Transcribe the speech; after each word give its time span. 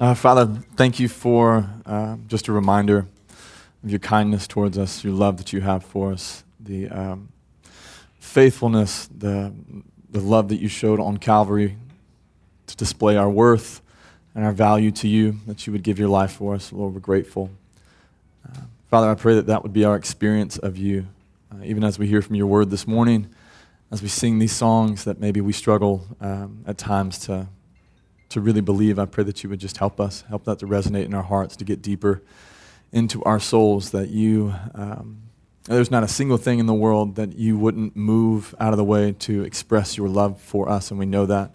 Uh, 0.00 0.14
Father, 0.14 0.46
thank 0.76 0.98
you 0.98 1.08
for 1.10 1.68
uh, 1.84 2.16
just 2.26 2.48
a 2.48 2.52
reminder 2.52 3.06
of 3.84 3.90
your 3.90 3.98
kindness 3.98 4.46
towards 4.46 4.78
us, 4.78 5.04
your 5.04 5.12
love 5.12 5.36
that 5.36 5.52
you 5.52 5.60
have 5.60 5.84
for 5.84 6.10
us, 6.10 6.42
the 6.58 6.88
um, 6.88 7.28
faithfulness, 8.18 9.10
the, 9.14 9.52
the 10.08 10.20
love 10.20 10.48
that 10.48 10.56
you 10.56 10.68
showed 10.68 10.98
on 10.98 11.18
Calvary 11.18 11.76
to 12.66 12.76
display 12.78 13.18
our 13.18 13.28
worth 13.28 13.82
and 14.34 14.42
our 14.42 14.52
value 14.52 14.90
to 14.90 15.06
you, 15.06 15.36
that 15.46 15.66
you 15.66 15.72
would 15.74 15.82
give 15.82 15.98
your 15.98 16.08
life 16.08 16.32
for 16.32 16.54
us. 16.54 16.72
Lord, 16.72 16.94
we're 16.94 17.00
grateful. 17.00 17.50
Uh, 18.48 18.60
Father, 18.88 19.10
I 19.10 19.14
pray 19.14 19.34
that 19.34 19.48
that 19.48 19.62
would 19.62 19.74
be 19.74 19.84
our 19.84 19.96
experience 19.96 20.56
of 20.56 20.78
you, 20.78 21.08
uh, 21.52 21.62
even 21.62 21.84
as 21.84 21.98
we 21.98 22.06
hear 22.06 22.22
from 22.22 22.36
your 22.36 22.46
word 22.46 22.70
this 22.70 22.86
morning, 22.86 23.28
as 23.90 24.00
we 24.00 24.08
sing 24.08 24.38
these 24.38 24.52
songs 24.52 25.04
that 25.04 25.20
maybe 25.20 25.42
we 25.42 25.52
struggle 25.52 26.06
um, 26.22 26.64
at 26.66 26.78
times 26.78 27.18
to 27.26 27.48
to 28.30 28.40
really 28.40 28.60
believe. 28.60 28.98
I 28.98 29.04
pray 29.04 29.24
that 29.24 29.42
you 29.42 29.50
would 29.50 29.60
just 29.60 29.76
help 29.76 30.00
us, 30.00 30.24
help 30.28 30.44
that 30.44 30.58
to 30.60 30.66
resonate 30.66 31.04
in 31.04 31.14
our 31.14 31.22
hearts, 31.22 31.56
to 31.56 31.64
get 31.64 31.82
deeper 31.82 32.22
into 32.92 33.22
our 33.24 33.38
souls, 33.38 33.90
that 33.90 34.08
you, 34.08 34.54
um, 34.74 35.22
there's 35.64 35.90
not 35.90 36.02
a 36.02 36.08
single 36.08 36.36
thing 36.36 36.58
in 36.58 36.66
the 36.66 36.74
world 36.74 37.16
that 37.16 37.36
you 37.36 37.58
wouldn't 37.58 37.94
move 37.94 38.54
out 38.58 38.72
of 38.72 38.76
the 38.76 38.84
way 38.84 39.12
to 39.12 39.44
express 39.44 39.96
your 39.96 40.08
love 40.08 40.40
for 40.40 40.68
us, 40.68 40.90
and 40.90 40.98
we 40.98 41.06
know 41.06 41.26
that 41.26 41.54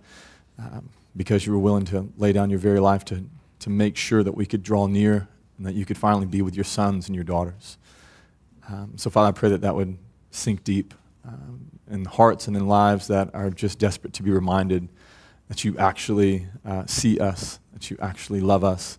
um, 0.60 0.90
because 1.18 1.46
you 1.46 1.52
were 1.52 1.60
willing 1.60 1.86
to 1.86 2.10
lay 2.18 2.32
down 2.32 2.50
your 2.50 2.60
very 2.60 2.80
life 2.80 3.04
to, 3.06 3.26
to 3.60 3.70
make 3.70 3.98
sure 3.98 4.24
that 4.24 4.34
we 4.34 4.46
could 4.46 4.64
draw 4.64 4.88
near 4.88 5.28
and 5.58 5.66
that 5.66 5.74
you 5.74 5.86
could 5.86 5.98
finally 5.98 6.26
be 6.26 6.42
with 6.42 6.56
your 6.56 6.64
sons 6.64 7.08
and 7.08 7.16
your 7.16 7.24
daughters. 7.24 7.78
Um, 8.70 8.94
so, 8.98 9.10
Father, 9.10 9.30
I 9.30 9.32
pray 9.32 9.50
that 9.50 9.62
that 9.62 9.76
would 9.76 9.98
sink 10.32 10.64
deep 10.64 10.94
um, 11.26 11.72
in 11.90 12.06
hearts 12.06 12.48
and 12.48 12.58
in 12.58 12.68
lives 12.68 13.08
that 13.08 13.34
are 13.34 13.50
just 13.50 13.80
desperate 13.80 14.14
to 14.14 14.24
be 14.24 14.32
reminded 14.32 14.90
that 15.48 15.64
you 15.64 15.78
actually 15.78 16.48
uh, 16.66 16.86
see 16.86 17.20
us, 17.20 17.60
that 17.74 17.90
you 17.90 17.98
actually 18.02 18.42
love 18.42 18.64
us, 18.64 18.98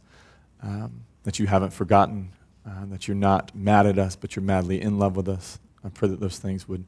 um, 0.63 1.03
that 1.25 1.39
you 1.39 1.47
haven't 1.47 1.73
forgotten, 1.73 2.31
uh, 2.67 2.87
that 2.87 3.09
you're 3.09 3.17
not 3.17 3.55
mad 3.55 3.87
at 3.87 3.99
us, 3.99 4.17
but 4.17 4.37
you're 4.37 4.45
madly 4.45 4.81
in 4.81 4.99
love 4.99 5.17
with 5.17 5.29
us. 5.29 5.59
I 5.85 5.89
pray 5.89 6.09
that 6.09 6.21
those 6.21 6.39
things 6.39 6.69
would 6.69 6.85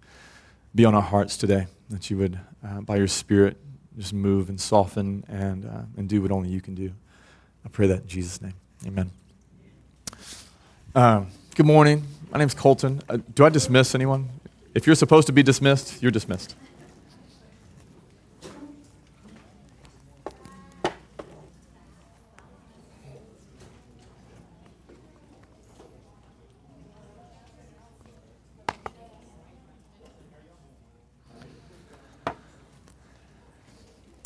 be 0.75 0.85
on 0.85 0.95
our 0.95 1.03
hearts 1.03 1.37
today, 1.37 1.67
that 1.91 2.11
you 2.11 2.19
would, 2.19 2.39
uh, 2.65 2.81
by 2.81 2.97
your 2.97 3.09
Spirit, 3.09 3.57
just 3.97 4.13
move 4.13 4.49
and 4.49 4.61
soften 4.61 5.25
and, 5.29 5.65
uh, 5.65 5.83
and 5.97 6.09
do 6.09 6.23
what 6.23 6.31
only 6.31 6.49
you 6.49 6.61
can 6.61 6.75
do. 6.75 6.93
I 7.65 7.69
pray 7.69 7.89
that 7.89 8.03
in 8.03 8.09
Jesus' 8.09 8.41
name. 8.41 8.55
Amen. 8.87 9.11
Um, 10.95 11.29
good 11.55 11.67
morning. 11.67 12.05
My 12.31 12.39
name's 12.39 12.55
Colton. 12.55 13.03
Uh, 13.09 13.19
do 13.35 13.45
I 13.45 13.49
dismiss 13.49 13.95
anyone? 13.95 14.29
If 14.75 14.87
you're 14.87 14.97
supposed 14.97 15.27
to 15.27 15.33
be 15.33 15.43
dismissed, 15.43 16.01
you're 16.03 16.13
dismissed. 16.13 16.55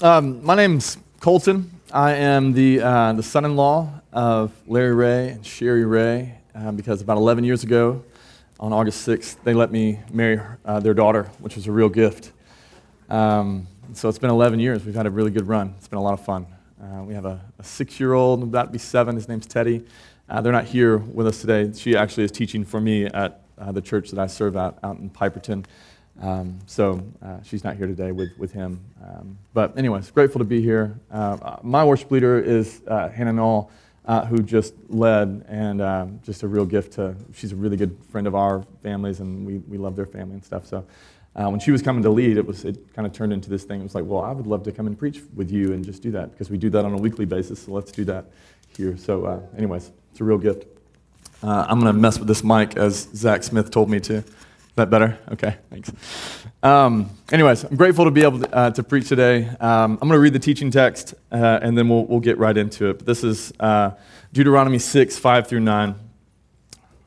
Um, 0.03 0.45
my 0.45 0.57
name's 0.57 0.99
Colton. 1.21 1.71
I 1.93 2.15
am 2.15 2.55
the, 2.55 2.81
uh, 2.81 3.13
the 3.13 3.23
son 3.23 3.45
in 3.45 3.55
law 3.55 3.89
of 4.13 4.51
Larry 4.67 4.93
Ray 4.93 5.29
and 5.29 5.47
Sherry 5.47 5.85
Ray 5.85 6.39
uh, 6.57 6.73
because 6.73 7.01
about 7.01 7.19
11 7.19 7.45
years 7.45 7.63
ago, 7.63 8.03
on 8.59 8.73
August 8.73 9.07
6th, 9.07 9.37
they 9.45 9.55
let 9.55 9.71
me 9.71 10.01
marry 10.13 10.41
uh, 10.65 10.81
their 10.81 10.93
daughter, 10.93 11.31
which 11.39 11.55
was 11.55 11.69
a 11.69 11.71
real 11.71 11.89
gift. 11.89 12.33
Um, 13.11 13.69
so 13.93 14.09
it's 14.09 14.19
been 14.19 14.31
11 14.31 14.59
years. 14.59 14.85
We've 14.85 14.93
had 14.93 15.07
a 15.07 15.11
really 15.11 15.31
good 15.31 15.47
run. 15.47 15.73
It's 15.79 15.87
been 15.87 16.01
a 16.01 16.03
lot 16.03 16.15
of 16.15 16.25
fun. 16.25 16.49
Uh, 16.83 17.05
we 17.05 17.15
have 17.15 17.25
a, 17.25 17.41
a 17.61 17.63
six 17.63 18.01
year 18.01 18.13
old, 18.15 18.43
about 18.43 18.65
to 18.65 18.71
be 18.73 18.79
seven. 18.79 19.15
His 19.15 19.29
name's 19.29 19.47
Teddy. 19.47 19.87
Uh, 20.29 20.41
they're 20.41 20.51
not 20.51 20.65
here 20.65 20.97
with 20.97 21.29
us 21.29 21.41
today. 21.41 21.73
She 21.77 21.97
actually 21.97 22.25
is 22.25 22.33
teaching 22.33 22.65
for 22.65 22.81
me 22.81 23.05
at 23.05 23.43
uh, 23.57 23.71
the 23.71 23.81
church 23.81 24.11
that 24.11 24.19
I 24.19 24.27
serve 24.27 24.57
at 24.57 24.77
out 24.83 24.99
in 24.99 25.11
Piperton. 25.11 25.65
Um, 26.21 26.59
so 26.67 27.03
uh, 27.23 27.43
she's 27.43 27.65
not 27.65 27.77
here 27.77 27.87
today 27.87 28.13
with, 28.13 28.31
with 28.39 28.53
him. 28.53 28.81
Um, 29.03 29.39
but 29.55 29.77
anyways, 29.77 30.11
grateful 30.11 30.39
to 30.39 30.45
be 30.45 30.61
here. 30.61 30.99
Uh, 31.11 31.57
my 31.63 31.85
worship 31.85 32.11
leader 32.11 32.39
is 32.39 32.83
uh, 32.87 33.09
Hannah 33.09 33.33
Knoll, 33.33 33.71
uh, 34.05 34.27
who 34.27 34.43
just 34.43 34.75
led, 34.89 35.45
and 35.49 35.81
um, 35.81 36.21
just 36.23 36.43
a 36.43 36.49
real 36.49 36.67
gift 36.67 36.93
to, 36.95 37.17
she's 37.35 37.53
a 37.53 37.57
really 37.57 37.77
good 37.77 37.97
friend 38.11 38.27
of 38.27 38.35
our 38.35 38.63
families, 38.83 39.21
and 39.21 39.47
we, 39.47 39.59
we 39.59 39.79
love 39.79 39.97
their 39.97 40.07
family 40.07 40.35
and 40.35 40.45
stuff. 40.45 40.67
So 40.67 40.85
uh, 41.35 41.49
when 41.49 41.61
she 41.61 41.71
was 41.71 41.83
coming 41.83 42.03
to 42.03 42.11
lead, 42.11 42.37
it, 42.37 42.47
was, 42.47 42.65
it 42.65 42.93
kind 42.95 43.07
of 43.07 43.13
turned 43.13 43.33
into 43.33 43.49
this 43.49 43.65
thing. 43.65 43.81
It 43.81 43.85
was 43.85 43.95
like, 43.95 44.05
well, 44.05 44.23
I 44.23 44.33
would 44.33 44.47
love 44.47 44.63
to 44.65 44.73
come 44.73 44.87
and 44.87 44.99
preach 44.99 45.23
with 45.35 45.51
you 45.51 45.73
and 45.73 45.85
just 45.85 46.03
do 46.03 46.11
that, 46.13 46.31
because 46.33 46.51
we 46.51 46.59
do 46.59 46.69
that 46.71 46.85
on 46.85 46.93
a 46.93 46.99
weekly 46.99 47.25
basis, 47.25 47.63
so 47.63 47.73
let's 47.73 47.91
do 47.91 48.05
that 48.05 48.27
here. 48.77 48.97
So 48.97 49.25
uh, 49.25 49.41
anyways, 49.57 49.91
it's 50.11 50.21
a 50.21 50.25
real 50.25 50.39
gift. 50.39 50.67
I'm 51.45 51.81
going 51.81 51.93
to 51.93 52.01
mess 52.01 52.21
with 52.21 52.29
this 52.29 52.45
mic 52.45 52.77
as 52.77 53.09
Zach 53.15 53.43
Smith 53.43 53.71
told 53.73 53.91
me 53.91 53.99
to 54.01 54.23
that 54.77 54.89
better? 54.89 55.19
Okay, 55.33 55.57
thanks. 55.71 55.93
Um, 56.63 57.11
anyways, 57.31 57.65
I'm 57.65 57.77
grateful 57.77 58.07
to 58.07 58.11
be 58.11 58.23
able 58.23 58.41
to, 58.41 58.55
uh, 58.55 58.71
to 58.71 58.83
preach 58.83 59.09
today. 59.09 59.49
Um, 59.61 59.99
I'm 60.01 60.09
going 60.09 60.13
to 60.13 60.19
read 60.19 60.33
the 60.33 60.39
teaching 60.39 60.71
text 60.71 61.15
uh, 61.31 61.59
and 61.63 61.77
then 61.77 61.89
we'll, 61.89 62.07
we'll 62.07 62.21
get 62.21 62.39
right 62.39 62.57
into 62.57 62.89
it. 62.89 62.99
But 62.99 63.07
this 63.07 63.23
is 63.23 63.53
uh, 63.61 63.91
Deuteronomy 64.33 64.79
6, 64.79 65.19
5 65.19 65.47
through 65.47 65.61
9. 65.61 65.95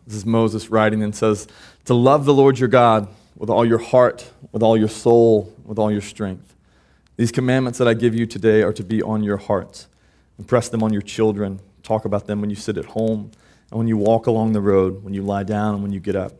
This 0.06 0.18
is 0.18 0.26
Moses 0.26 0.70
writing 0.70 1.02
and 1.02 1.16
says, 1.16 1.48
To 1.86 1.96
love 1.96 2.26
the 2.26 2.34
Lord 2.34 2.59
your 2.59 2.70
God 2.70 3.08
with 3.36 3.50
all 3.50 3.66
your 3.66 3.80
heart, 3.80 4.32
with 4.52 4.62
all 4.62 4.78
your 4.78 4.88
soul, 4.88 5.52
with 5.64 5.80
all 5.80 5.92
your 5.92 6.02
strength. 6.02 6.56
These 7.18 7.32
commandments 7.32 7.80
that 7.80 7.88
I 7.88 7.96
give 7.96 8.14
you 8.14 8.28
today 8.28 8.62
are 8.62 8.74
to 8.74 8.84
be 8.84 9.02
on 9.02 9.24
your 9.24 9.38
hearts. 9.38 9.88
Impress 10.38 10.70
them 10.70 10.84
on 10.84 10.94
your 10.94 11.02
children. 11.02 11.62
Talk 11.82 12.06
about 12.06 12.28
them 12.28 12.42
when 12.42 12.50
you 12.50 12.56
sit 12.56 12.78
at 12.78 12.86
home 12.86 13.32
and 13.72 13.80
when 13.80 13.88
you 13.88 13.97
walk 13.97 14.28
along 14.28 14.52
the 14.53 14.62
road, 14.62 15.03
when 15.03 15.14
you 15.14 15.24
lie 15.24 15.44
down 15.44 15.74
and 15.74 15.82
when 15.82 15.92
you 15.92 16.00
get 16.00 16.16
up. 16.16 16.34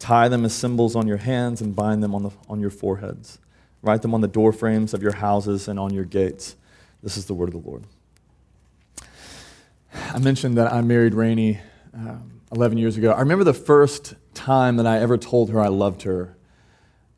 Tie 0.00 0.28
them 0.28 0.44
as 0.44 0.54
symbols 0.54 0.96
on 0.96 1.06
your 1.06 1.18
hands 1.18 1.60
and 1.60 1.76
bind 1.76 2.02
them 2.02 2.14
on, 2.14 2.24
the, 2.24 2.30
on 2.48 2.58
your 2.58 2.70
foreheads. 2.70 3.38
Write 3.82 4.02
them 4.02 4.14
on 4.14 4.22
the 4.22 4.28
doorframes 4.28 4.92
of 4.94 5.02
your 5.02 5.12
houses 5.12 5.68
and 5.68 5.78
on 5.78 5.94
your 5.94 6.04
gates. 6.04 6.56
This 7.02 7.16
is 7.16 7.26
the 7.26 7.34
word 7.34 7.54
of 7.54 7.62
the 7.62 7.68
Lord. 7.68 7.84
I 9.92 10.18
mentioned 10.18 10.56
that 10.56 10.72
I 10.72 10.80
married 10.80 11.14
Rainey 11.14 11.60
um, 11.94 12.40
11 12.50 12.78
years 12.78 12.96
ago. 12.96 13.12
I 13.12 13.20
remember 13.20 13.44
the 13.44 13.54
first 13.54 14.14
time 14.34 14.76
that 14.76 14.86
I 14.86 14.98
ever 14.98 15.18
told 15.18 15.50
her 15.50 15.60
I 15.60 15.68
loved 15.68 16.02
her. 16.02 16.34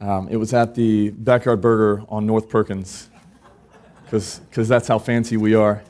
Um, 0.00 0.28
it 0.28 0.37
was 0.37 0.53
at 0.53 0.75
the 0.75 1.10
Backyard 1.10 1.60
Burger 1.60 2.04
on 2.09 2.26
North 2.26 2.48
Perkins, 2.48 3.09
because 4.04 4.41
that's 4.54 4.88
how 4.88 4.98
fancy 4.98 5.37
we 5.37 5.54
are. 5.54 5.82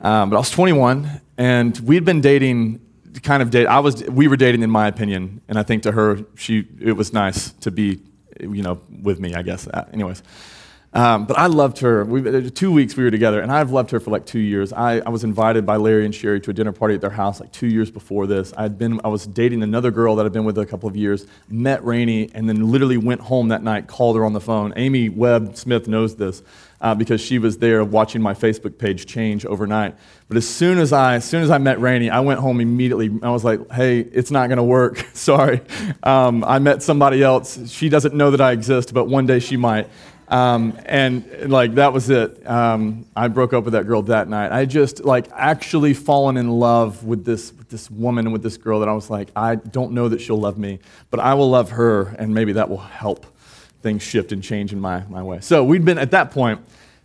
Um, 0.00 0.30
but 0.30 0.36
I 0.36 0.40
was 0.40 0.50
21, 0.50 1.20
and 1.36 1.78
we'd 1.80 2.04
been 2.04 2.20
dating 2.20 2.80
kind 3.22 3.42
of 3.42 3.50
date. 3.50 3.66
I 3.66 3.80
was, 3.80 4.04
we 4.04 4.28
were 4.28 4.36
dating, 4.36 4.62
in 4.62 4.70
my 4.70 4.88
opinion, 4.88 5.40
and 5.48 5.58
I 5.58 5.62
think 5.62 5.82
to 5.84 5.92
her, 5.92 6.18
she, 6.36 6.66
it 6.80 6.92
was 6.92 7.12
nice 7.12 7.52
to 7.52 7.70
be, 7.70 8.00
you 8.40 8.62
know, 8.62 8.80
with 9.02 9.20
me. 9.20 9.34
I 9.34 9.42
guess. 9.42 9.66
Uh, 9.68 9.84
anyways, 9.92 10.22
um, 10.94 11.26
but 11.26 11.38
I 11.38 11.46
loved 11.46 11.78
her. 11.80 12.04
We, 12.04 12.50
two 12.50 12.72
weeks 12.72 12.96
we 12.96 13.04
were 13.04 13.10
together, 13.10 13.40
and 13.40 13.52
I've 13.52 13.70
loved 13.70 13.90
her 13.90 14.00
for 14.00 14.10
like 14.10 14.24
two 14.24 14.38
years. 14.38 14.72
I, 14.72 15.00
I 15.00 15.10
was 15.10 15.22
invited 15.22 15.66
by 15.66 15.76
Larry 15.76 16.06
and 16.06 16.14
Sherry 16.14 16.40
to 16.40 16.50
a 16.50 16.54
dinner 16.54 16.72
party 16.72 16.94
at 16.94 17.02
their 17.02 17.10
house 17.10 17.40
like 17.40 17.52
two 17.52 17.66
years 17.66 17.90
before 17.90 18.26
this. 18.26 18.54
I 18.56 18.62
had 18.62 18.78
been, 18.78 19.00
I 19.04 19.08
was 19.08 19.26
dating 19.26 19.62
another 19.62 19.90
girl 19.90 20.16
that 20.16 20.24
I'd 20.24 20.32
been 20.32 20.44
with 20.44 20.56
a 20.56 20.64
couple 20.64 20.88
of 20.88 20.96
years, 20.96 21.26
met 21.48 21.84
Rainey, 21.84 22.30
and 22.34 22.48
then 22.48 22.72
literally 22.72 22.96
went 22.96 23.20
home 23.20 23.48
that 23.48 23.62
night, 23.62 23.86
called 23.86 24.16
her 24.16 24.24
on 24.24 24.32
the 24.32 24.40
phone. 24.40 24.72
Amy 24.76 25.10
Webb 25.10 25.56
Smith 25.56 25.88
knows 25.88 26.16
this 26.16 26.42
uh, 26.80 26.94
because 26.94 27.20
she 27.20 27.38
was 27.38 27.58
there 27.58 27.84
watching 27.84 28.22
my 28.22 28.32
Facebook 28.32 28.78
page 28.78 29.04
change 29.04 29.44
overnight. 29.44 29.94
But 30.28 30.36
as 30.36 30.48
soon 30.48 30.78
as 30.78 30.92
I, 30.92 31.16
as 31.16 31.24
soon 31.24 31.42
as 31.42 31.50
I 31.50 31.58
met 31.58 31.80
Rainey, 31.80 32.08
I 32.08 32.20
went 32.20 32.40
home 32.40 32.60
immediately. 32.60 33.10
I 33.22 33.30
was 33.30 33.44
like, 33.44 33.70
"Hey, 33.70 34.00
it's 34.00 34.30
not 34.30 34.48
going 34.48 34.58
to 34.58 34.62
work. 34.62 34.98
Sorry, 35.12 35.60
um, 36.02 36.44
I 36.44 36.58
met 36.58 36.82
somebody 36.82 37.22
else. 37.22 37.70
She 37.70 37.88
doesn't 37.88 38.14
know 38.14 38.30
that 38.30 38.40
I 38.40 38.52
exist, 38.52 38.94
but 38.94 39.04
one 39.04 39.26
day 39.26 39.38
she 39.38 39.56
might." 39.56 39.88
Um, 40.28 40.78
and 40.84 41.50
like 41.50 41.74
that 41.76 41.92
was 41.92 42.10
it. 42.10 42.46
Um, 42.46 43.06
I 43.16 43.28
broke 43.28 43.54
up 43.54 43.64
with 43.64 43.72
that 43.72 43.86
girl 43.86 44.02
that 44.02 44.28
night. 44.28 44.52
I 44.52 44.66
just 44.66 45.04
like 45.04 45.26
actually 45.32 45.94
fallen 45.94 46.36
in 46.36 46.50
love 46.50 47.02
with 47.04 47.24
this 47.24 47.52
with 47.52 47.70
this 47.70 47.90
woman 47.90 48.26
and 48.26 48.32
with 48.32 48.42
this 48.42 48.58
girl 48.58 48.80
that 48.80 48.88
I 48.88 48.92
was 48.92 49.08
like, 49.08 49.30
I 49.34 49.54
don't 49.54 49.92
know 49.92 50.08
that 50.08 50.20
she'll 50.20 50.40
love 50.40 50.58
me, 50.58 50.80
but 51.10 51.18
I 51.20 51.34
will 51.34 51.48
love 51.48 51.70
her, 51.70 52.08
and 52.18 52.34
maybe 52.34 52.52
that 52.52 52.68
will 52.68 52.76
help 52.76 53.26
things 53.82 54.02
shift 54.02 54.32
and 54.32 54.42
change 54.42 54.72
in 54.72 54.80
my, 54.80 55.04
my 55.08 55.22
way. 55.22 55.40
So 55.40 55.64
we'd 55.64 55.84
been 55.84 55.98
at 55.98 56.10
that 56.10 56.30
point. 56.30 56.60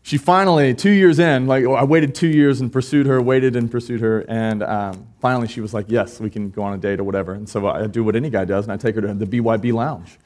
She 0.05 0.17
finally, 0.17 0.73
two 0.73 0.89
years 0.89 1.17
in, 1.17 1.47
like 1.47 1.65
I 1.65 1.85
waited 1.85 2.13
two 2.13 2.27
years 2.27 2.59
and 2.59 2.73
pursued 2.73 3.05
her, 3.05 3.21
waited 3.21 3.55
and 3.55 3.71
pursued 3.71 4.01
her, 4.01 4.25
and 4.27 4.61
um, 4.61 5.07
finally 5.21 5.47
she 5.47 5.61
was 5.61 5.73
like, 5.73 5.85
"Yes, 5.87 6.19
we 6.19 6.29
can 6.29 6.49
go 6.49 6.61
on 6.61 6.73
a 6.73 6.77
date 6.77 6.99
or 6.99 7.05
whatever." 7.05 7.33
And 7.33 7.47
so 7.47 7.65
I 7.69 7.87
do 7.87 8.03
what 8.03 8.17
any 8.17 8.29
guy 8.29 8.43
does, 8.43 8.65
and 8.65 8.73
I 8.73 8.75
take 8.75 8.95
her 8.95 9.01
to 9.01 9.13
the 9.13 9.25
BYB 9.25 9.71
Lounge. 9.71 10.19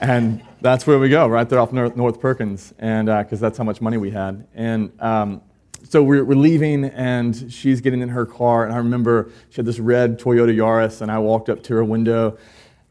And 0.00 0.40
that's 0.62 0.86
where 0.86 0.98
we 0.98 1.08
go, 1.08 1.26
right 1.26 1.48
there 1.48 1.58
off 1.58 1.72
North, 1.72 1.96
North 1.96 2.20
Perkins, 2.20 2.72
and 2.78 3.06
because 3.06 3.42
uh, 3.42 3.46
that's 3.46 3.58
how 3.58 3.64
much 3.64 3.80
money 3.80 3.96
we 3.96 4.10
had. 4.10 4.46
And 4.54 4.92
um, 5.00 5.42
so 5.88 6.02
we're, 6.02 6.24
we're, 6.24 6.36
leaving, 6.36 6.84
and 6.84 7.52
she's 7.52 7.80
getting 7.80 8.00
in 8.00 8.08
her 8.08 8.24
car, 8.24 8.64
and 8.64 8.72
I 8.72 8.78
remember 8.78 9.30
she 9.50 9.56
had 9.56 9.66
this 9.66 9.80
red 9.80 10.20
Toyota 10.20 10.54
Yaris, 10.54 11.02
and 11.02 11.10
I 11.10 11.18
walked 11.18 11.48
up 11.48 11.62
to 11.64 11.74
her 11.74 11.84
window, 11.84 12.38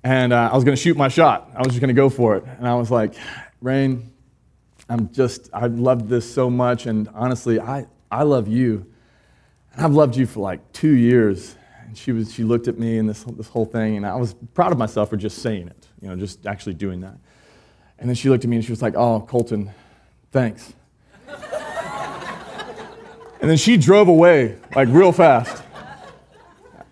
and 0.03 0.33
uh, 0.33 0.50
I 0.51 0.56
was 0.56 0.63
going 0.63 0.75
to 0.75 0.81
shoot 0.81 0.97
my 0.97 1.07
shot. 1.07 1.50
I 1.56 1.59
was 1.59 1.69
just 1.69 1.79
going 1.79 1.88
to 1.88 1.94
go 1.94 2.09
for 2.09 2.35
it, 2.35 2.44
and 2.44 2.68
I 2.68 2.75
was 2.75 2.91
like, 2.91 3.15
"Rain, 3.62 4.12
I'm 4.89 5.12
just, 5.13 5.50
I 5.53 5.68
love 5.68 6.09
this 6.09 6.31
so 6.31 6.50
much, 6.50 6.85
and 6.85 7.07
honestly, 7.13 7.59
I, 7.59 7.88
I 8.12 8.23
love 8.23 8.47
you." 8.47 8.85
And 9.73 9.85
I've 9.85 9.94
loved 9.94 10.18
you 10.18 10.25
for 10.25 10.41
like 10.41 10.73
two 10.73 10.95
years. 10.95 11.56
And 11.85 11.97
she, 11.97 12.12
was, 12.12 12.33
she 12.33 12.44
looked 12.44 12.68
at 12.68 12.77
me 12.77 12.97
and 12.97 13.07
this, 13.07 13.23
this 13.23 13.47
whole 13.47 13.65
thing, 13.65 13.97
and 13.97 14.06
I 14.06 14.15
was 14.15 14.33
proud 14.53 14.71
of 14.71 14.77
myself 14.77 15.09
for 15.09 15.18
just 15.18 15.41
saying 15.41 15.68
it, 15.68 15.88
you 16.01 16.09
know, 16.09 16.15
just 16.15 16.45
actually 16.45 16.73
doing 16.73 17.01
that. 17.01 17.18
And 18.01 18.09
then 18.09 18.15
she 18.15 18.30
looked 18.30 18.44
at 18.44 18.50
me 18.50 18.57
and 18.57 18.65
she 18.65 18.71
was 18.71 18.81
like, 18.81 18.95
Oh, 18.95 19.21
Colton, 19.21 19.69
thanks. 20.31 20.74
and 23.39 23.50
then 23.50 23.57
she 23.57 23.77
drove 23.77 24.07
away, 24.07 24.57
like 24.75 24.88
real 24.89 25.12
fast. 25.12 25.63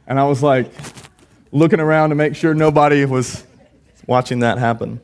And 0.05 0.19
I 0.19 0.25
was 0.25 0.41
like, 0.43 0.71
looking 1.51 1.79
around 1.79 2.09
to 2.09 2.15
make 2.15 2.35
sure 2.35 2.53
nobody 2.53 3.05
was 3.05 3.43
watching 4.05 4.39
that 4.39 4.59
happen. 4.59 5.01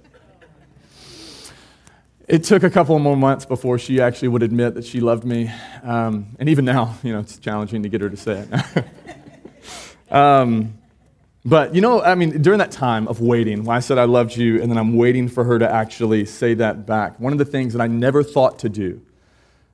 It 2.28 2.44
took 2.44 2.62
a 2.64 2.70
couple 2.70 2.98
more 3.00 3.18
months 3.18 3.46
before 3.46 3.78
she 3.80 4.00
actually 4.00 4.28
would 4.28 4.44
admit 4.44 4.76
that 4.76 4.86
she 4.86 5.00
loved 5.00 5.24
me. 5.24 5.52
Um, 5.84 6.36
and 6.40 6.50
even 6.50 6.66
now, 6.66 6.96
you 7.04 7.14
know, 7.14 7.20
it's 7.20 7.38
challenging 7.38 7.84
to 7.84 7.90
get 7.90 8.02
her 8.02 8.10
to 8.10 8.18
say 8.18 8.48
it. 8.48 8.86
um, 10.12 10.76
but, 11.46 11.76
you 11.76 11.82
know, 11.82 12.02
I 12.02 12.16
mean, 12.16 12.42
during 12.42 12.60
that 12.60 12.72
time 12.72 13.08
of 13.08 13.22
waiting, 13.22 13.64
when 13.64 13.78
I 13.78 13.80
said 13.80 13.98
I 13.98 14.06
loved 14.06 14.36
you, 14.36 14.62
and 14.62 14.72
then 14.72 14.78
I'm 14.78 14.96
waiting 14.96 15.28
for 15.28 15.44
her 15.44 15.60
to 15.60 15.70
actually 15.70 16.26
say 16.26 16.56
that 16.56 16.86
back, 16.86 17.20
one 17.20 17.32
of 17.32 17.40
the 17.40 17.46
things 17.46 17.74
that 17.74 17.82
I 17.82 17.88
never 17.88 18.24
thought 18.24 18.60
to 18.60 18.70
do, 18.70 19.02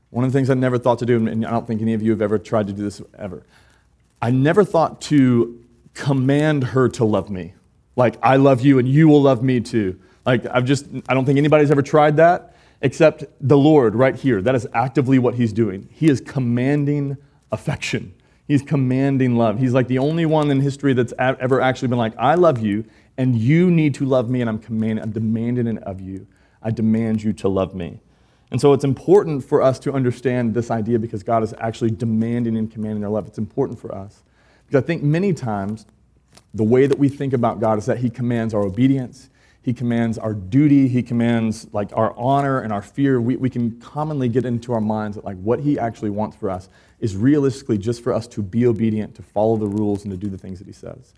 one 0.09 0.25
of 0.25 0.31
the 0.31 0.37
things 0.37 0.49
I 0.49 0.53
never 0.53 0.77
thought 0.77 0.99
to 0.99 1.05
do, 1.05 1.15
and 1.25 1.45
I 1.45 1.49
don't 1.49 1.65
think 1.65 1.81
any 1.81 1.93
of 1.93 2.01
you 2.01 2.11
have 2.11 2.21
ever 2.21 2.37
tried 2.37 2.67
to 2.67 2.73
do 2.73 2.83
this 2.83 3.01
ever, 3.17 3.43
I 4.21 4.31
never 4.31 4.63
thought 4.65 5.01
to 5.03 5.63
command 5.93 6.63
her 6.63 6.89
to 6.89 7.05
love 7.05 7.29
me. 7.29 7.53
Like, 7.95 8.17
I 8.21 8.35
love 8.35 8.61
you 8.61 8.77
and 8.79 8.87
you 8.87 9.07
will 9.07 9.21
love 9.21 9.41
me 9.41 9.59
too. 9.59 9.99
Like, 10.25 10.45
I've 10.45 10.65
just, 10.65 10.87
I 11.07 11.13
don't 11.13 11.25
think 11.25 11.37
anybody's 11.37 11.71
ever 11.71 11.81
tried 11.81 12.17
that 12.17 12.55
except 12.81 13.23
the 13.39 13.57
Lord 13.57 13.95
right 13.95 14.15
here. 14.15 14.41
That 14.41 14.55
is 14.55 14.67
actively 14.73 15.19
what 15.19 15.35
he's 15.35 15.53
doing. 15.53 15.87
He 15.91 16.09
is 16.09 16.21
commanding 16.21 17.17
affection, 17.51 18.13
he's 18.51 18.61
commanding 18.61 19.37
love. 19.37 19.57
He's 19.59 19.73
like 19.73 19.87
the 19.87 19.99
only 19.99 20.25
one 20.25 20.51
in 20.51 20.59
history 20.59 20.93
that's 20.93 21.13
ever 21.17 21.61
actually 21.61 21.87
been 21.87 21.97
like, 21.97 22.13
I 22.17 22.35
love 22.35 22.59
you 22.59 22.83
and 23.17 23.33
you 23.33 23.71
need 23.71 23.95
to 23.95 24.05
love 24.05 24.29
me 24.29 24.41
and 24.41 24.49
I'm 24.49 24.59
commanding, 24.59 25.01
I'm 25.01 25.11
demanding 25.11 25.67
it 25.67 25.81
of 25.83 26.01
you. 26.01 26.27
I 26.61 26.71
demand 26.71 27.23
you 27.23 27.31
to 27.31 27.47
love 27.47 27.73
me. 27.73 28.01
And 28.51 28.59
so 28.59 28.73
it's 28.73 28.83
important 28.83 29.45
for 29.45 29.61
us 29.61 29.79
to 29.79 29.93
understand 29.93 30.53
this 30.53 30.69
idea 30.69 30.99
because 30.99 31.23
God 31.23 31.43
is 31.43 31.53
actually 31.59 31.91
demanding 31.91 32.57
and 32.57 32.69
commanding 32.69 33.05
our 33.05 33.09
love. 33.09 33.25
It's 33.25 33.37
important 33.37 33.79
for 33.79 33.95
us. 33.95 34.21
Because 34.67 34.83
I 34.83 34.85
think 34.85 35.01
many 35.01 35.31
times 35.31 35.85
the 36.53 36.65
way 36.65 36.87
that 36.87 36.99
we 36.99 37.07
think 37.07 37.31
about 37.31 37.61
God 37.61 37.77
is 37.77 37.85
that 37.85 37.99
He 37.99 38.09
commands 38.09 38.53
our 38.53 38.63
obedience, 38.63 39.29
he 39.63 39.73
commands 39.73 40.17
our 40.17 40.33
duty. 40.33 40.87
He 40.87 41.03
commands 41.03 41.67
like 41.71 41.91
our 41.93 42.17
honor 42.17 42.61
and 42.61 42.73
our 42.73 42.81
fear. 42.81 43.21
We, 43.21 43.35
we 43.35 43.49
can 43.49 43.79
commonly 43.79 44.27
get 44.27 44.43
into 44.43 44.73
our 44.73 44.81
minds 44.81 45.15
that 45.15 45.25
like 45.25 45.37
what 45.37 45.59
he 45.59 45.77
actually 45.77 46.09
wants 46.09 46.35
for 46.35 46.49
us 46.49 46.67
is 46.99 47.15
realistically 47.15 47.77
just 47.77 48.03
for 48.03 48.11
us 48.11 48.27
to 48.27 48.41
be 48.41 48.65
obedient, 48.65 49.13
to 49.15 49.21
follow 49.21 49.57
the 49.57 49.67
rules, 49.67 50.03
and 50.03 50.11
to 50.11 50.17
do 50.17 50.29
the 50.29 50.37
things 50.37 50.57
that 50.59 50.67
he 50.67 50.73
says. 50.73 51.13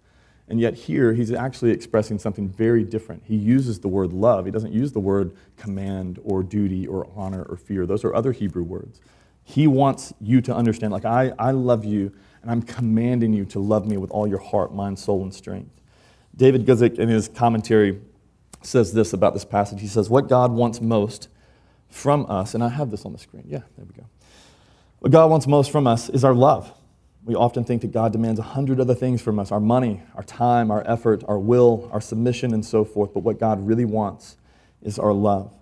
And 0.50 0.60
yet 0.60 0.74
here, 0.74 1.14
he's 1.14 1.32
actually 1.32 1.72
expressing 1.72 2.20
something 2.20 2.50
very 2.50 2.84
different. 2.84 3.24
He 3.26 3.36
uses 3.38 3.80
the 3.80 3.88
word 3.88 4.12
love. 4.12 4.44
He 4.44 4.52
doesn't 4.52 4.74
use 4.74 4.92
the 4.92 5.00
word 5.00 5.34
command 5.56 6.20
or 6.24 6.44
duty 6.44 6.86
or 6.86 7.08
honor 7.16 7.44
or 7.44 7.56
fear. 7.56 7.86
Those 7.86 8.04
are 8.04 8.14
other 8.14 8.34
Hebrew 8.34 8.64
words. 8.64 9.00
He 9.46 9.68
wants 9.68 10.14
you 10.20 10.42
to 10.42 10.54
understand, 10.54 10.92
like, 10.92 11.06
I, 11.06 11.32
I 11.40 11.52
love 11.52 11.86
you, 11.86 12.12
and 12.42 12.52
I'm 12.52 12.62
commanding 12.62 13.32
you 13.34 13.46
to 13.46 13.60
love 13.60 13.86
me 13.86 13.96
with 13.96 14.12
all 14.12 14.28
your 14.28 14.40
heart, 14.40 14.74
mind, 14.74 15.00
soul, 15.00 15.24
and 15.24 15.34
strength. 15.34 15.72
David 16.36 16.66
Guzik, 16.66 17.00
in 17.00 17.08
his 17.08 17.30
commentary, 17.30 18.02
says 18.66 18.94
this 18.94 19.14
about 19.14 19.34
this 19.34 19.46
passage. 19.46 19.82
He 19.82 19.88
says, 19.88 20.10
What 20.10 20.28
God 20.28 20.52
wants 20.52 20.82
most 20.82 21.28
from 21.90 22.26
us, 22.30 22.54
and 22.54 22.64
I 22.64 22.70
have 22.70 22.92
this 22.92 23.06
on 23.06 23.14
the 23.14 23.20
screen. 23.20 23.44
Yeah, 23.48 23.62
there 23.78 23.86
we 23.86 23.94
go. 23.94 24.08
What 25.00 25.12
God 25.12 25.30
wants 25.30 25.48
most 25.48 25.72
from 25.72 25.86
us 25.86 26.10
is 26.10 26.24
our 26.24 26.34
love. 26.34 26.72
We 27.26 27.36
often 27.36 27.64
think 27.64 27.82
that 27.84 27.92
God 27.92 28.12
demands 28.12 28.40
a 28.40 28.44
hundred 28.44 28.80
other 28.80 28.96
things 28.96 29.22
from 29.22 29.40
us 29.40 29.52
our 29.52 29.60
money, 29.60 30.02
our 30.16 30.24
time, 30.24 30.72
our 30.72 30.84
effort, 30.88 31.24
our 31.28 31.40
will, 31.40 31.90
our 31.94 32.02
submission, 32.02 32.54
and 32.54 32.66
so 32.66 32.84
forth. 32.84 33.14
But 33.14 33.22
what 33.22 33.40
God 33.40 33.66
really 33.66 33.86
wants 33.86 34.38
is 34.82 35.00
our 35.00 35.14
love. 35.14 35.54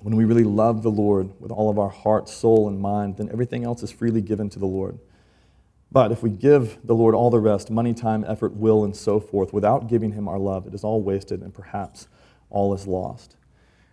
When 0.00 0.16
we 0.16 0.24
really 0.24 0.42
love 0.42 0.82
the 0.82 0.90
Lord 0.90 1.30
with 1.40 1.52
all 1.52 1.70
of 1.70 1.78
our 1.78 1.88
heart, 1.88 2.28
soul, 2.28 2.66
and 2.66 2.80
mind, 2.80 3.18
then 3.18 3.28
everything 3.30 3.62
else 3.62 3.84
is 3.84 3.92
freely 3.92 4.20
given 4.20 4.50
to 4.50 4.58
the 4.58 4.66
Lord. 4.66 4.98
But 5.92 6.10
if 6.10 6.22
we 6.22 6.30
give 6.30 6.78
the 6.84 6.94
Lord 6.94 7.14
all 7.14 7.28
the 7.28 7.38
rest 7.38 7.70
money, 7.70 7.92
time, 7.92 8.24
effort, 8.26 8.54
will, 8.54 8.82
and 8.82 8.96
so 8.96 9.20
forth 9.20 9.52
without 9.52 9.88
giving 9.88 10.12
Him 10.12 10.26
our 10.26 10.38
love, 10.38 10.66
it 10.66 10.72
is 10.72 10.84
all 10.84 11.02
wasted 11.02 11.42
and 11.42 11.52
perhaps 11.52 12.08
all 12.48 12.72
is 12.72 12.86
lost. 12.86 13.36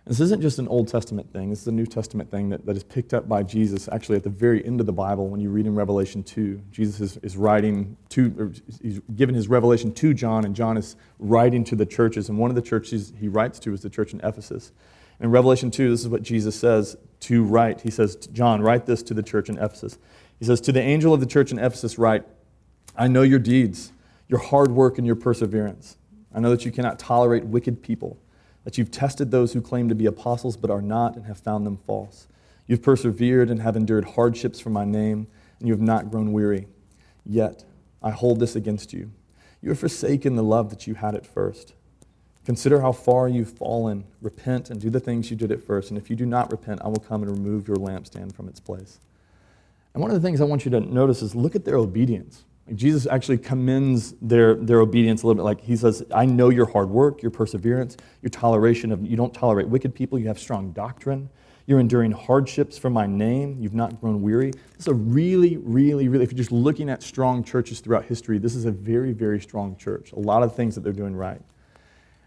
This 0.06 0.18
isn't 0.18 0.40
just 0.40 0.58
an 0.58 0.66
Old 0.66 0.88
Testament 0.88 1.30
thing, 1.30 1.50
this 1.50 1.60
is 1.60 1.68
a 1.68 1.72
New 1.72 1.84
Testament 1.84 2.30
thing 2.30 2.48
that, 2.48 2.64
that 2.64 2.74
is 2.74 2.82
picked 2.82 3.12
up 3.12 3.28
by 3.28 3.42
Jesus 3.42 3.86
actually 3.92 4.16
at 4.16 4.24
the 4.24 4.30
very 4.30 4.64
end 4.64 4.80
of 4.80 4.86
the 4.86 4.94
Bible 4.94 5.28
when 5.28 5.40
you 5.40 5.50
read 5.50 5.66
in 5.66 5.74
Revelation 5.74 6.22
2. 6.22 6.62
Jesus 6.72 7.00
is, 7.00 7.16
is 7.18 7.36
writing 7.36 7.98
to, 8.08 8.52
he's 8.82 9.00
given 9.14 9.34
his 9.34 9.48
revelation 9.48 9.92
to 9.92 10.14
John, 10.14 10.46
and 10.46 10.56
John 10.56 10.78
is 10.78 10.96
writing 11.18 11.64
to 11.64 11.76
the 11.76 11.86
churches. 11.86 12.30
And 12.30 12.38
one 12.38 12.50
of 12.50 12.56
the 12.56 12.62
churches 12.62 13.12
he 13.20 13.28
writes 13.28 13.58
to 13.60 13.74
is 13.74 13.82
the 13.82 13.90
church 13.90 14.14
in 14.14 14.20
Ephesus. 14.20 14.72
In 15.20 15.30
Revelation 15.30 15.70
2, 15.70 15.90
this 15.90 16.00
is 16.00 16.08
what 16.08 16.22
Jesus 16.22 16.58
says 16.58 16.96
to 17.20 17.44
write. 17.44 17.82
He 17.82 17.90
says, 17.90 18.16
John, 18.16 18.62
write 18.62 18.86
this 18.86 19.02
to 19.04 19.14
the 19.14 19.22
church 19.22 19.50
in 19.50 19.58
Ephesus. 19.58 19.98
He 20.40 20.46
says, 20.46 20.60
To 20.62 20.72
the 20.72 20.80
angel 20.80 21.14
of 21.14 21.20
the 21.20 21.26
church 21.26 21.52
in 21.52 21.58
Ephesus, 21.58 21.98
write, 21.98 22.24
I 22.96 23.06
know 23.06 23.22
your 23.22 23.38
deeds, 23.38 23.92
your 24.26 24.40
hard 24.40 24.72
work, 24.72 24.98
and 24.98 25.06
your 25.06 25.14
perseverance. 25.14 25.96
I 26.34 26.40
know 26.40 26.50
that 26.50 26.64
you 26.64 26.72
cannot 26.72 26.98
tolerate 26.98 27.44
wicked 27.44 27.82
people, 27.82 28.18
that 28.64 28.78
you've 28.78 28.90
tested 28.90 29.30
those 29.30 29.52
who 29.52 29.60
claim 29.60 29.88
to 29.88 29.94
be 29.94 30.06
apostles 30.06 30.56
but 30.56 30.70
are 30.70 30.82
not 30.82 31.14
and 31.14 31.26
have 31.26 31.38
found 31.38 31.66
them 31.66 31.76
false. 31.86 32.26
You've 32.66 32.82
persevered 32.82 33.50
and 33.50 33.60
have 33.60 33.76
endured 33.76 34.04
hardships 34.04 34.58
for 34.58 34.70
my 34.70 34.84
name, 34.84 35.26
and 35.58 35.68
you 35.68 35.74
have 35.74 35.80
not 35.80 36.10
grown 36.10 36.32
weary. 36.32 36.66
Yet 37.24 37.64
I 38.02 38.10
hold 38.10 38.40
this 38.40 38.56
against 38.56 38.92
you. 38.92 39.10
You 39.60 39.70
have 39.70 39.78
forsaken 39.78 40.36
the 40.36 40.42
love 40.42 40.70
that 40.70 40.86
you 40.86 40.94
had 40.94 41.14
at 41.14 41.26
first. 41.26 41.74
Consider 42.46 42.80
how 42.80 42.92
far 42.92 43.28
you've 43.28 43.50
fallen. 43.50 44.04
Repent 44.22 44.70
and 44.70 44.80
do 44.80 44.88
the 44.88 45.00
things 45.00 45.30
you 45.30 45.36
did 45.36 45.52
at 45.52 45.62
first. 45.62 45.90
And 45.90 45.98
if 45.98 46.08
you 46.08 46.16
do 46.16 46.24
not 46.24 46.50
repent, 46.50 46.80
I 46.82 46.88
will 46.88 47.00
come 47.00 47.22
and 47.22 47.30
remove 47.30 47.68
your 47.68 47.76
lampstand 47.76 48.34
from 48.34 48.48
its 48.48 48.60
place. 48.60 49.00
And 49.94 50.02
one 50.02 50.10
of 50.10 50.20
the 50.20 50.26
things 50.26 50.40
I 50.40 50.44
want 50.44 50.64
you 50.64 50.70
to 50.72 50.80
notice 50.80 51.22
is 51.22 51.34
look 51.34 51.56
at 51.56 51.64
their 51.64 51.76
obedience. 51.76 52.44
Jesus 52.74 53.06
actually 53.06 53.38
commends 53.38 54.14
their, 54.22 54.54
their 54.54 54.80
obedience 54.80 55.22
a 55.22 55.26
little 55.26 55.42
bit. 55.42 55.44
Like 55.44 55.60
he 55.60 55.76
says, 55.76 56.04
I 56.14 56.24
know 56.24 56.50
your 56.50 56.66
hard 56.66 56.88
work, 56.88 57.22
your 57.22 57.30
perseverance, 57.30 57.96
your 58.22 58.30
toleration 58.30 58.92
of, 58.92 59.04
you 59.04 59.16
don't 59.16 59.34
tolerate 59.34 59.68
wicked 59.68 59.94
people, 59.94 60.18
you 60.18 60.28
have 60.28 60.38
strong 60.38 60.70
doctrine, 60.70 61.28
you're 61.66 61.80
enduring 61.80 62.12
hardships 62.12 62.78
for 62.78 62.88
my 62.88 63.06
name, 63.06 63.56
you've 63.58 63.74
not 63.74 64.00
grown 64.00 64.22
weary. 64.22 64.52
This 64.52 64.80
is 64.80 64.88
a 64.88 64.94
really, 64.94 65.56
really, 65.56 66.06
really, 66.08 66.22
if 66.22 66.30
you're 66.30 66.38
just 66.38 66.52
looking 66.52 66.88
at 66.88 67.02
strong 67.02 67.42
churches 67.42 67.80
throughout 67.80 68.04
history, 68.04 68.38
this 68.38 68.54
is 68.54 68.66
a 68.66 68.70
very, 68.70 69.12
very 69.12 69.40
strong 69.40 69.76
church. 69.76 70.12
A 70.12 70.18
lot 70.18 70.44
of 70.44 70.54
things 70.54 70.76
that 70.76 70.82
they're 70.82 70.92
doing 70.92 71.16
right. 71.16 71.40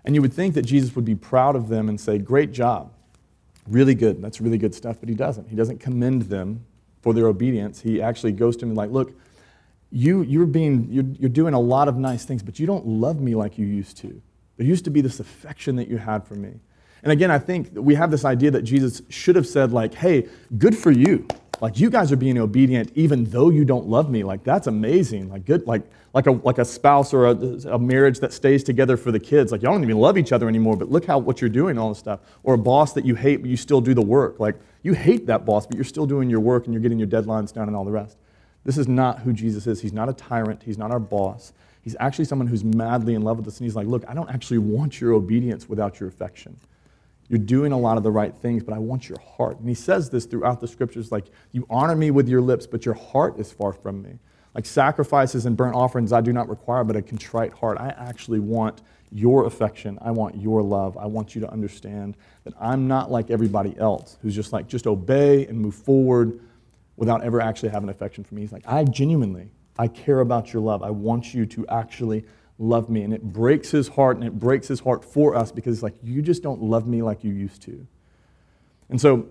And 0.03 0.13
you 0.13 0.21
would 0.21 0.33
think 0.33 0.55
that 0.55 0.63
Jesus 0.63 0.93
would 0.95 1.05
be 1.05 1.15
proud 1.15 1.55
of 1.55 1.69
them 1.69 1.87
and 1.87 1.99
say, 1.99 2.17
Great 2.17 2.51
job. 2.51 2.91
Really 3.69 3.95
good. 3.95 4.21
That's 4.21 4.41
really 4.41 4.57
good 4.57 4.75
stuff, 4.75 4.97
but 4.99 5.07
he 5.07 5.15
doesn't. 5.15 5.47
He 5.47 5.55
doesn't 5.55 5.79
commend 5.79 6.23
them 6.23 6.65
for 7.03 7.13
their 7.13 7.27
obedience, 7.27 7.81
he 7.81 8.01
actually 8.01 8.31
goes 8.31 8.55
to 8.57 8.65
him 8.65 8.69
and 8.69 8.77
like, 8.77 8.89
look, 8.89 9.13
you, 9.91 10.23
you're, 10.23 10.47
being, 10.47 10.87
you're, 10.89 11.05
you're 11.19 11.29
doing 11.29 11.53
a 11.53 11.59
lot 11.59 11.87
of 11.87 11.97
nice 11.97 12.23
things, 12.25 12.41
but 12.41 12.59
you 12.59 12.65
don't 12.65 12.87
love 12.87 13.19
me 13.19 13.35
like 13.35 13.57
you 13.57 13.67
used 13.67 13.97
to. 13.97 14.21
There 14.57 14.65
used 14.65 14.85
to 14.85 14.89
be 14.89 15.01
this 15.01 15.19
affection 15.19 15.75
that 15.75 15.89
you 15.89 15.97
had 15.97 16.25
for 16.25 16.35
me. 16.35 16.53
And 17.03 17.11
again, 17.11 17.29
I 17.29 17.37
think 17.37 17.69
we 17.73 17.95
have 17.95 18.09
this 18.09 18.23
idea 18.23 18.51
that 18.51 18.61
Jesus 18.61 19.01
should 19.09 19.35
have 19.35 19.45
said, 19.45 19.73
like, 19.73 19.93
hey, 19.93 20.29
good 20.57 20.75
for 20.75 20.91
you. 20.91 21.27
Like, 21.63 21.79
you 21.79 21.89
guys 21.89 22.11
are 22.11 22.17
being 22.17 22.37
obedient 22.37 22.91
even 22.93 23.23
though 23.23 23.49
you 23.49 23.63
don't 23.63 23.87
love 23.87 24.09
me. 24.09 24.25
Like, 24.25 24.43
that's 24.43 24.67
amazing. 24.67 25.29
Like, 25.29 25.45
good, 25.45 25.65
like, 25.65 25.83
like, 26.13 26.27
a, 26.27 26.31
like 26.31 26.57
a 26.57 26.65
spouse 26.65 27.13
or 27.13 27.27
a, 27.27 27.31
a 27.69 27.79
marriage 27.79 28.19
that 28.19 28.33
stays 28.33 28.65
together 28.65 28.97
for 28.97 29.13
the 29.13 29.19
kids. 29.21 29.49
Like, 29.49 29.61
y'all 29.61 29.71
don't 29.71 29.81
even 29.81 29.97
love 29.97 30.17
each 30.17 30.33
other 30.33 30.49
anymore, 30.49 30.75
but 30.75 30.91
look 30.91 31.05
how 31.05 31.19
what 31.19 31.39
you're 31.39 31.49
doing, 31.49 31.77
all 31.77 31.87
this 31.87 31.99
stuff. 31.99 32.19
Or 32.43 32.55
a 32.55 32.57
boss 32.57 32.91
that 32.91 33.05
you 33.05 33.15
hate, 33.15 33.37
but 33.37 33.49
you 33.49 33.55
still 33.55 33.79
do 33.79 33.93
the 33.93 34.01
work. 34.01 34.41
Like, 34.41 34.55
you 34.81 34.91
hate 34.91 35.25
that 35.27 35.45
boss, 35.45 35.65
but 35.65 35.77
you're 35.77 35.85
still 35.85 36.05
doing 36.05 36.29
your 36.29 36.41
work 36.41 36.65
and 36.65 36.73
you're 36.73 36.81
getting 36.81 36.99
your 36.99 37.07
deadlines 37.07 37.53
done 37.53 37.69
and 37.69 37.77
all 37.77 37.85
the 37.85 37.91
rest. 37.91 38.17
This 38.65 38.77
is 38.77 38.89
not 38.89 39.19
who 39.19 39.31
Jesus 39.31 39.65
is. 39.65 39.79
He's 39.79 39.93
not 39.93 40.09
a 40.09 40.13
tyrant. 40.13 40.63
He's 40.63 40.77
not 40.77 40.91
our 40.91 40.99
boss. 40.99 41.53
He's 41.81 41.95
actually 41.97 42.25
someone 42.25 42.49
who's 42.49 42.65
madly 42.65 43.13
in 43.13 43.21
love 43.21 43.37
with 43.37 43.47
us. 43.47 43.59
And 43.59 43.63
he's 43.65 43.75
like, 43.77 43.87
Look, 43.87 44.03
I 44.09 44.13
don't 44.13 44.29
actually 44.29 44.57
want 44.57 44.99
your 44.99 45.13
obedience 45.13 45.69
without 45.69 46.01
your 46.01 46.09
affection. 46.09 46.57
You're 47.33 47.39
doing 47.39 47.71
a 47.71 47.79
lot 47.79 47.97
of 47.97 48.03
the 48.03 48.11
right 48.11 48.31
things, 48.31 48.61
but 48.61 48.75
I 48.75 48.77
want 48.77 49.09
your 49.09 49.17
heart. 49.19 49.59
And 49.59 49.67
he 49.67 49.73
says 49.73 50.07
this 50.07 50.25
throughout 50.25 50.61
the 50.61 50.67
scriptures 50.67 51.11
like, 51.11 51.31
You 51.51 51.65
honor 51.67 51.95
me 51.95 52.11
with 52.11 52.29
your 52.29 52.41
lips, 52.41 52.67
but 52.67 52.85
your 52.85 52.93
heart 52.93 53.39
is 53.39 53.51
far 53.51 53.73
from 53.73 54.03
me. 54.03 54.19
Like 54.53 54.67
sacrifices 54.67 55.47
and 55.47 55.57
burnt 55.57 55.75
offerings 55.75 56.13
I 56.13 56.21
do 56.21 56.31
not 56.31 56.47
require, 56.47 56.83
but 56.83 56.95
a 56.95 57.01
contrite 57.01 57.51
heart. 57.51 57.79
I 57.79 57.87
actually 57.97 58.39
want 58.39 58.83
your 59.11 59.47
affection. 59.47 59.97
I 59.99 60.11
want 60.11 60.39
your 60.39 60.61
love. 60.61 60.95
I 60.95 61.07
want 61.07 61.33
you 61.33 61.41
to 61.41 61.49
understand 61.49 62.17
that 62.43 62.53
I'm 62.61 62.87
not 62.87 63.09
like 63.09 63.31
everybody 63.31 63.75
else 63.79 64.19
who's 64.21 64.35
just 64.35 64.53
like, 64.53 64.67
just 64.67 64.85
obey 64.85 65.47
and 65.47 65.59
move 65.59 65.73
forward 65.73 66.39
without 66.97 67.23
ever 67.23 67.41
actually 67.41 67.69
having 67.69 67.89
affection 67.89 68.23
for 68.23 68.35
me. 68.35 68.41
He's 68.41 68.51
like, 68.51 68.67
I 68.67 68.83
genuinely, 68.83 69.49
I 69.79 69.87
care 69.87 70.19
about 70.19 70.53
your 70.53 70.61
love. 70.61 70.83
I 70.83 70.91
want 70.91 71.33
you 71.33 71.47
to 71.47 71.65
actually 71.69 72.25
love 72.57 72.89
me. 72.89 73.03
And 73.03 73.13
it 73.13 73.23
breaks 73.23 73.71
his 73.71 73.87
heart, 73.89 74.17
and 74.17 74.25
it 74.25 74.39
breaks 74.39 74.67
his 74.67 74.79
heart 74.79 75.03
for 75.03 75.35
us 75.35 75.51
because 75.51 75.75
it's 75.75 75.83
like, 75.83 75.95
you 76.03 76.21
just 76.21 76.43
don't 76.43 76.61
love 76.61 76.87
me 76.87 77.01
like 77.01 77.23
you 77.23 77.31
used 77.31 77.61
to. 77.63 77.85
And 78.89 78.99
so 78.99 79.27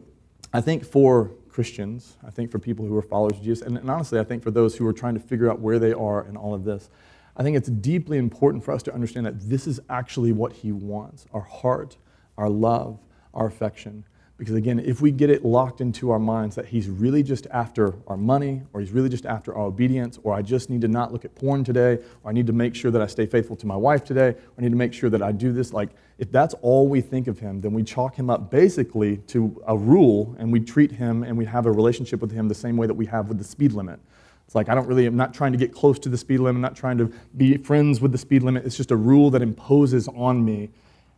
I 0.52 0.60
think 0.60 0.84
for 0.84 1.30
Christians, 1.48 2.16
I 2.26 2.30
think 2.30 2.50
for 2.50 2.58
people 2.58 2.86
who 2.86 2.96
are 2.96 3.02
followers 3.02 3.36
of 3.38 3.42
Jesus, 3.42 3.66
and, 3.66 3.76
and 3.76 3.90
honestly, 3.90 4.18
I 4.18 4.24
think 4.24 4.42
for 4.42 4.50
those 4.50 4.76
who 4.76 4.86
are 4.86 4.92
trying 4.92 5.14
to 5.14 5.20
figure 5.20 5.50
out 5.50 5.60
where 5.60 5.78
they 5.78 5.92
are 5.92 6.26
in 6.26 6.36
all 6.36 6.54
of 6.54 6.64
this, 6.64 6.90
I 7.36 7.42
think 7.42 7.56
it's 7.56 7.68
deeply 7.68 8.18
important 8.18 8.64
for 8.64 8.72
us 8.72 8.82
to 8.84 8.94
understand 8.94 9.26
that 9.26 9.48
this 9.48 9.66
is 9.66 9.80
actually 9.88 10.32
what 10.32 10.52
He 10.52 10.72
wants 10.72 11.26
our 11.32 11.40
heart, 11.40 11.96
our 12.36 12.48
love, 12.48 12.98
our 13.32 13.46
affection. 13.46 14.04
Because 14.42 14.56
again, 14.56 14.80
if 14.80 15.00
we 15.00 15.12
get 15.12 15.30
it 15.30 15.44
locked 15.44 15.80
into 15.80 16.10
our 16.10 16.18
minds 16.18 16.56
that 16.56 16.66
he's 16.66 16.88
really 16.88 17.22
just 17.22 17.46
after 17.52 17.94
our 18.08 18.16
money, 18.16 18.62
or 18.72 18.80
he's 18.80 18.90
really 18.90 19.08
just 19.08 19.24
after 19.24 19.54
our 19.54 19.66
obedience, 19.66 20.18
or 20.24 20.34
I 20.34 20.42
just 20.42 20.68
need 20.68 20.80
to 20.80 20.88
not 20.88 21.12
look 21.12 21.24
at 21.24 21.32
porn 21.36 21.62
today, 21.62 21.98
or 22.24 22.30
I 22.30 22.32
need 22.32 22.48
to 22.48 22.52
make 22.52 22.74
sure 22.74 22.90
that 22.90 23.00
I 23.00 23.06
stay 23.06 23.24
faithful 23.24 23.54
to 23.54 23.68
my 23.68 23.76
wife 23.76 24.02
today, 24.04 24.30
or 24.30 24.54
I 24.58 24.62
need 24.62 24.70
to 24.70 24.76
make 24.76 24.94
sure 24.94 25.08
that 25.10 25.22
I 25.22 25.30
do 25.30 25.52
this, 25.52 25.72
like 25.72 25.90
if 26.18 26.32
that's 26.32 26.54
all 26.54 26.88
we 26.88 27.00
think 27.00 27.28
of 27.28 27.38
him, 27.38 27.60
then 27.60 27.72
we 27.72 27.84
chalk 27.84 28.16
him 28.16 28.30
up 28.30 28.50
basically 28.50 29.18
to 29.28 29.62
a 29.68 29.76
rule 29.76 30.34
and 30.40 30.50
we 30.50 30.58
treat 30.58 30.90
him 30.90 31.22
and 31.22 31.38
we 31.38 31.44
have 31.44 31.66
a 31.66 31.70
relationship 31.70 32.20
with 32.20 32.32
him 32.32 32.48
the 32.48 32.54
same 32.56 32.76
way 32.76 32.88
that 32.88 32.94
we 32.94 33.06
have 33.06 33.28
with 33.28 33.38
the 33.38 33.44
speed 33.44 33.70
limit. 33.70 34.00
It's 34.44 34.56
like, 34.56 34.68
I 34.68 34.74
don't 34.74 34.88
really, 34.88 35.06
I'm 35.06 35.16
not 35.16 35.32
trying 35.32 35.52
to 35.52 35.58
get 35.58 35.72
close 35.72 36.00
to 36.00 36.08
the 36.08 36.18
speed 36.18 36.40
limit, 36.40 36.56
I'm 36.56 36.62
not 36.62 36.74
trying 36.74 36.98
to 36.98 37.12
be 37.36 37.58
friends 37.58 38.00
with 38.00 38.10
the 38.10 38.18
speed 38.18 38.42
limit. 38.42 38.66
It's 38.66 38.76
just 38.76 38.90
a 38.90 38.96
rule 38.96 39.30
that 39.30 39.40
imposes 39.40 40.08
on 40.08 40.44
me 40.44 40.70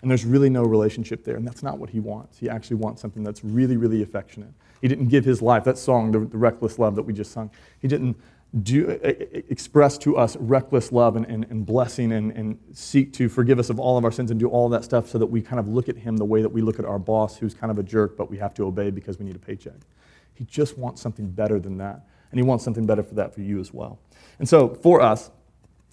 and 0.04 0.10
there's 0.10 0.26
really 0.26 0.50
no 0.50 0.62
relationship 0.62 1.24
there. 1.24 1.36
And 1.36 1.46
that's 1.46 1.62
not 1.62 1.78
what 1.78 1.88
he 1.88 1.98
wants. 1.98 2.38
He 2.38 2.48
actually 2.48 2.76
wants 2.76 3.00
something 3.00 3.24
that's 3.24 3.42
really, 3.42 3.78
really 3.78 4.02
affectionate. 4.02 4.52
He 4.82 4.86
didn't 4.86 5.08
give 5.08 5.24
his 5.24 5.40
life, 5.40 5.64
that 5.64 5.78
song, 5.78 6.12
the, 6.12 6.20
the 6.20 6.36
reckless 6.36 6.78
love 6.78 6.94
that 6.96 7.04
we 7.04 7.14
just 7.14 7.32
sung, 7.32 7.50
he 7.80 7.88
didn't 7.88 8.16
do, 8.62 8.86
express 9.48 9.96
to 9.98 10.18
us 10.18 10.36
reckless 10.36 10.92
love 10.92 11.16
and, 11.16 11.26
and, 11.26 11.46
and 11.48 11.64
blessing 11.64 12.12
and, 12.12 12.32
and 12.32 12.58
seek 12.72 13.14
to 13.14 13.30
forgive 13.30 13.58
us 13.58 13.70
of 13.70 13.80
all 13.80 13.96
of 13.96 14.04
our 14.04 14.12
sins 14.12 14.30
and 14.30 14.38
do 14.38 14.46
all 14.48 14.68
that 14.68 14.84
stuff 14.84 15.08
so 15.08 15.18
that 15.18 15.26
we 15.26 15.40
kind 15.40 15.58
of 15.58 15.68
look 15.68 15.88
at 15.88 15.96
him 15.96 16.18
the 16.18 16.24
way 16.24 16.42
that 16.42 16.50
we 16.50 16.60
look 16.60 16.78
at 16.78 16.84
our 16.84 16.98
boss 16.98 17.38
who's 17.38 17.54
kind 17.54 17.70
of 17.70 17.78
a 17.78 17.82
jerk, 17.82 18.16
but 18.16 18.30
we 18.30 18.36
have 18.36 18.52
to 18.54 18.64
obey 18.64 18.90
because 18.90 19.18
we 19.18 19.24
need 19.24 19.36
a 19.36 19.40
paycheck. 19.40 19.72
He 20.34 20.44
just 20.44 20.76
wants 20.76 21.00
something 21.00 21.30
better 21.30 21.58
than 21.58 21.78
that. 21.78 22.06
And 22.30 22.38
he 22.38 22.44
wants 22.44 22.62
something 22.62 22.84
better 22.84 23.02
for 23.02 23.14
that 23.14 23.34
for 23.34 23.40
you 23.40 23.58
as 23.58 23.72
well. 23.72 23.98
And 24.38 24.48
so 24.48 24.74
for 24.82 25.00
us, 25.00 25.30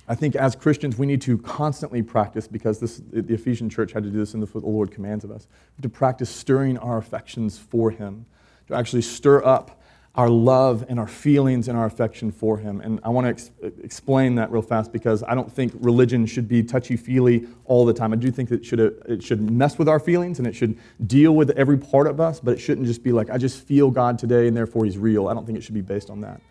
I 0.08 0.16
think 0.16 0.36
as 0.36 0.56
Christians, 0.56 0.98
we 0.98 1.06
need 1.06 1.22
to 1.22 1.38
constantly 1.38 2.02
practice, 2.02 2.48
because 2.48 2.80
this, 2.80 3.02
the 3.12 3.34
Ephesian 3.34 3.70
church 3.70 3.92
had 3.94 4.04
to 4.04 4.10
do 4.10 4.18
this, 4.18 4.34
this 4.34 4.54
what 4.54 4.64
the 4.64 4.70
Lord 4.70 4.92
commands 4.92 5.24
of 5.24 5.32
us, 5.32 5.48
to 5.82 5.90
practice 5.90 6.30
stirring 6.30 6.78
our 6.78 6.98
affections 6.98 7.58
for 7.58 7.92
Him, 7.92 8.26
to 8.68 8.76
actually 8.76 9.04
stir 9.04 9.44
up 9.46 9.82
our 10.16 10.30
love 10.30 10.84
and 10.90 11.00
our 11.00 11.08
feelings 11.08 11.70
and 11.70 11.78
our 11.78 11.86
affection 11.86 12.32
for 12.32 12.58
Him. 12.58 12.82
And 12.82 13.00
I 13.04 13.10
want 13.10 13.26
to 13.26 13.30
ex- 13.30 13.52
explain 13.82 14.36
that 14.36 14.52
real 14.52 14.62
fast 14.62 14.92
because 14.92 15.24
I 15.24 15.36
don't 15.36 15.50
think 15.50 15.72
religion 15.80 16.26
should 16.26 16.50
be 16.50 16.64
touchy 16.64 16.98
feely 16.98 17.48
all 17.64 17.86
the 17.86 17.94
time. 17.94 18.12
I 18.12 18.18
do 18.18 18.30
think 18.30 18.50
that 18.50 18.62
it 18.62 18.66
should, 18.66 18.80
it 18.80 19.24
should 19.24 19.50
mess 19.50 19.78
with 19.78 19.88
our 19.88 20.00
feelings 20.00 20.40
and 20.40 20.48
it 20.48 20.54
should 20.54 20.78
deal 21.08 21.34
with 21.34 21.52
every 21.52 21.78
part 21.78 22.08
of 22.08 22.20
us, 22.20 22.42
but 22.42 22.54
it 22.54 22.58
shouldn't 22.60 22.88
just 22.88 23.04
be 23.04 23.14
like, 23.14 23.30
I 23.30 23.38
just 23.38 23.66
feel 23.66 23.90
God 23.90 24.20
today 24.20 24.48
and 24.48 24.58
therefore 24.58 24.84
He's 24.84 24.98
real. 24.98 25.30
I 25.30 25.34
don't 25.34 25.46
think 25.46 25.58
it 25.58 25.62
should 25.62 25.76
be 25.76 25.82
based 25.82 26.10
on 26.10 26.20
that. 26.22 26.42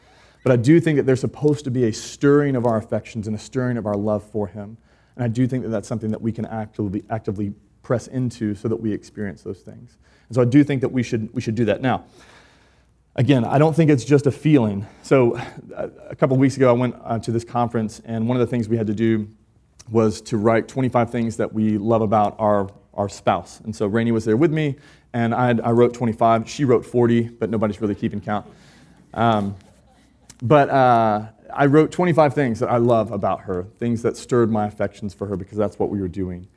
But 0.42 0.52
I 0.52 0.56
do 0.56 0.80
think 0.80 0.96
that 0.96 1.04
there's 1.04 1.20
supposed 1.20 1.64
to 1.64 1.70
be 1.70 1.84
a 1.84 1.92
stirring 1.92 2.56
of 2.56 2.64
our 2.66 2.76
affections 2.76 3.26
and 3.26 3.36
a 3.36 3.38
stirring 3.38 3.76
of 3.76 3.86
our 3.86 3.96
love 3.96 4.24
for 4.24 4.46
Him. 4.46 4.78
And 5.16 5.24
I 5.24 5.28
do 5.28 5.46
think 5.46 5.64
that 5.64 5.70
that's 5.70 5.88
something 5.88 6.10
that 6.10 6.22
we 6.22 6.32
can 6.32 6.46
actively, 6.46 7.04
actively 7.10 7.52
press 7.82 8.06
into 8.06 8.54
so 8.54 8.68
that 8.68 8.76
we 8.76 8.92
experience 8.92 9.42
those 9.42 9.60
things. 9.60 9.98
And 10.28 10.34
so 10.34 10.42
I 10.42 10.44
do 10.44 10.64
think 10.64 10.80
that 10.80 10.90
we 10.90 11.02
should, 11.02 11.32
we 11.34 11.40
should 11.40 11.54
do 11.54 11.64
that. 11.66 11.82
Now, 11.82 12.04
again, 13.16 13.44
I 13.44 13.58
don't 13.58 13.74
think 13.74 13.90
it's 13.90 14.04
just 14.04 14.26
a 14.26 14.30
feeling. 14.30 14.86
So 15.02 15.38
a 15.76 16.16
couple 16.16 16.36
weeks 16.36 16.56
ago, 16.56 16.70
I 16.70 16.72
went 16.72 16.94
uh, 17.02 17.18
to 17.18 17.32
this 17.32 17.44
conference, 17.44 18.00
and 18.04 18.28
one 18.28 18.36
of 18.36 18.40
the 18.40 18.46
things 18.46 18.68
we 18.68 18.76
had 18.76 18.86
to 18.86 18.94
do 18.94 19.28
was 19.90 20.20
to 20.22 20.36
write 20.36 20.68
25 20.68 21.10
things 21.10 21.36
that 21.36 21.52
we 21.52 21.76
love 21.76 22.00
about 22.00 22.36
our, 22.38 22.70
our 22.94 23.08
spouse. 23.08 23.60
And 23.60 23.74
so 23.74 23.86
Rainey 23.86 24.12
was 24.12 24.24
there 24.24 24.36
with 24.36 24.52
me, 24.52 24.76
and 25.12 25.34
I, 25.34 25.48
had, 25.48 25.60
I 25.60 25.70
wrote 25.70 25.94
25. 25.94 26.48
She 26.48 26.64
wrote 26.64 26.86
40, 26.86 27.22
but 27.22 27.50
nobody's 27.50 27.80
really 27.80 27.96
keeping 27.96 28.20
count. 28.20 28.46
Um, 29.12 29.56
but 30.42 30.70
uh, 30.70 31.26
I 31.54 31.66
wrote 31.66 31.92
25 31.92 32.34
things 32.34 32.60
that 32.60 32.70
I 32.70 32.78
love 32.78 33.12
about 33.12 33.42
her, 33.42 33.64
things 33.78 34.02
that 34.02 34.16
stirred 34.16 34.50
my 34.50 34.66
affections 34.66 35.14
for 35.14 35.26
her 35.26 35.36
because 35.36 35.58
that's 35.58 35.78
what 35.78 35.90
we 35.90 36.00
were 36.00 36.08
doing. 36.08 36.48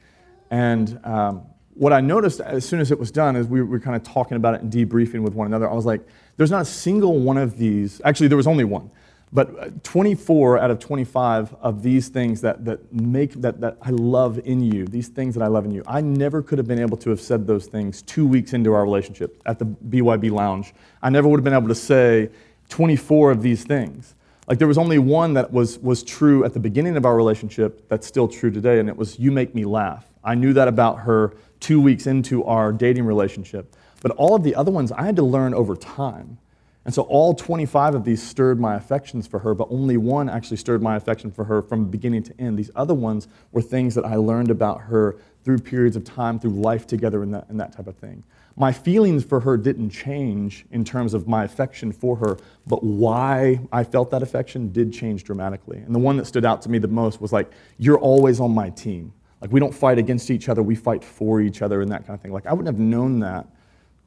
And 0.51 0.99
um, 1.03 1.43
what 1.73 1.93
I 1.93 2.01
noticed 2.01 2.39
as 2.39 2.65
soon 2.65 2.79
as 2.79 2.91
it 2.91 2.99
was 2.99 3.11
done 3.11 3.35
is 3.35 3.47
we 3.47 3.61
were 3.61 3.79
kind 3.79 3.95
of 3.95 4.03
talking 4.03 4.37
about 4.37 4.55
it 4.55 4.61
and 4.61 4.71
debriefing 4.71 5.21
with 5.21 5.33
one 5.33 5.47
another. 5.47 5.69
I 5.69 5.73
was 5.73 5.85
like, 5.85 6.01
there's 6.37 6.51
not 6.51 6.61
a 6.61 6.65
single 6.65 7.19
one 7.19 7.37
of 7.37 7.57
these, 7.57 8.01
actually, 8.05 8.27
there 8.27 8.37
was 8.37 8.47
only 8.47 8.63
one, 8.63 8.91
but 9.31 9.59
uh, 9.59 9.69
24 9.81 10.59
out 10.59 10.69
of 10.69 10.79
25 10.79 11.55
of 11.55 11.81
these 11.81 12.07
things 12.07 12.41
that, 12.41 12.63
that 12.65 12.93
make 12.93 13.33
that, 13.41 13.59
that 13.61 13.77
I 13.81 13.89
love 13.89 14.39
in 14.45 14.61
you, 14.61 14.85
these 14.85 15.07
things 15.07 15.33
that 15.33 15.43
I 15.43 15.47
love 15.47 15.65
in 15.65 15.71
you, 15.71 15.83
I 15.87 16.01
never 16.01 16.43
could 16.43 16.59
have 16.59 16.67
been 16.67 16.79
able 16.79 16.97
to 16.97 17.09
have 17.09 17.19
said 17.19 17.47
those 17.47 17.65
things 17.65 18.03
two 18.03 18.27
weeks 18.27 18.53
into 18.53 18.73
our 18.73 18.83
relationship 18.83 19.41
at 19.47 19.57
the 19.57 19.65
BYB 19.65 20.31
lounge. 20.31 20.73
I 21.01 21.09
never 21.09 21.27
would 21.27 21.37
have 21.37 21.43
been 21.43 21.53
able 21.53 21.67
to 21.67 21.75
say, 21.75 22.29
24 22.69 23.31
of 23.31 23.41
these 23.41 23.63
things. 23.63 24.15
Like 24.47 24.59
there 24.59 24.67
was 24.67 24.77
only 24.77 24.99
one 24.99 25.33
that 25.35 25.51
was, 25.51 25.79
was 25.79 26.03
true 26.03 26.43
at 26.43 26.53
the 26.53 26.59
beginning 26.59 26.97
of 26.97 27.05
our 27.05 27.15
relationship 27.15 27.87
that's 27.87 28.05
still 28.05 28.27
true 28.27 28.51
today, 28.51 28.79
and 28.79 28.89
it 28.89 28.97
was, 28.97 29.17
You 29.17 29.31
make 29.31 29.55
me 29.55 29.65
laugh. 29.65 30.05
I 30.23 30.35
knew 30.35 30.53
that 30.53 30.67
about 30.67 30.99
her 30.99 31.33
two 31.59 31.79
weeks 31.79 32.07
into 32.07 32.43
our 32.43 32.73
dating 32.73 33.05
relationship. 33.05 33.75
But 34.01 34.11
all 34.11 34.35
of 34.35 34.43
the 34.43 34.55
other 34.55 34.71
ones 34.71 34.91
I 34.91 35.05
had 35.05 35.15
to 35.15 35.23
learn 35.23 35.53
over 35.53 35.75
time. 35.75 36.37
And 36.85 36.93
so 36.93 37.03
all 37.03 37.33
25 37.33 37.95
of 37.95 38.03
these 38.03 38.21
stirred 38.21 38.59
my 38.59 38.75
affections 38.75 39.25
for 39.25 39.39
her, 39.39 39.53
but 39.53 39.69
only 39.71 39.95
one 39.95 40.27
actually 40.27 40.57
stirred 40.57 40.81
my 40.81 40.97
affection 40.97 41.31
for 41.31 41.45
her 41.45 41.61
from 41.61 41.85
beginning 41.85 42.23
to 42.23 42.37
end. 42.37 42.59
These 42.59 42.71
other 42.75 42.93
ones 42.93 43.29
were 43.53 43.61
things 43.61 43.95
that 43.95 44.03
I 44.03 44.15
learned 44.15 44.51
about 44.51 44.81
her 44.81 45.15
through 45.45 45.59
periods 45.59 45.95
of 45.95 46.03
time, 46.03 46.39
through 46.39 46.51
life 46.51 46.85
together, 46.85 47.23
and 47.23 47.33
that, 47.33 47.47
and 47.47 47.57
that 47.61 47.71
type 47.71 47.87
of 47.87 47.95
thing 47.95 48.23
my 48.55 48.71
feelings 48.71 49.23
for 49.23 49.39
her 49.39 49.57
didn't 49.57 49.89
change 49.89 50.65
in 50.71 50.83
terms 50.83 51.13
of 51.13 51.27
my 51.27 51.43
affection 51.43 51.91
for 51.91 52.15
her, 52.17 52.37
but 52.67 52.83
why 52.83 53.59
I 53.71 53.83
felt 53.83 54.11
that 54.11 54.21
affection 54.21 54.71
did 54.71 54.93
change 54.93 55.23
dramatically. 55.23 55.77
And 55.77 55.93
the 55.93 55.99
one 55.99 56.17
that 56.17 56.25
stood 56.25 56.45
out 56.45 56.61
to 56.63 56.69
me 56.69 56.77
the 56.77 56.87
most 56.87 57.19
was 57.19 57.33
like, 57.33 57.51
you're 57.77 57.97
always 57.97 58.39
on 58.39 58.51
my 58.51 58.69
team. 58.69 59.11
Like, 59.41 59.51
we 59.51 59.59
don't 59.59 59.73
fight 59.73 59.97
against 59.97 60.31
each 60.31 60.47
other, 60.49 60.63
we 60.63 60.75
fight 60.75 61.03
for 61.03 61.41
each 61.41 61.61
other, 61.61 61.81
and 61.81 61.91
that 61.91 62.05
kind 62.07 62.15
of 62.15 62.21
thing. 62.21 62.31
Like, 62.31 62.45
I 62.45 62.53
wouldn't 62.53 62.73
have 62.73 62.79
known 62.79 63.19
that 63.19 63.47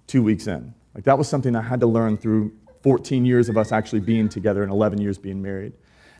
two 0.07 0.23
weeks 0.23 0.47
in. 0.47 0.73
Like, 0.95 1.05
that 1.05 1.19
was 1.19 1.29
something 1.29 1.55
I 1.55 1.61
had 1.61 1.81
to 1.81 1.87
learn 1.87 2.17
through 2.17 2.53
14 2.83 3.26
years 3.26 3.49
of 3.49 3.59
us 3.59 3.73
actually 3.73 4.00
being 4.00 4.29
together 4.29 4.62
and 4.62 4.71
11 4.71 5.00
years 5.00 5.19
being 5.19 5.43
married. 5.43 5.73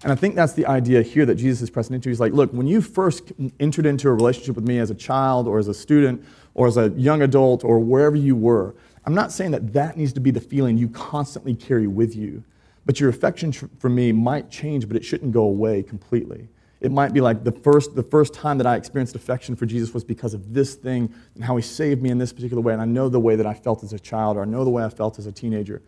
And 0.03 0.13
I 0.13 0.15
think 0.15 0.35
that's 0.35 0.53
the 0.53 0.67
idea 0.67 1.01
here 1.01 1.25
that 1.25 1.37
Jesus 1.37 1.63
is 1.63 1.71
pressing 1.71 1.95
into. 1.95 2.09
He's 2.09 2.21
like, 2.21 2.33
look, 2.33 2.53
when 2.53 2.67
you 2.67 2.83
first 2.83 3.33
entered 3.59 3.87
into 3.87 4.09
a 4.09 4.13
relationship 4.13 4.55
with 4.55 4.67
me 4.67 4.79
as 4.79 4.91
a 4.91 4.95
child 4.95 5.49
or 5.49 5.59
as 5.59 5.69
a 5.69 5.75
student 5.75 6.25
or 6.57 6.67
as 6.67 6.79
a 6.79 6.89
young 6.97 7.21
adult 7.21 7.63
or 7.65 7.79
wherever 7.79 8.17
you 8.17 8.35
were, 8.35 8.75
I'm 9.05 9.15
not 9.15 9.31
saying 9.31 9.51
that 9.53 9.75
that 9.75 9.97
needs 9.97 10.15
to 10.15 10.21
be 10.21 10.31
the 10.31 10.41
feeling 10.41 10.79
you 10.79 10.89
constantly 10.89 11.55
carry 11.55 11.87
with 11.87 12.17
you. 12.17 12.43
But 12.87 12.99
your 12.99 13.11
affection 13.11 13.53
for 13.53 13.91
me 13.91 14.11
might 14.11 14.51
change, 14.51 14.89
but 14.89 14.97
it 14.97 15.05
shouldn't 15.05 15.33
go 15.33 15.43
away 15.43 15.83
completely. 15.83 16.49
It 16.81 16.91
might 16.91 17.13
be 17.13 17.21
like 17.21 17.45
the 17.45 17.53
first, 17.53 17.95
the 17.95 18.03
first 18.03 18.33
time 18.33 18.57
that 18.59 18.67
I 18.67 18.77
experienced 18.77 19.15
affection 19.15 19.55
for 19.55 19.67
Jesus 19.67 19.93
was 19.93 20.03
because 20.03 20.33
of 20.33 20.55
this 20.55 20.75
thing 20.75 21.13
and 21.35 21.45
how 21.45 21.57
he 21.57 21.63
saved 21.63 22.03
me 22.03 22.11
in 22.11 22.17
this 22.17 22.33
particular 22.33 22.63
way. 22.63 22.73
And 22.73 22.81
I 22.81 22.87
know 22.87 23.11
the 23.11 23.21
way 23.21 23.37
that 23.37 23.47
I 23.47 23.53
felt 23.53 23.83
as 23.85 23.93
a 23.93 23.99
child, 23.99 24.39
or 24.39 24.43
I 24.43 24.47
know 24.47 24.65
the 24.65 24.71
way 24.71 24.83
I 24.83 24.89
felt 24.89 25.19
as 25.19 25.27
a 25.27 25.33
teenager. 25.33 25.83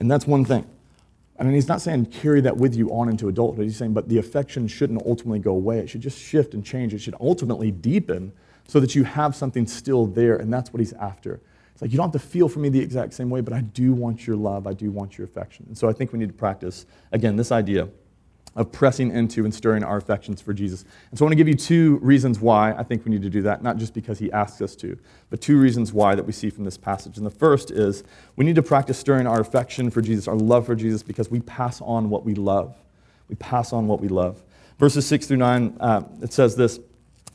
And 0.00 0.10
that's 0.10 0.26
one 0.26 0.44
thing. 0.44 0.66
I 1.38 1.44
mean, 1.44 1.54
he's 1.54 1.68
not 1.68 1.80
saying 1.80 2.06
carry 2.06 2.42
that 2.42 2.58
with 2.58 2.74
you 2.74 2.90
on 2.90 3.08
into 3.08 3.28
adulthood. 3.28 3.64
He's 3.64 3.76
saying, 3.76 3.94
but 3.94 4.08
the 4.08 4.18
affection 4.18 4.68
shouldn't 4.68 5.04
ultimately 5.06 5.38
go 5.38 5.52
away. 5.52 5.78
It 5.78 5.88
should 5.88 6.02
just 6.02 6.20
shift 6.20 6.52
and 6.52 6.64
change. 6.64 6.92
It 6.92 6.98
should 6.98 7.14
ultimately 7.20 7.70
deepen 7.70 8.32
so 8.68 8.78
that 8.78 8.94
you 8.94 9.02
have 9.02 9.34
something 9.34 9.66
still 9.66 10.06
there, 10.06 10.36
and 10.36 10.52
that's 10.52 10.72
what 10.72 10.78
he's 10.78 10.92
after. 10.92 11.40
It's 11.72 11.82
like 11.82 11.90
you 11.90 11.96
don't 11.96 12.12
have 12.12 12.22
to 12.22 12.28
feel 12.28 12.48
for 12.48 12.60
me 12.60 12.68
the 12.68 12.80
exact 12.80 13.14
same 13.14 13.30
way, 13.30 13.40
but 13.40 13.52
I 13.52 13.62
do 13.62 13.92
want 13.92 14.26
your 14.26 14.36
love, 14.36 14.66
I 14.66 14.74
do 14.74 14.90
want 14.90 15.18
your 15.18 15.24
affection. 15.24 15.64
And 15.68 15.76
so 15.76 15.88
I 15.88 15.92
think 15.92 16.12
we 16.12 16.18
need 16.18 16.28
to 16.28 16.34
practice, 16.34 16.86
again, 17.10 17.36
this 17.36 17.50
idea 17.50 17.88
of 18.56 18.72
pressing 18.72 19.12
into 19.12 19.44
and 19.44 19.54
stirring 19.54 19.84
our 19.84 19.96
affections 19.96 20.40
for 20.40 20.52
Jesus. 20.52 20.84
And 21.10 21.18
so 21.18 21.24
I 21.24 21.26
want 21.26 21.32
to 21.32 21.36
give 21.36 21.46
you 21.46 21.54
two 21.54 21.98
reasons 21.98 22.40
why 22.40 22.72
I 22.72 22.82
think 22.82 23.04
we 23.04 23.12
need 23.12 23.22
to 23.22 23.30
do 23.30 23.42
that, 23.42 23.62
not 23.62 23.76
just 23.76 23.94
because 23.94 24.18
he 24.18 24.32
asks 24.32 24.60
us 24.60 24.74
to, 24.76 24.98
but 25.30 25.40
two 25.40 25.60
reasons 25.60 25.92
why 25.92 26.16
that 26.16 26.24
we 26.24 26.32
see 26.32 26.50
from 26.50 26.64
this 26.64 26.76
passage. 26.76 27.16
And 27.16 27.24
the 27.24 27.30
first 27.30 27.70
is 27.70 28.02
we 28.34 28.44
need 28.44 28.56
to 28.56 28.62
practice 28.62 28.98
stirring 28.98 29.28
our 29.28 29.40
affection 29.40 29.90
for 29.90 30.02
Jesus, 30.02 30.26
our 30.26 30.34
love 30.34 30.66
for 30.66 30.74
Jesus, 30.74 31.04
because 31.04 31.30
we 31.30 31.40
pass 31.40 31.80
on 31.80 32.10
what 32.10 32.24
we 32.24 32.34
love. 32.34 32.76
We 33.28 33.36
pass 33.36 33.72
on 33.72 33.86
what 33.86 34.00
we 34.00 34.08
love. 34.08 34.42
Verses 34.78 35.06
6 35.06 35.26
through 35.26 35.36
9, 35.36 35.76
uh, 35.78 36.02
it 36.22 36.32
says 36.32 36.56
this 36.56 36.80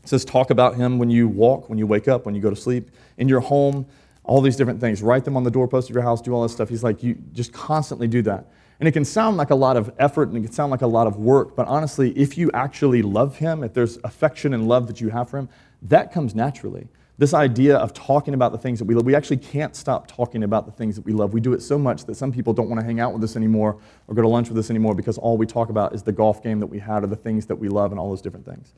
it 0.04 0.10
says, 0.10 0.26
talk 0.26 0.50
about 0.50 0.76
him 0.76 1.00
when 1.00 1.10
you 1.10 1.30
walk, 1.30 1.70
when 1.70 1.78
you 1.78 1.88
wake 1.88 2.10
up, 2.10 2.26
when 2.26 2.36
you 2.36 2.42
go 2.42 2.50
to 2.50 2.56
sleep, 2.56 2.92
in 3.18 3.30
your 3.30 3.40
home, 3.40 3.86
all 4.26 4.42
these 4.42 4.58
different 4.58 4.82
things. 4.82 5.02
Write 5.02 5.24
them 5.24 5.38
on 5.38 5.44
the 5.44 5.52
doorpost 5.52 5.90
of 5.90 5.96
your 5.96 6.04
house, 6.04 6.22
do 6.22 6.34
all 6.34 6.44
this 6.44 6.52
stuff. 6.52 6.68
He's 6.68 6.84
like, 6.84 7.02
you 7.04 7.16
just 7.32 7.54
constantly 7.54 8.08
do 8.08 8.22
that. 8.24 8.46
And 8.80 8.88
it 8.88 8.92
can 8.92 9.06
sound 9.06 9.38
like 9.38 9.50
a 9.50 9.56
lot 9.56 9.78
of 9.78 9.94
effort 10.00 10.28
and 10.28 10.38
it 10.38 10.42
can 10.42 10.52
sound 10.52 10.72
like 10.72 10.82
a 10.82 10.88
lot 10.88 11.08
of 11.08 11.16
work, 11.16 11.56
but 11.56 11.68
honestly, 11.68 12.12
if 12.18 12.38
you 12.38 12.52
actually 12.54 13.02
love 13.02 13.38
him, 13.38 13.64
if 13.64 13.74
there's 13.74 13.98
affection 14.04 14.54
and 14.54 14.68
love 14.68 14.88
that 14.88 15.00
you 15.00 15.10
have 15.10 15.30
for 15.30 15.38
him, 15.38 15.48
that 15.84 16.12
comes 16.12 16.36
naturally. 16.36 16.88
This 17.18 17.34
idea 17.34 17.78
of 17.78 17.94
talking 17.94 18.34
about 18.34 18.52
the 18.52 18.58
things 18.58 18.80
that 18.80 18.86
we 18.86 18.96
love, 18.96 19.06
we 19.06 19.16
actually 19.16 19.38
can't 19.38 19.76
stop 19.76 20.08
talking 20.08 20.44
about 20.44 20.66
the 20.66 20.72
things 20.72 20.96
that 20.96 21.06
we 21.06 21.14
love. 21.14 21.32
We 21.32 21.40
do 21.40 21.54
it 21.54 21.62
so 21.62 21.78
much 21.78 22.06
that 22.06 22.16
some 22.16 22.32
people 22.32 22.52
don't 22.52 22.68
want 22.68 22.82
to 22.82 22.86
hang 22.86 23.00
out 23.00 23.14
with 23.14 23.24
us 23.24 23.36
anymore 23.36 23.78
or 24.08 24.16
go 24.16 24.24
to 24.24 24.28
lunch 24.28 24.50
with 24.50 24.58
us 24.58 24.70
anymore 24.70 24.96
because 24.96 25.18
all 25.18 25.38
we 25.38 25.46
talk 25.46 25.70
about 25.70 25.94
is 25.94 26.04
the 26.04 26.12
golf 26.12 26.44
game 26.44 26.60
that 26.60 26.68
we 26.68 26.80
had 26.80 27.04
or 27.04 27.08
the 27.08 27.16
things 27.16 27.46
that 27.46 27.56
we 27.56 27.70
love 27.70 27.92
and 27.92 28.00
all 28.00 28.10
those 28.10 28.22
different 28.22 28.46
things 28.46 28.74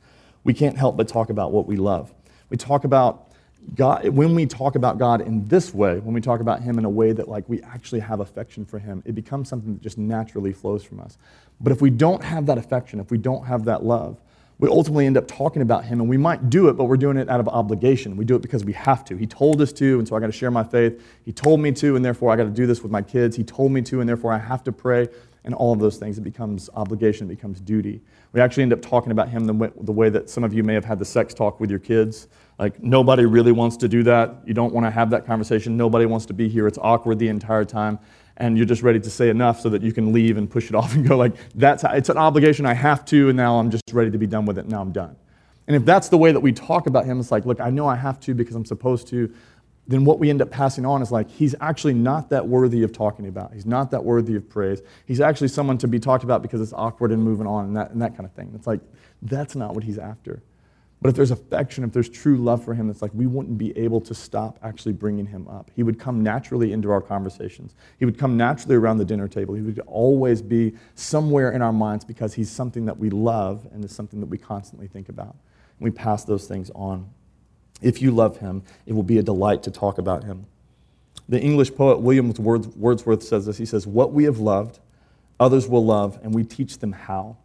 we 0.46 0.54
can't 0.54 0.78
help 0.78 0.96
but 0.96 1.08
talk 1.08 1.28
about 1.28 1.50
what 1.50 1.66
we 1.66 1.76
love. 1.76 2.14
We 2.50 2.56
talk 2.56 2.84
about 2.84 3.32
God, 3.74 4.08
when 4.10 4.36
we 4.36 4.46
talk 4.46 4.76
about 4.76 4.96
God 4.96 5.20
in 5.20 5.48
this 5.48 5.74
way, 5.74 5.98
when 5.98 6.14
we 6.14 6.20
talk 6.20 6.40
about 6.40 6.62
Him 6.62 6.78
in 6.78 6.84
a 6.84 6.90
way 6.90 7.10
that 7.10 7.26
like 7.26 7.48
we 7.48 7.60
actually 7.62 7.98
have 7.98 8.20
affection 8.20 8.64
for 8.64 8.78
Him, 8.78 9.02
it 9.04 9.16
becomes 9.16 9.48
something 9.48 9.74
that 9.74 9.82
just 9.82 9.98
naturally 9.98 10.52
flows 10.52 10.84
from 10.84 11.00
us. 11.00 11.18
But 11.60 11.72
if 11.72 11.82
we 11.82 11.90
don't 11.90 12.22
have 12.22 12.46
that 12.46 12.58
affection, 12.58 13.00
if 13.00 13.10
we 13.10 13.18
don't 13.18 13.44
have 13.44 13.64
that 13.64 13.84
love, 13.84 14.20
we 14.58 14.68
ultimately 14.68 15.04
end 15.04 15.16
up 15.16 15.26
talking 15.26 15.60
about 15.60 15.84
him 15.84 16.00
and 16.00 16.08
we 16.08 16.16
might 16.16 16.48
do 16.48 16.68
it 16.68 16.78
but 16.78 16.84
we're 16.84 16.96
doing 16.96 17.18
it 17.18 17.28
out 17.28 17.40
of 17.40 17.48
obligation. 17.48 18.16
We 18.16 18.24
do 18.24 18.36
it 18.36 18.40
because 18.40 18.64
we 18.64 18.72
have 18.72 19.04
to. 19.06 19.16
He 19.16 19.26
told 19.26 19.60
us 19.60 19.70
to 19.74 19.98
and 19.98 20.08
so 20.08 20.16
i 20.16 20.20
got 20.20 20.26
to 20.26 20.32
share 20.32 20.50
my 20.50 20.64
faith. 20.64 21.02
He 21.26 21.32
told 21.32 21.60
me 21.60 21.72
to 21.72 21.94
and 21.94 22.02
therefore 22.02 22.32
i 22.32 22.36
got 22.36 22.44
to 22.44 22.50
do 22.50 22.66
this 22.66 22.82
with 22.82 22.90
my 22.90 23.02
kids. 23.02 23.36
He 23.36 23.44
told 23.44 23.72
me 23.72 23.82
to 23.82 24.00
and 24.00 24.08
therefore 24.08 24.32
i 24.32 24.38
have 24.38 24.64
to 24.64 24.72
pray 24.72 25.08
and 25.44 25.54
all 25.54 25.72
of 25.72 25.78
those 25.78 25.96
things 25.96 26.18
it 26.18 26.22
becomes 26.22 26.68
obligation 26.74 27.26
it 27.26 27.36
becomes 27.36 27.60
duty 27.60 28.00
we 28.32 28.40
actually 28.40 28.64
end 28.64 28.72
up 28.72 28.82
talking 28.82 29.12
about 29.12 29.28
him 29.28 29.46
the 29.46 29.52
way, 29.52 29.70
the 29.80 29.92
way 29.92 30.08
that 30.10 30.28
some 30.28 30.44
of 30.44 30.52
you 30.52 30.62
may 30.62 30.74
have 30.74 30.84
had 30.84 30.98
the 30.98 31.04
sex 31.04 31.32
talk 31.32 31.60
with 31.60 31.70
your 31.70 31.78
kids. 31.78 32.28
Like 32.58 32.82
nobody 32.82 33.24
really 33.26 33.52
wants 33.52 33.76
to 33.78 33.88
do 33.88 34.02
that. 34.04 34.34
You 34.44 34.54
don't 34.54 34.72
want 34.72 34.86
to 34.86 34.90
have 34.90 35.10
that 35.10 35.26
conversation. 35.26 35.76
Nobody 35.76 36.06
wants 36.06 36.26
to 36.26 36.34
be 36.34 36.48
here. 36.48 36.66
It's 36.66 36.78
awkward 36.78 37.18
the 37.18 37.28
entire 37.28 37.64
time 37.64 37.98
and 38.38 38.56
you're 38.56 38.66
just 38.66 38.82
ready 38.82 39.00
to 39.00 39.10
say 39.10 39.30
enough 39.30 39.60
so 39.60 39.68
that 39.70 39.82
you 39.82 39.92
can 39.92 40.12
leave 40.12 40.36
and 40.36 40.50
push 40.50 40.68
it 40.68 40.74
off 40.74 40.94
and 40.94 41.06
go 41.06 41.16
like 41.16 41.34
that's 41.54 41.84
it's 41.84 42.08
an 42.08 42.18
obligation. 42.18 42.66
I 42.66 42.74
have 42.74 43.04
to 43.06 43.28
and 43.28 43.36
now 43.36 43.58
i'm 43.58 43.70
just 43.70 43.84
ready 43.92 44.10
to 44.10 44.18
be 44.18 44.26
done 44.26 44.46
with 44.46 44.58
it. 44.58 44.68
Now 44.68 44.80
i'm 44.80 44.92
done. 44.92 45.16
And 45.66 45.74
if 45.74 45.84
that's 45.84 46.08
the 46.08 46.18
way 46.18 46.30
that 46.30 46.40
we 46.40 46.52
talk 46.52 46.86
about 46.86 47.06
him 47.06 47.18
it's 47.18 47.30
like 47.30 47.44
look 47.44 47.60
i 47.60 47.70
know 47.70 47.86
i 47.88 47.96
have 47.96 48.20
to 48.20 48.34
because 48.34 48.54
i'm 48.54 48.64
supposed 48.64 49.08
to 49.08 49.32
then 49.88 50.04
what 50.04 50.18
we 50.18 50.30
end 50.30 50.42
up 50.42 50.50
passing 50.50 50.84
on 50.84 51.02
is 51.02 51.12
like 51.12 51.30
he's 51.30 51.54
actually 51.60 51.94
not 51.94 52.30
that 52.30 52.46
worthy 52.46 52.82
of 52.82 52.92
talking 52.92 53.26
about 53.28 53.52
he's 53.52 53.66
not 53.66 53.90
that 53.90 54.04
worthy 54.04 54.34
of 54.36 54.48
praise 54.48 54.82
he's 55.06 55.20
actually 55.20 55.48
someone 55.48 55.78
to 55.78 55.88
be 55.88 55.98
talked 55.98 56.24
about 56.24 56.42
because 56.42 56.60
it's 56.60 56.72
awkward 56.72 57.12
and 57.12 57.22
moving 57.22 57.46
on 57.46 57.66
and 57.66 57.76
that, 57.76 57.90
and 57.90 58.02
that 58.02 58.16
kind 58.16 58.24
of 58.24 58.32
thing 58.32 58.50
it's 58.54 58.66
like 58.66 58.80
that's 59.22 59.54
not 59.54 59.74
what 59.74 59.84
he's 59.84 59.98
after 59.98 60.42
but 61.02 61.10
if 61.10 61.16
there's 61.16 61.30
affection, 61.30 61.84
if 61.84 61.92
there's 61.92 62.08
true 62.08 62.36
love 62.38 62.64
for 62.64 62.74
him, 62.74 62.88
it's 62.88 63.02
like 63.02 63.10
we 63.14 63.26
wouldn't 63.26 63.58
be 63.58 63.76
able 63.76 64.00
to 64.00 64.14
stop 64.14 64.58
actually 64.62 64.92
bringing 64.92 65.26
him 65.26 65.46
up. 65.46 65.70
He 65.74 65.82
would 65.82 65.98
come 65.98 66.22
naturally 66.22 66.72
into 66.72 66.90
our 66.90 67.02
conversations. 67.02 67.74
He 67.98 68.06
would 68.06 68.18
come 68.18 68.36
naturally 68.36 68.76
around 68.76 68.98
the 68.98 69.04
dinner 69.04 69.28
table. 69.28 69.54
He 69.54 69.60
would 69.60 69.78
always 69.80 70.40
be 70.40 70.74
somewhere 70.94 71.50
in 71.50 71.60
our 71.60 71.72
minds 71.72 72.04
because 72.04 72.32
he's 72.32 72.50
something 72.50 72.86
that 72.86 72.98
we 72.98 73.10
love 73.10 73.68
and 73.72 73.84
is 73.84 73.94
something 73.94 74.20
that 74.20 74.26
we 74.26 74.38
constantly 74.38 74.88
think 74.88 75.10
about. 75.10 75.36
And 75.78 75.84
we 75.84 75.90
pass 75.90 76.24
those 76.24 76.46
things 76.46 76.70
on. 76.74 77.10
If 77.82 78.00
you 78.00 78.10
love 78.10 78.38
him, 78.38 78.62
it 78.86 78.94
will 78.94 79.02
be 79.02 79.18
a 79.18 79.22
delight 79.22 79.62
to 79.64 79.70
talk 79.70 79.98
about 79.98 80.24
him. 80.24 80.46
The 81.28 81.40
English 81.40 81.74
poet 81.74 82.00
William 82.00 82.32
Wordsworth 82.38 83.22
says 83.22 83.46
this. 83.46 83.58
He 83.58 83.66
says, 83.66 83.86
What 83.86 84.12
we 84.12 84.24
have 84.24 84.38
loved, 84.38 84.78
others 85.40 85.68
will 85.68 85.84
love, 85.84 86.18
and 86.22 86.34
we 86.34 86.44
teach 86.44 86.78
them 86.78 86.92
how. 86.92 87.36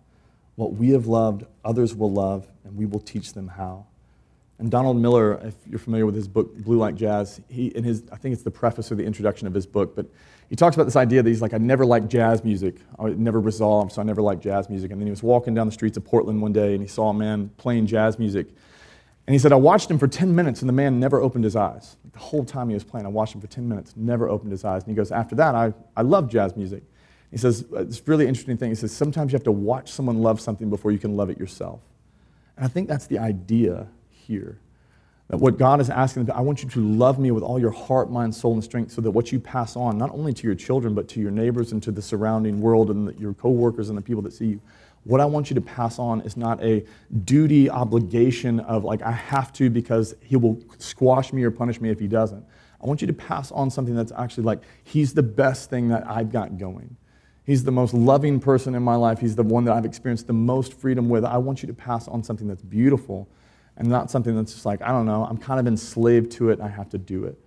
What 0.55 0.73
we 0.73 0.89
have 0.89 1.07
loved, 1.07 1.45
others 1.65 1.95
will 1.95 2.11
love, 2.11 2.47
and 2.63 2.77
we 2.77 2.85
will 2.85 2.99
teach 2.99 3.33
them 3.33 3.47
how. 3.47 3.85
And 4.59 4.69
Donald 4.69 4.97
Miller, 4.97 5.39
if 5.43 5.55
you're 5.67 5.79
familiar 5.79 6.05
with 6.05 6.13
his 6.13 6.27
book 6.27 6.55
Blue 6.55 6.77
Like 6.77 6.93
Jazz, 6.93 7.41
he 7.49 7.67
in 7.67 7.83
his 7.83 8.03
I 8.11 8.15
think 8.15 8.33
it's 8.33 8.43
the 8.43 8.51
preface 8.51 8.91
or 8.91 8.95
the 8.95 9.03
introduction 9.03 9.47
of 9.47 9.55
his 9.55 9.65
book, 9.65 9.95
but 9.95 10.05
he 10.51 10.55
talks 10.55 10.75
about 10.75 10.83
this 10.83 10.97
idea 10.97 11.23
that 11.23 11.29
he's 11.29 11.41
like, 11.41 11.53
I 11.53 11.57
never 11.57 11.85
liked 11.85 12.09
jazz 12.09 12.43
music. 12.43 12.75
I 12.99 13.07
never 13.11 13.39
resolved, 13.39 13.93
so 13.93 14.01
I 14.01 14.03
never 14.03 14.21
liked 14.21 14.43
jazz 14.43 14.69
music. 14.69 14.91
And 14.91 14.99
then 14.99 15.07
he 15.07 15.09
was 15.09 15.23
walking 15.23 15.53
down 15.53 15.65
the 15.65 15.71
streets 15.71 15.95
of 15.95 16.03
Portland 16.03 16.41
one 16.41 16.51
day 16.51 16.73
and 16.73 16.81
he 16.81 16.89
saw 16.89 17.09
a 17.09 17.13
man 17.13 17.49
playing 17.55 17.87
jazz 17.87 18.19
music. 18.19 18.47
And 19.31 19.33
he 19.33 19.39
said, 19.39 19.53
I 19.53 19.55
watched 19.55 19.89
him 19.89 19.97
for 19.97 20.09
10 20.09 20.35
minutes 20.35 20.61
and 20.61 20.67
the 20.67 20.73
man 20.73 20.99
never 20.99 21.21
opened 21.21 21.45
his 21.45 21.55
eyes. 21.55 21.95
The 22.11 22.19
whole 22.19 22.43
time 22.43 22.67
he 22.67 22.73
was 22.73 22.83
playing, 22.83 23.05
I 23.05 23.09
watched 23.09 23.33
him 23.33 23.39
for 23.39 23.47
10 23.47 23.65
minutes, 23.65 23.93
never 23.95 24.27
opened 24.27 24.51
his 24.51 24.65
eyes. 24.65 24.83
And 24.83 24.91
he 24.91 24.93
goes, 24.93 25.09
After 25.09 25.35
that, 25.35 25.55
I, 25.55 25.73
I 25.95 26.01
loved 26.01 26.29
jazz 26.29 26.57
music. 26.57 26.83
He 27.31 27.37
says, 27.37 27.63
uh, 27.73 27.83
It's 27.83 28.01
a 28.01 28.03
really 28.07 28.27
interesting 28.27 28.57
thing. 28.57 28.67
He 28.67 28.75
says, 28.75 28.91
Sometimes 28.91 29.31
you 29.31 29.37
have 29.37 29.45
to 29.45 29.51
watch 29.53 29.89
someone 29.89 30.21
love 30.21 30.41
something 30.41 30.69
before 30.69 30.91
you 30.91 30.97
can 30.97 31.15
love 31.15 31.29
it 31.29 31.39
yourself. 31.39 31.79
And 32.57 32.65
I 32.65 32.67
think 32.67 32.89
that's 32.89 33.07
the 33.07 33.19
idea 33.19 33.87
here. 34.09 34.59
That 35.29 35.37
what 35.37 35.57
God 35.57 35.79
is 35.79 35.89
asking 35.89 36.29
I 36.31 36.41
want 36.41 36.61
you 36.61 36.67
to 36.67 36.81
love 36.81 37.17
me 37.17 37.31
with 37.31 37.41
all 37.41 37.57
your 37.57 37.71
heart, 37.71 38.11
mind, 38.11 38.35
soul, 38.35 38.51
and 38.51 38.61
strength, 38.61 38.91
so 38.91 38.99
that 38.99 39.11
what 39.11 39.31
you 39.31 39.39
pass 39.39 39.77
on, 39.77 39.97
not 39.97 40.09
only 40.11 40.33
to 40.33 40.45
your 40.45 40.55
children, 40.55 40.93
but 40.93 41.07
to 41.07 41.21
your 41.21 41.31
neighbors 41.31 41.71
and 41.71 41.81
to 41.83 41.91
the 41.93 42.01
surrounding 42.01 42.59
world 42.59 42.91
and 42.91 43.17
your 43.17 43.33
coworkers 43.33 43.87
and 43.87 43.97
the 43.97 44.01
people 44.01 44.23
that 44.23 44.33
see 44.33 44.47
you, 44.47 44.61
what 45.03 45.19
I 45.19 45.25
want 45.25 45.49
you 45.49 45.55
to 45.55 45.61
pass 45.61 45.97
on 45.97 46.21
is 46.21 46.37
not 46.37 46.63
a 46.63 46.85
duty 47.25 47.69
obligation 47.69 48.59
of 48.61 48.83
like, 48.83 49.01
I 49.01 49.11
have 49.11 49.51
to 49.53 49.69
because 49.69 50.15
he 50.21 50.35
will 50.35 50.61
squash 50.77 51.33
me 51.33 51.43
or 51.43 51.51
punish 51.51 51.81
me 51.81 51.89
if 51.89 51.99
he 51.99 52.07
doesn't. 52.07 52.45
I 52.81 52.85
want 52.85 53.01
you 53.01 53.07
to 53.07 53.13
pass 53.13 53.51
on 53.51 53.69
something 53.69 53.95
that's 53.95 54.11
actually 54.11 54.43
like, 54.43 54.61
he's 54.83 55.13
the 55.13 55.23
best 55.23 55.69
thing 55.69 55.89
that 55.89 56.07
I've 56.07 56.31
got 56.31 56.57
going. 56.57 56.97
He's 57.43 57.63
the 57.63 57.71
most 57.71 57.93
loving 57.93 58.39
person 58.39 58.75
in 58.75 58.83
my 58.83 58.95
life. 58.95 59.19
He's 59.19 59.35
the 59.35 59.43
one 59.43 59.65
that 59.65 59.75
I've 59.75 59.85
experienced 59.85 60.27
the 60.27 60.33
most 60.33 60.73
freedom 60.73 61.09
with. 61.09 61.25
I 61.25 61.37
want 61.37 61.63
you 61.63 61.67
to 61.67 61.73
pass 61.73 62.07
on 62.07 62.23
something 62.23 62.47
that's 62.47 62.61
beautiful 62.61 63.27
and 63.77 63.87
not 63.87 64.11
something 64.11 64.35
that's 64.35 64.53
just 64.53 64.65
like, 64.65 64.81
I 64.81 64.89
don't 64.89 65.07
know, 65.07 65.25
I'm 65.25 65.37
kind 65.37 65.59
of 65.59 65.65
enslaved 65.65 66.31
to 66.33 66.51
it 66.51 66.59
and 66.59 66.63
I 66.63 66.67
have 66.69 66.89
to 66.89 66.97
do 66.99 67.25
it. 67.25 67.39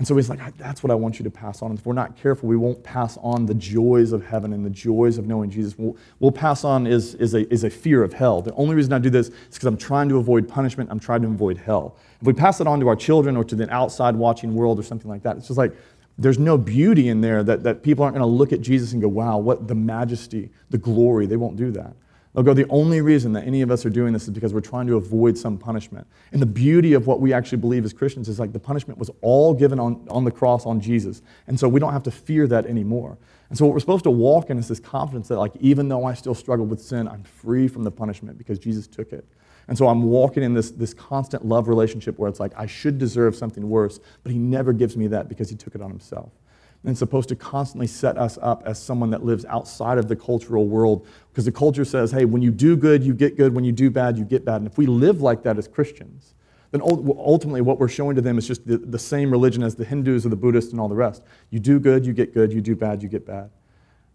And 0.00 0.08
so 0.08 0.16
he's 0.16 0.30
like, 0.30 0.56
that's 0.56 0.82
what 0.82 0.90
I 0.90 0.94
want 0.94 1.18
you 1.18 1.24
to 1.24 1.30
pass 1.30 1.60
on. 1.60 1.72
And 1.72 1.78
if 1.78 1.84
we're 1.84 1.92
not 1.92 2.16
careful, 2.16 2.48
we 2.48 2.56
won't 2.56 2.82
pass 2.82 3.18
on 3.18 3.44
the 3.44 3.52
joys 3.52 4.12
of 4.12 4.24
heaven 4.24 4.54
and 4.54 4.64
the 4.64 4.70
joys 4.70 5.18
of 5.18 5.26
knowing 5.26 5.50
Jesus. 5.50 5.76
We'll, 5.76 5.94
we'll 6.20 6.32
pass 6.32 6.64
on 6.64 6.86
is, 6.86 7.14
is, 7.16 7.34
a, 7.34 7.46
is 7.52 7.64
a 7.64 7.68
fear 7.68 8.02
of 8.02 8.14
hell. 8.14 8.40
The 8.40 8.54
only 8.54 8.74
reason 8.74 8.94
I 8.94 8.98
do 8.98 9.10
this 9.10 9.28
is 9.28 9.34
because 9.50 9.66
I'm 9.66 9.76
trying 9.76 10.08
to 10.08 10.16
avoid 10.16 10.48
punishment. 10.48 10.88
I'm 10.90 11.00
trying 11.00 11.20
to 11.20 11.28
avoid 11.28 11.58
hell. 11.58 11.96
If 12.18 12.26
we 12.26 12.32
pass 12.32 12.62
it 12.62 12.66
on 12.66 12.80
to 12.80 12.88
our 12.88 12.96
children 12.96 13.36
or 13.36 13.44
to 13.44 13.54
the 13.54 13.68
outside 13.70 14.16
watching 14.16 14.54
world 14.54 14.80
or 14.80 14.82
something 14.82 15.10
like 15.10 15.22
that, 15.24 15.36
it's 15.36 15.48
just 15.48 15.58
like, 15.58 15.76
there's 16.16 16.38
no 16.38 16.56
beauty 16.56 17.10
in 17.10 17.20
there 17.20 17.42
that, 17.42 17.62
that 17.64 17.82
people 17.82 18.02
aren't 18.02 18.16
going 18.16 18.26
to 18.26 18.34
look 18.34 18.54
at 18.54 18.62
Jesus 18.62 18.94
and 18.94 19.02
go, 19.02 19.08
wow, 19.08 19.36
what 19.36 19.68
the 19.68 19.74
majesty, 19.74 20.48
the 20.70 20.78
glory. 20.78 21.26
They 21.26 21.36
won't 21.36 21.56
do 21.56 21.70
that. 21.72 21.92
Oh, 22.32 22.42
They'll 22.42 22.54
go, 22.54 22.62
the 22.62 22.68
only 22.70 23.00
reason 23.00 23.32
that 23.32 23.44
any 23.44 23.60
of 23.62 23.72
us 23.72 23.84
are 23.84 23.90
doing 23.90 24.12
this 24.12 24.24
is 24.24 24.30
because 24.30 24.54
we're 24.54 24.60
trying 24.60 24.86
to 24.86 24.96
avoid 24.96 25.36
some 25.36 25.58
punishment. 25.58 26.06
And 26.30 26.40
the 26.40 26.46
beauty 26.46 26.92
of 26.92 27.08
what 27.08 27.20
we 27.20 27.32
actually 27.32 27.58
believe 27.58 27.84
as 27.84 27.92
Christians 27.92 28.28
is 28.28 28.38
like 28.38 28.52
the 28.52 28.60
punishment 28.60 29.00
was 29.00 29.10
all 29.20 29.52
given 29.52 29.80
on, 29.80 30.06
on 30.08 30.24
the 30.24 30.30
cross 30.30 30.64
on 30.64 30.80
Jesus. 30.80 31.22
And 31.48 31.58
so 31.58 31.68
we 31.68 31.80
don't 31.80 31.92
have 31.92 32.04
to 32.04 32.10
fear 32.12 32.46
that 32.46 32.66
anymore. 32.66 33.18
And 33.48 33.58
so 33.58 33.66
what 33.66 33.74
we're 33.74 33.80
supposed 33.80 34.04
to 34.04 34.12
walk 34.12 34.48
in 34.48 34.58
is 34.58 34.68
this 34.68 34.78
confidence 34.78 35.26
that, 35.26 35.38
like, 35.38 35.52
even 35.58 35.88
though 35.88 36.04
I 36.04 36.14
still 36.14 36.36
struggle 36.36 36.66
with 36.66 36.80
sin, 36.80 37.08
I'm 37.08 37.24
free 37.24 37.66
from 37.66 37.82
the 37.82 37.90
punishment 37.90 38.38
because 38.38 38.60
Jesus 38.60 38.86
took 38.86 39.12
it. 39.12 39.24
And 39.66 39.76
so 39.76 39.88
I'm 39.88 40.04
walking 40.04 40.44
in 40.44 40.54
this, 40.54 40.70
this 40.70 40.94
constant 40.94 41.44
love 41.44 41.66
relationship 41.66 42.16
where 42.16 42.28
it's 42.28 42.40
like, 42.40 42.52
I 42.56 42.66
should 42.66 42.98
deserve 42.98 43.34
something 43.34 43.68
worse, 43.68 43.98
but 44.22 44.30
he 44.30 44.38
never 44.38 44.72
gives 44.72 44.96
me 44.96 45.08
that 45.08 45.28
because 45.28 45.50
he 45.50 45.56
took 45.56 45.74
it 45.74 45.82
on 45.82 45.90
himself. 45.90 46.30
And 46.82 46.96
supposed 46.96 47.28
to 47.28 47.36
constantly 47.36 47.86
set 47.86 48.16
us 48.16 48.38
up 48.40 48.62
as 48.64 48.82
someone 48.82 49.10
that 49.10 49.22
lives 49.22 49.44
outside 49.44 49.98
of 49.98 50.08
the 50.08 50.16
cultural 50.16 50.66
world 50.66 51.06
because 51.30 51.44
the 51.44 51.52
culture 51.52 51.84
says, 51.84 52.10
hey, 52.10 52.24
when 52.24 52.40
you 52.40 52.50
do 52.50 52.74
good, 52.74 53.04
you 53.04 53.12
get 53.12 53.36
good. 53.36 53.54
When 53.54 53.64
you 53.64 53.72
do 53.72 53.90
bad, 53.90 54.16
you 54.16 54.24
get 54.24 54.46
bad. 54.46 54.62
And 54.62 54.66
if 54.66 54.78
we 54.78 54.86
live 54.86 55.20
like 55.20 55.42
that 55.42 55.58
as 55.58 55.68
Christians, 55.68 56.32
then 56.70 56.80
ultimately 56.82 57.60
what 57.60 57.78
we're 57.78 57.88
showing 57.88 58.16
to 58.16 58.22
them 58.22 58.38
is 58.38 58.46
just 58.46 58.66
the, 58.66 58.78
the 58.78 58.98
same 58.98 59.30
religion 59.30 59.62
as 59.62 59.74
the 59.74 59.84
Hindus 59.84 60.24
or 60.24 60.30
the 60.30 60.36
Buddhists 60.36 60.70
and 60.70 60.80
all 60.80 60.88
the 60.88 60.94
rest. 60.94 61.22
You 61.50 61.58
do 61.58 61.80
good, 61.80 62.06
you 62.06 62.12
get 62.12 62.32
good. 62.32 62.52
You 62.52 62.60
do 62.60 62.74
bad, 62.74 63.02
you 63.02 63.08
get 63.08 63.26
bad. 63.26 63.50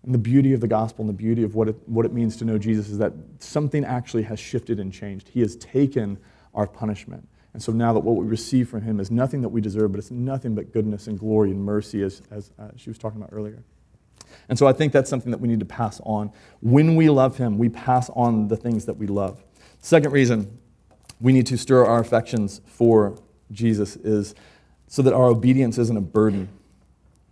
And 0.03 0.13
the 0.13 0.19
beauty 0.19 0.53
of 0.53 0.61
the 0.61 0.67
gospel 0.67 1.01
and 1.01 1.09
the 1.09 1.17
beauty 1.17 1.43
of 1.43 1.55
what 1.55 1.67
it, 1.67 1.75
what 1.87 2.05
it 2.05 2.13
means 2.13 2.37
to 2.37 2.45
know 2.45 2.57
Jesus 2.57 2.89
is 2.89 2.97
that 2.99 3.13
something 3.39 3.83
actually 3.83 4.23
has 4.23 4.39
shifted 4.39 4.79
and 4.79 4.91
changed. 4.91 5.29
He 5.29 5.41
has 5.41 5.55
taken 5.57 6.17
our 6.53 6.67
punishment. 6.67 7.27
And 7.55 7.63
so 7.63 7.71
now 7.71 7.93
that 7.93 8.01
what 8.01 8.17
we 8.17 8.25
receive 8.25 8.67
from 8.67 8.81
him 8.81 8.99
is 8.99 9.09
nothing 9.09 9.39
that 9.39 9.47
we 9.47 9.61
deserve, 9.61 9.93
but 9.93 9.99
it's 9.99 10.11
nothing 10.11 10.55
but 10.55 10.73
goodness 10.73 11.07
and 11.07 11.17
glory 11.17 11.51
and 11.51 11.63
mercy, 11.63 12.03
as, 12.03 12.21
as 12.29 12.51
uh, 12.59 12.67
she 12.75 12.89
was 12.89 12.97
talking 12.97 13.17
about 13.17 13.29
earlier. 13.31 13.63
And 14.49 14.59
so 14.59 14.67
I 14.67 14.73
think 14.73 14.91
that's 14.91 15.09
something 15.09 15.31
that 15.31 15.37
we 15.37 15.47
need 15.47 15.61
to 15.61 15.65
pass 15.65 16.01
on. 16.03 16.33
When 16.59 16.97
we 16.97 17.09
love 17.09 17.37
him, 17.37 17.57
we 17.57 17.69
pass 17.69 18.09
on 18.09 18.49
the 18.49 18.57
things 18.57 18.83
that 18.87 18.95
we 18.95 19.07
love. 19.07 19.41
Second 19.79 20.11
reason 20.11 20.59
we 21.21 21.31
need 21.31 21.45
to 21.45 21.57
stir 21.57 21.85
our 21.85 22.01
affections 22.01 22.59
for 22.65 23.17
Jesus 23.53 23.95
is 23.95 24.35
so 24.89 25.01
that 25.01 25.13
our 25.13 25.27
obedience 25.27 25.77
isn't 25.77 25.95
a 25.95 26.01
burden. 26.01 26.49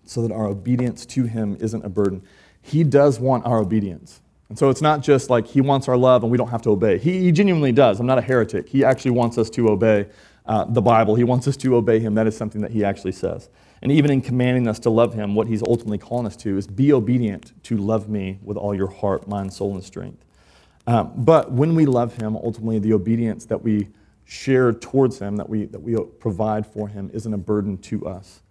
So 0.05 0.21
that 0.21 0.31
our 0.31 0.45
obedience 0.45 1.05
to 1.07 1.25
him 1.25 1.57
isn't 1.59 1.83
a 1.83 1.89
burden. 1.89 2.23
He 2.61 2.85
does 2.85 3.19
want 3.19 3.45
our 3.45 3.57
obedience. 3.57 4.21
And 4.49 4.57
so 4.59 4.69
it's 4.69 4.81
not 4.81 5.01
just 5.01 5.29
like 5.29 5.47
he 5.47 5.61
wants 5.61 5.87
our 5.87 5.97
love 5.97 6.23
and 6.23 6.31
we 6.31 6.37
don't 6.37 6.49
have 6.49 6.61
to 6.63 6.71
obey. 6.71 6.97
He, 6.97 7.19
he 7.19 7.31
genuinely 7.31 7.71
does. 7.71 7.99
I'm 7.99 8.05
not 8.05 8.17
a 8.17 8.21
heretic. 8.21 8.69
He 8.69 8.83
actually 8.83 9.11
wants 9.11 9.37
us 9.37 9.49
to 9.51 9.69
obey 9.69 10.07
uh, 10.45 10.65
the 10.65 10.81
Bible. 10.81 11.15
He 11.15 11.23
wants 11.23 11.47
us 11.47 11.57
to 11.57 11.75
obey 11.75 11.99
him. 11.99 12.15
That 12.15 12.27
is 12.27 12.35
something 12.35 12.61
that 12.61 12.71
he 12.71 12.83
actually 12.83 13.13
says. 13.13 13.49
And 13.81 13.91
even 13.91 14.11
in 14.11 14.21
commanding 14.21 14.67
us 14.67 14.79
to 14.79 14.89
love 14.89 15.13
him, 15.13 15.35
what 15.35 15.47
he's 15.47 15.63
ultimately 15.63 15.97
calling 15.97 16.25
us 16.25 16.35
to 16.37 16.57
is 16.57 16.67
be 16.67 16.93
obedient 16.93 17.51
to 17.63 17.77
love 17.77 18.09
me 18.09 18.39
with 18.43 18.57
all 18.57 18.73
your 18.75 18.87
heart, 18.87 19.27
mind, 19.27 19.53
soul, 19.53 19.73
and 19.73 19.83
strength. 19.83 20.23
Um, 20.85 21.11
but 21.15 21.51
when 21.51 21.75
we 21.75 21.85
love 21.85 22.15
him, 22.17 22.35
ultimately 22.35 22.79
the 22.79 22.93
obedience 22.93 23.45
that 23.45 23.61
we 23.61 23.89
share 24.25 24.71
towards 24.71 25.19
him, 25.19 25.37
that 25.37 25.49
we, 25.49 25.65
that 25.65 25.79
we 25.79 25.95
provide 26.19 26.65
for 26.65 26.87
him, 26.87 27.09
isn't 27.13 27.33
a 27.33 27.37
burden 27.37 27.77
to 27.77 28.05
us. 28.05 28.41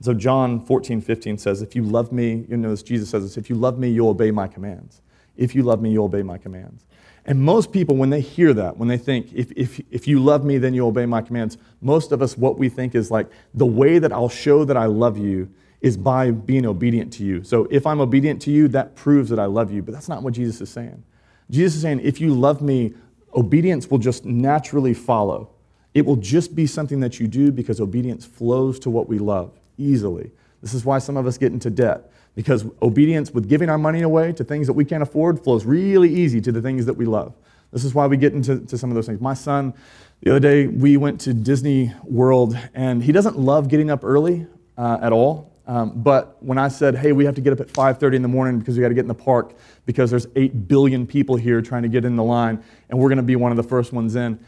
So 0.00 0.14
John 0.14 0.64
14, 0.64 1.00
15 1.00 1.38
says, 1.38 1.60
If 1.60 1.74
you 1.74 1.82
love 1.82 2.12
me, 2.12 2.46
you 2.48 2.56
know, 2.56 2.74
Jesus 2.76 3.10
says 3.10 3.24
this, 3.24 3.36
if 3.36 3.50
you 3.50 3.56
love 3.56 3.78
me, 3.78 3.90
you'll 3.90 4.10
obey 4.10 4.30
my 4.30 4.46
commands. 4.46 5.02
If 5.38 5.54
you 5.54 5.62
love 5.62 5.80
me, 5.80 5.90
you'll 5.90 6.04
obey 6.04 6.22
my 6.22 6.36
commands. 6.36 6.84
And 7.24 7.40
most 7.40 7.72
people, 7.72 7.96
when 7.96 8.10
they 8.10 8.20
hear 8.20 8.52
that, 8.54 8.76
when 8.76 8.88
they 8.88 8.98
think, 8.98 9.32
if, 9.32 9.52
if, 9.52 9.80
if 9.90 10.08
you 10.08 10.18
love 10.18 10.44
me, 10.44 10.58
then 10.58 10.74
you'll 10.74 10.88
obey 10.88 11.06
my 11.06 11.22
commands, 11.22 11.56
most 11.80 12.10
of 12.10 12.20
us, 12.20 12.36
what 12.36 12.58
we 12.58 12.68
think 12.68 12.94
is 12.94 13.10
like, 13.10 13.30
the 13.54 13.66
way 13.66 13.98
that 13.98 14.12
I'll 14.12 14.28
show 14.28 14.64
that 14.64 14.76
I 14.76 14.86
love 14.86 15.16
you 15.16 15.48
is 15.80 15.96
by 15.96 16.30
being 16.30 16.66
obedient 16.66 17.12
to 17.14 17.24
you. 17.24 17.44
So 17.44 17.68
if 17.70 17.86
I'm 17.86 18.00
obedient 18.00 18.42
to 18.42 18.50
you, 18.50 18.66
that 18.68 18.96
proves 18.96 19.30
that 19.30 19.38
I 19.38 19.44
love 19.44 19.70
you. 19.70 19.82
But 19.82 19.94
that's 19.94 20.08
not 20.08 20.22
what 20.22 20.34
Jesus 20.34 20.60
is 20.60 20.70
saying. 20.70 21.04
Jesus 21.50 21.76
is 21.76 21.82
saying, 21.82 22.00
if 22.00 22.20
you 22.20 22.34
love 22.34 22.60
me, 22.60 22.94
obedience 23.34 23.88
will 23.90 23.98
just 23.98 24.24
naturally 24.24 24.94
follow. 24.94 25.50
It 25.94 26.04
will 26.04 26.16
just 26.16 26.54
be 26.54 26.66
something 26.66 27.00
that 27.00 27.20
you 27.20 27.28
do 27.28 27.52
because 27.52 27.80
obedience 27.80 28.24
flows 28.24 28.78
to 28.80 28.90
what 28.90 29.08
we 29.08 29.18
love 29.18 29.52
easily. 29.76 30.32
This 30.62 30.74
is 30.74 30.84
why 30.84 30.98
some 30.98 31.16
of 31.16 31.26
us 31.26 31.38
get 31.38 31.52
into 31.52 31.70
debt 31.70 32.10
because 32.38 32.64
obedience 32.82 33.32
with 33.32 33.48
giving 33.48 33.68
our 33.68 33.78
money 33.78 34.02
away 34.02 34.32
to 34.32 34.44
things 34.44 34.68
that 34.68 34.72
we 34.72 34.84
can't 34.84 35.02
afford 35.02 35.42
flows 35.42 35.64
really 35.64 36.08
easy 36.08 36.40
to 36.40 36.52
the 36.52 36.62
things 36.62 36.86
that 36.86 36.94
we 36.94 37.04
love. 37.04 37.34
This 37.72 37.82
is 37.82 37.96
why 37.96 38.06
we 38.06 38.16
get 38.16 38.32
into 38.32 38.60
to 38.60 38.78
some 38.78 38.92
of 38.92 38.94
those 38.94 39.06
things. 39.06 39.20
My 39.20 39.34
son, 39.34 39.74
the 40.20 40.30
other 40.30 40.38
day, 40.38 40.68
we 40.68 40.96
went 40.96 41.20
to 41.22 41.34
Disney 41.34 41.92
World, 42.04 42.56
and 42.74 43.02
he 43.02 43.10
doesn't 43.10 43.36
love 43.36 43.66
getting 43.68 43.90
up 43.90 44.04
early 44.04 44.46
uh, 44.76 44.98
at 45.02 45.12
all. 45.12 45.52
Um, 45.66 46.00
but 46.00 46.40
when 46.40 46.58
I 46.58 46.68
said, 46.68 46.94
"Hey, 46.94 47.10
we 47.10 47.24
have 47.24 47.34
to 47.34 47.40
get 47.40 47.52
up 47.52 47.58
at 47.58 47.70
5:30 47.70 48.14
in 48.14 48.22
the 48.22 48.28
morning 48.28 48.60
because 48.60 48.76
we 48.76 48.82
got 48.82 48.90
to 48.90 48.94
get 48.94 49.00
in 49.02 49.08
the 49.08 49.14
park 49.14 49.56
because 49.84 50.08
there's 50.08 50.28
8 50.36 50.68
billion 50.68 51.08
people 51.08 51.34
here 51.34 51.60
trying 51.60 51.82
to 51.82 51.88
get 51.88 52.04
in 52.04 52.14
the 52.14 52.22
line, 52.22 52.62
and 52.88 53.00
we're 53.00 53.08
going 53.08 53.16
to 53.16 53.24
be 53.24 53.34
one 53.34 53.50
of 53.50 53.56
the 53.56 53.64
first 53.64 53.92
ones 53.92 54.14
in," 54.14 54.38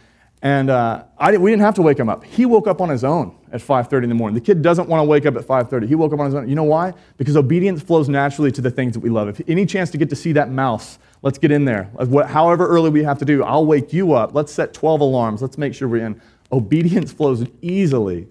and 0.42 0.70
uh, 0.70 1.02
I, 1.18 1.36
we 1.36 1.50
didn't 1.50 1.62
have 1.62 1.74
to 1.74 1.82
wake 1.82 1.98
him 1.98 2.08
up. 2.08 2.22
He 2.22 2.46
woke 2.46 2.68
up 2.68 2.80
on 2.80 2.88
his 2.88 3.02
own 3.02 3.36
at 3.52 3.60
5:30 3.60 4.04
in 4.04 4.08
the 4.08 4.14
morning. 4.14 4.34
The 4.34 4.40
kid 4.40 4.62
doesn't 4.62 4.88
want 4.88 5.00
to 5.00 5.04
wake 5.04 5.26
up 5.26 5.36
at 5.36 5.44
5:30. 5.44 5.86
He 5.86 5.94
woke 5.94 6.12
up 6.12 6.20
on 6.20 6.26
his 6.26 6.34
own. 6.34 6.48
You 6.48 6.54
know 6.54 6.64
why? 6.64 6.94
Because 7.16 7.36
obedience 7.36 7.82
flows 7.82 8.08
naturally 8.08 8.52
to 8.52 8.60
the 8.60 8.70
things 8.70 8.94
that 8.94 9.00
we 9.00 9.10
love. 9.10 9.28
If 9.28 9.40
any 9.48 9.66
chance 9.66 9.90
to 9.90 9.98
get 9.98 10.10
to 10.10 10.16
see 10.16 10.32
that 10.32 10.50
mouse 10.50 10.98
Let's 11.22 11.38
get 11.38 11.50
in 11.50 11.66
there. 11.66 11.90
However 12.28 12.66
early 12.66 12.90
we 12.90 13.04
have 13.04 13.18
to 13.18 13.24
do, 13.24 13.42
I'll 13.44 13.66
wake 13.66 13.92
you 13.92 14.14
up. 14.14 14.34
Let's 14.34 14.52
set 14.52 14.72
12 14.72 15.00
alarms. 15.00 15.42
Let's 15.42 15.58
make 15.58 15.74
sure 15.74 15.86
we're 15.86 16.06
in. 16.06 16.20
Obedience 16.50 17.12
flows 17.12 17.46
easily 17.60 18.26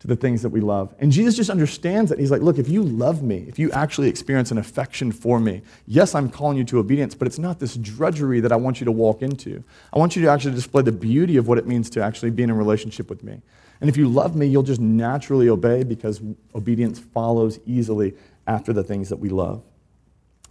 to 0.00 0.06
the 0.06 0.16
things 0.16 0.42
that 0.42 0.50
we 0.50 0.60
love. 0.60 0.94
And 0.98 1.10
Jesus 1.10 1.34
just 1.34 1.48
understands 1.48 2.10
that. 2.10 2.18
He's 2.18 2.30
like, 2.30 2.42
look, 2.42 2.58
if 2.58 2.68
you 2.68 2.82
love 2.82 3.22
me, 3.22 3.46
if 3.48 3.58
you 3.58 3.72
actually 3.72 4.10
experience 4.10 4.50
an 4.50 4.58
affection 4.58 5.10
for 5.10 5.40
me, 5.40 5.62
yes, 5.86 6.14
I'm 6.14 6.28
calling 6.28 6.58
you 6.58 6.64
to 6.64 6.78
obedience, 6.78 7.14
but 7.14 7.26
it's 7.26 7.38
not 7.38 7.60
this 7.60 7.76
drudgery 7.76 8.40
that 8.40 8.52
I 8.52 8.56
want 8.56 8.80
you 8.80 8.84
to 8.84 8.92
walk 8.92 9.22
into. 9.22 9.64
I 9.94 9.98
want 9.98 10.14
you 10.14 10.22
to 10.22 10.28
actually 10.28 10.54
display 10.54 10.82
the 10.82 10.92
beauty 10.92 11.38
of 11.38 11.48
what 11.48 11.56
it 11.56 11.66
means 11.66 11.88
to 11.90 12.02
actually 12.02 12.30
be 12.30 12.42
in 12.42 12.50
a 12.50 12.54
relationship 12.54 13.08
with 13.08 13.24
me. 13.24 13.40
And 13.80 13.90
if 13.90 13.96
you 13.96 14.08
love 14.08 14.36
me, 14.36 14.46
you'll 14.46 14.62
just 14.62 14.80
naturally 14.80 15.48
obey 15.48 15.82
because 15.82 16.20
obedience 16.54 16.98
follows 16.98 17.58
easily 17.66 18.14
after 18.46 18.72
the 18.72 18.84
things 18.84 19.08
that 19.08 19.16
we 19.16 19.28
love. 19.28 19.62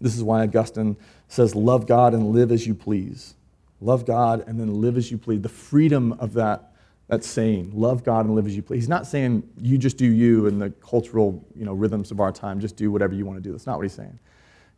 This 0.01 0.15
is 0.15 0.23
why 0.23 0.43
Augustine 0.43 0.97
says, 1.27 1.55
Love 1.55 1.87
God 1.87 2.13
and 2.13 2.31
live 2.31 2.51
as 2.51 2.67
you 2.67 2.75
please. 2.75 3.35
Love 3.83 4.05
God 4.05 4.43
and 4.47 4.59
then 4.59 4.81
live 4.81 4.97
as 4.97 5.11
you 5.11 5.17
please. 5.17 5.41
The 5.41 5.49
freedom 5.49 6.13
of 6.13 6.33
that, 6.33 6.71
that 7.07 7.23
saying, 7.23 7.71
love 7.73 8.03
God 8.03 8.25
and 8.25 8.33
live 8.33 8.47
as 8.47 8.55
you 8.55 8.61
please. 8.61 8.83
He's 8.83 8.89
not 8.89 9.05
saying 9.05 9.43
you 9.57 9.77
just 9.77 9.97
do 9.97 10.05
you 10.05 10.47
and 10.47 10.61
the 10.61 10.69
cultural 10.69 11.45
you 11.55 11.65
know, 11.65 11.73
rhythms 11.73 12.09
of 12.09 12.21
our 12.21 12.31
time, 12.31 12.61
just 12.61 12.77
do 12.77 12.91
whatever 12.91 13.13
you 13.13 13.25
want 13.25 13.37
to 13.37 13.41
do. 13.41 13.51
That's 13.51 13.65
not 13.65 13.77
what 13.77 13.83
he's 13.83 13.93
saying. 13.93 14.17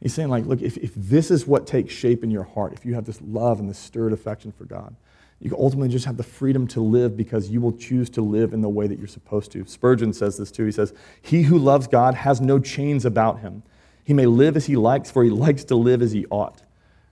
He's 0.01 0.13
saying, 0.13 0.29
like, 0.29 0.45
look, 0.45 0.61
if, 0.61 0.77
if 0.77 0.93
this 0.95 1.31
is 1.31 1.47
what 1.47 1.67
takes 1.67 1.93
shape 1.93 2.23
in 2.23 2.31
your 2.31 2.43
heart, 2.43 2.73
if 2.73 2.83
you 2.83 2.95
have 2.95 3.05
this 3.05 3.21
love 3.21 3.59
and 3.59 3.69
this 3.69 3.77
stirred 3.77 4.11
affection 4.11 4.51
for 4.51 4.65
God, 4.65 4.95
you 5.39 5.55
ultimately 5.57 5.89
just 5.89 6.05
have 6.05 6.17
the 6.17 6.23
freedom 6.23 6.65
to 6.67 6.81
live 6.81 7.17
because 7.17 7.49
you 7.49 7.61
will 7.61 7.73
choose 7.73 8.09
to 8.11 8.21
live 8.21 8.53
in 8.53 8.61
the 8.61 8.69
way 8.69 8.87
that 8.87 8.97
you're 8.97 9.07
supposed 9.07 9.51
to. 9.51 9.65
Spurgeon 9.65 10.13
says 10.13 10.37
this 10.37 10.51
too. 10.51 10.65
He 10.65 10.71
says, 10.71 10.93
He 11.21 11.43
who 11.43 11.57
loves 11.57 11.87
God 11.87 12.15
has 12.15 12.39
no 12.39 12.59
chains 12.59 13.05
about 13.05 13.41
him. 13.41 13.63
He 14.03 14.13
may 14.13 14.25
live 14.25 14.55
as 14.55 14.65
he 14.65 14.75
likes, 14.75 15.11
for 15.11 15.23
he 15.23 15.29
likes 15.29 15.63
to 15.65 15.75
live 15.75 16.01
as 16.01 16.11
he 16.11 16.25
ought. 16.27 16.61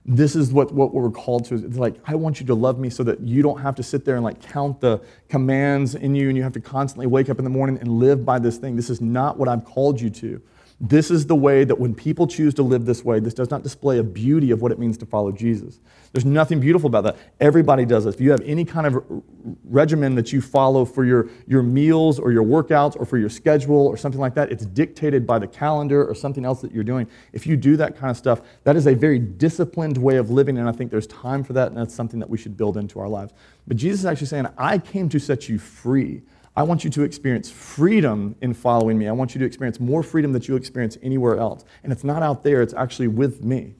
This 0.06 0.36
is 0.36 0.52
what, 0.52 0.72
what 0.72 0.92
we're 0.92 1.10
called 1.10 1.46
to. 1.46 1.54
It's 1.54 1.78
like, 1.78 1.96
I 2.06 2.14
want 2.14 2.38
you 2.38 2.46
to 2.46 2.54
love 2.54 2.78
me 2.78 2.90
so 2.90 3.02
that 3.04 3.20
you 3.20 3.42
don't 3.42 3.60
have 3.60 3.74
to 3.76 3.82
sit 3.82 4.04
there 4.04 4.16
and 4.16 4.24
like 4.24 4.40
count 4.40 4.80
the 4.80 5.02
commands 5.28 5.94
in 5.94 6.14
you 6.14 6.28
and 6.28 6.36
you 6.36 6.42
have 6.42 6.52
to 6.52 6.60
constantly 6.60 7.06
wake 7.06 7.30
up 7.30 7.38
in 7.38 7.44
the 7.44 7.50
morning 7.50 7.78
and 7.78 7.88
live 7.88 8.24
by 8.24 8.38
this 8.38 8.58
thing. 8.58 8.76
This 8.76 8.90
is 8.90 9.00
not 9.00 9.38
what 9.38 9.48
I've 9.48 9.64
called 9.64 10.00
you 10.00 10.10
to. 10.10 10.42
This 10.80 11.10
is 11.10 11.26
the 11.26 11.36
way 11.36 11.64
that 11.64 11.78
when 11.78 11.94
people 11.94 12.26
choose 12.26 12.52
to 12.54 12.62
live 12.62 12.84
this 12.84 13.04
way, 13.04 13.20
this 13.20 13.32
does 13.32 13.48
not 13.48 13.62
display 13.62 13.98
a 13.98 14.02
beauty 14.02 14.50
of 14.50 14.60
what 14.60 14.72
it 14.72 14.78
means 14.78 14.98
to 14.98 15.06
follow 15.06 15.30
Jesus. 15.30 15.78
There's 16.12 16.24
nothing 16.24 16.58
beautiful 16.58 16.88
about 16.88 17.04
that. 17.04 17.16
Everybody 17.40 17.84
does 17.84 18.04
this. 18.04 18.16
If 18.16 18.20
you 18.20 18.32
have 18.32 18.40
any 18.44 18.64
kind 18.64 18.86
of 18.86 19.22
regimen 19.64 20.16
that 20.16 20.32
you 20.32 20.40
follow 20.40 20.84
for 20.84 21.04
your, 21.04 21.28
your 21.46 21.62
meals 21.62 22.18
or 22.18 22.32
your 22.32 22.42
workouts 22.42 22.96
or 22.98 23.06
for 23.06 23.18
your 23.18 23.28
schedule 23.28 23.86
or 23.86 23.96
something 23.96 24.20
like 24.20 24.34
that, 24.34 24.50
it's 24.50 24.66
dictated 24.66 25.26
by 25.26 25.38
the 25.38 25.46
calendar 25.46 26.04
or 26.04 26.14
something 26.14 26.44
else 26.44 26.60
that 26.60 26.72
you're 26.72 26.84
doing. 26.84 27.08
If 27.32 27.46
you 27.46 27.56
do 27.56 27.76
that 27.76 27.96
kind 27.96 28.10
of 28.10 28.16
stuff, 28.16 28.42
that 28.64 28.74
is 28.74 28.88
a 28.88 28.94
very 28.94 29.20
disciplined 29.20 29.96
way 29.96 30.16
of 30.16 30.30
living, 30.30 30.58
and 30.58 30.68
I 30.68 30.72
think 30.72 30.90
there's 30.90 31.06
time 31.06 31.44
for 31.44 31.52
that, 31.52 31.68
and 31.68 31.76
that's 31.76 31.94
something 31.94 32.18
that 32.18 32.28
we 32.28 32.36
should 32.36 32.56
build 32.56 32.76
into 32.76 32.98
our 32.98 33.08
lives. 33.08 33.32
But 33.66 33.76
Jesus 33.76 34.00
is 34.00 34.06
actually 34.06 34.26
saying, 34.26 34.48
I 34.58 34.78
came 34.78 35.08
to 35.10 35.20
set 35.20 35.48
you 35.48 35.58
free. 35.58 36.22
I 36.56 36.62
want 36.62 36.84
you 36.84 36.90
to 36.90 37.02
experience 37.02 37.50
freedom 37.50 38.36
in 38.40 38.54
following 38.54 38.96
me. 38.96 39.08
I 39.08 39.12
want 39.12 39.34
you 39.34 39.40
to 39.40 39.44
experience 39.44 39.80
more 39.80 40.02
freedom 40.02 40.32
that 40.32 40.46
you 40.46 40.54
experience 40.54 40.96
anywhere 41.02 41.36
else. 41.36 41.64
And 41.82 41.92
it's 41.92 42.04
not 42.04 42.22
out 42.22 42.44
there, 42.44 42.62
it's 42.62 42.74
actually 42.74 43.08
with 43.08 43.42
me. 43.42 43.74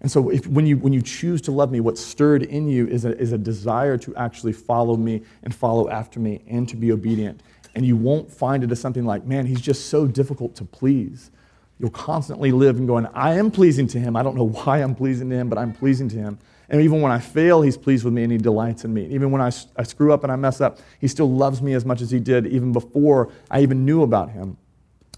And 0.00 0.10
so 0.10 0.30
if, 0.30 0.46
when, 0.46 0.66
you, 0.66 0.76
when 0.76 0.92
you 0.92 1.02
choose 1.02 1.40
to 1.42 1.52
love 1.52 1.70
me, 1.70 1.80
what's 1.80 2.00
stirred 2.00 2.42
in 2.42 2.68
you 2.68 2.86
is 2.88 3.04
a, 3.04 3.16
is 3.18 3.32
a 3.32 3.38
desire 3.38 3.96
to 3.98 4.14
actually 4.16 4.52
follow 4.52 4.96
me 4.96 5.22
and 5.42 5.54
follow 5.54 5.88
after 5.88 6.20
me 6.20 6.42
and 6.48 6.68
to 6.68 6.76
be 6.76 6.92
obedient. 6.92 7.40
And 7.74 7.86
you 7.86 7.96
won't 7.96 8.30
find 8.30 8.62
it 8.62 8.70
as 8.70 8.80
something 8.80 9.04
like, 9.04 9.24
man, 9.24 9.46
he's 9.46 9.60
just 9.60 9.86
so 9.86 10.06
difficult 10.06 10.54
to 10.56 10.64
please. 10.64 11.30
You'll 11.78 11.90
constantly 11.90 12.52
live 12.52 12.78
and 12.78 12.86
going, 12.86 13.06
I 13.14 13.34
am 13.34 13.50
pleasing 13.50 13.86
to 13.88 13.98
him. 13.98 14.16
I 14.16 14.22
don't 14.22 14.36
know 14.36 14.48
why 14.64 14.78
I'm 14.78 14.94
pleasing 14.94 15.30
to 15.30 15.36
him, 15.36 15.48
but 15.48 15.58
I'm 15.58 15.72
pleasing 15.72 16.08
to 16.10 16.16
him. 16.16 16.38
And 16.72 16.80
even 16.80 17.02
when 17.02 17.12
I 17.12 17.18
fail, 17.18 17.60
he's 17.60 17.76
pleased 17.76 18.02
with 18.02 18.14
me 18.14 18.22
and 18.22 18.32
he 18.32 18.38
delights 18.38 18.86
in 18.86 18.94
me. 18.94 19.06
Even 19.08 19.30
when 19.30 19.42
I, 19.42 19.52
I 19.76 19.82
screw 19.82 20.10
up 20.10 20.22
and 20.22 20.32
I 20.32 20.36
mess 20.36 20.62
up, 20.62 20.78
he 20.98 21.06
still 21.06 21.30
loves 21.30 21.60
me 21.60 21.74
as 21.74 21.84
much 21.84 22.00
as 22.00 22.10
he 22.10 22.18
did 22.18 22.46
even 22.46 22.72
before 22.72 23.30
I 23.50 23.60
even 23.60 23.84
knew 23.84 24.02
about 24.02 24.30
him. 24.30 24.56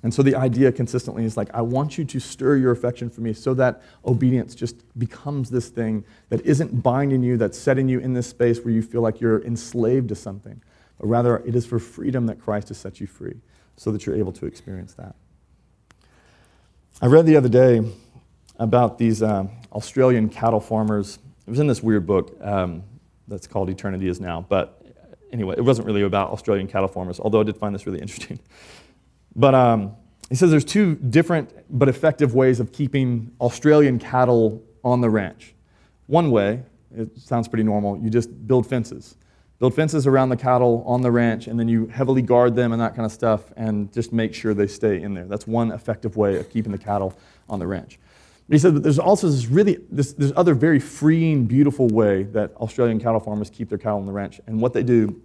And 0.02 0.12
so 0.12 0.20
the 0.22 0.34
idea 0.34 0.72
consistently 0.72 1.24
is 1.24 1.36
like, 1.36 1.48
I 1.54 1.62
want 1.62 1.96
you 1.96 2.04
to 2.04 2.18
stir 2.18 2.56
your 2.56 2.72
affection 2.72 3.08
for 3.08 3.20
me 3.20 3.32
so 3.32 3.54
that 3.54 3.82
obedience 4.04 4.56
just 4.56 4.76
becomes 4.98 5.48
this 5.48 5.68
thing 5.68 6.04
that 6.28 6.44
isn't 6.44 6.82
binding 6.82 7.22
you, 7.22 7.36
that's 7.36 7.56
setting 7.56 7.88
you 7.88 8.00
in 8.00 8.12
this 8.14 8.26
space 8.26 8.60
where 8.64 8.74
you 8.74 8.82
feel 8.82 9.00
like 9.00 9.20
you're 9.20 9.42
enslaved 9.44 10.08
to 10.08 10.16
something. 10.16 10.60
But 10.98 11.06
rather, 11.06 11.38
it 11.38 11.54
is 11.54 11.64
for 11.64 11.78
freedom 11.78 12.26
that 12.26 12.40
Christ 12.40 12.68
has 12.68 12.78
set 12.78 13.00
you 13.00 13.06
free 13.06 13.36
so 13.76 13.92
that 13.92 14.04
you're 14.04 14.16
able 14.16 14.32
to 14.32 14.46
experience 14.46 14.92
that. 14.94 15.14
I 17.00 17.06
read 17.06 17.26
the 17.26 17.36
other 17.36 17.48
day 17.48 17.80
about 18.58 18.98
these 18.98 19.22
uh, 19.22 19.46
Australian 19.72 20.28
cattle 20.28 20.60
farmers 20.60 21.18
it 21.46 21.50
was 21.50 21.60
in 21.60 21.66
this 21.66 21.82
weird 21.82 22.06
book 22.06 22.36
um, 22.40 22.82
that's 23.28 23.46
called 23.46 23.68
Eternity 23.68 24.08
Is 24.08 24.20
Now. 24.20 24.44
But 24.48 24.82
anyway, 25.32 25.54
it 25.58 25.62
wasn't 25.62 25.86
really 25.86 26.02
about 26.02 26.30
Australian 26.30 26.66
cattle 26.66 26.88
farmers, 26.88 27.20
although 27.20 27.40
I 27.40 27.44
did 27.44 27.56
find 27.56 27.74
this 27.74 27.86
really 27.86 28.00
interesting. 28.02 28.38
But 29.36 29.54
um, 29.54 29.96
he 30.28 30.36
says 30.36 30.50
there's 30.50 30.64
two 30.64 30.94
different 30.94 31.50
but 31.68 31.88
effective 31.88 32.34
ways 32.34 32.60
of 32.60 32.72
keeping 32.72 33.32
Australian 33.40 33.98
cattle 33.98 34.62
on 34.82 35.00
the 35.00 35.10
ranch. 35.10 35.54
One 36.06 36.30
way, 36.30 36.62
it 36.94 37.18
sounds 37.18 37.48
pretty 37.48 37.64
normal, 37.64 37.98
you 37.98 38.10
just 38.10 38.46
build 38.46 38.66
fences. 38.66 39.16
Build 39.58 39.74
fences 39.74 40.06
around 40.06 40.30
the 40.30 40.36
cattle 40.36 40.82
on 40.86 41.00
the 41.00 41.10
ranch, 41.10 41.46
and 41.46 41.58
then 41.58 41.68
you 41.68 41.86
heavily 41.86 42.22
guard 42.22 42.54
them 42.56 42.72
and 42.72 42.80
that 42.80 42.94
kind 42.94 43.06
of 43.06 43.12
stuff, 43.12 43.52
and 43.56 43.92
just 43.92 44.12
make 44.12 44.34
sure 44.34 44.52
they 44.52 44.66
stay 44.66 45.00
in 45.00 45.14
there. 45.14 45.24
That's 45.24 45.46
one 45.46 45.70
effective 45.72 46.16
way 46.16 46.36
of 46.36 46.50
keeping 46.50 46.72
the 46.72 46.78
cattle 46.78 47.16
on 47.48 47.58
the 47.58 47.66
ranch. 47.66 47.98
But 48.48 48.54
he 48.54 48.58
said 48.58 48.82
there's 48.82 48.98
also 48.98 49.28
this 49.28 49.46
really, 49.46 49.78
this, 49.90 50.12
this 50.12 50.32
other 50.36 50.54
very 50.54 50.78
freeing, 50.78 51.46
beautiful 51.46 51.88
way 51.88 52.24
that 52.24 52.54
Australian 52.56 53.00
cattle 53.00 53.20
farmers 53.20 53.50
keep 53.50 53.68
their 53.68 53.78
cattle 53.78 53.98
on 53.98 54.06
the 54.06 54.12
ranch. 54.12 54.40
And 54.46 54.60
what 54.60 54.72
they 54.72 54.82
do 54.82 55.20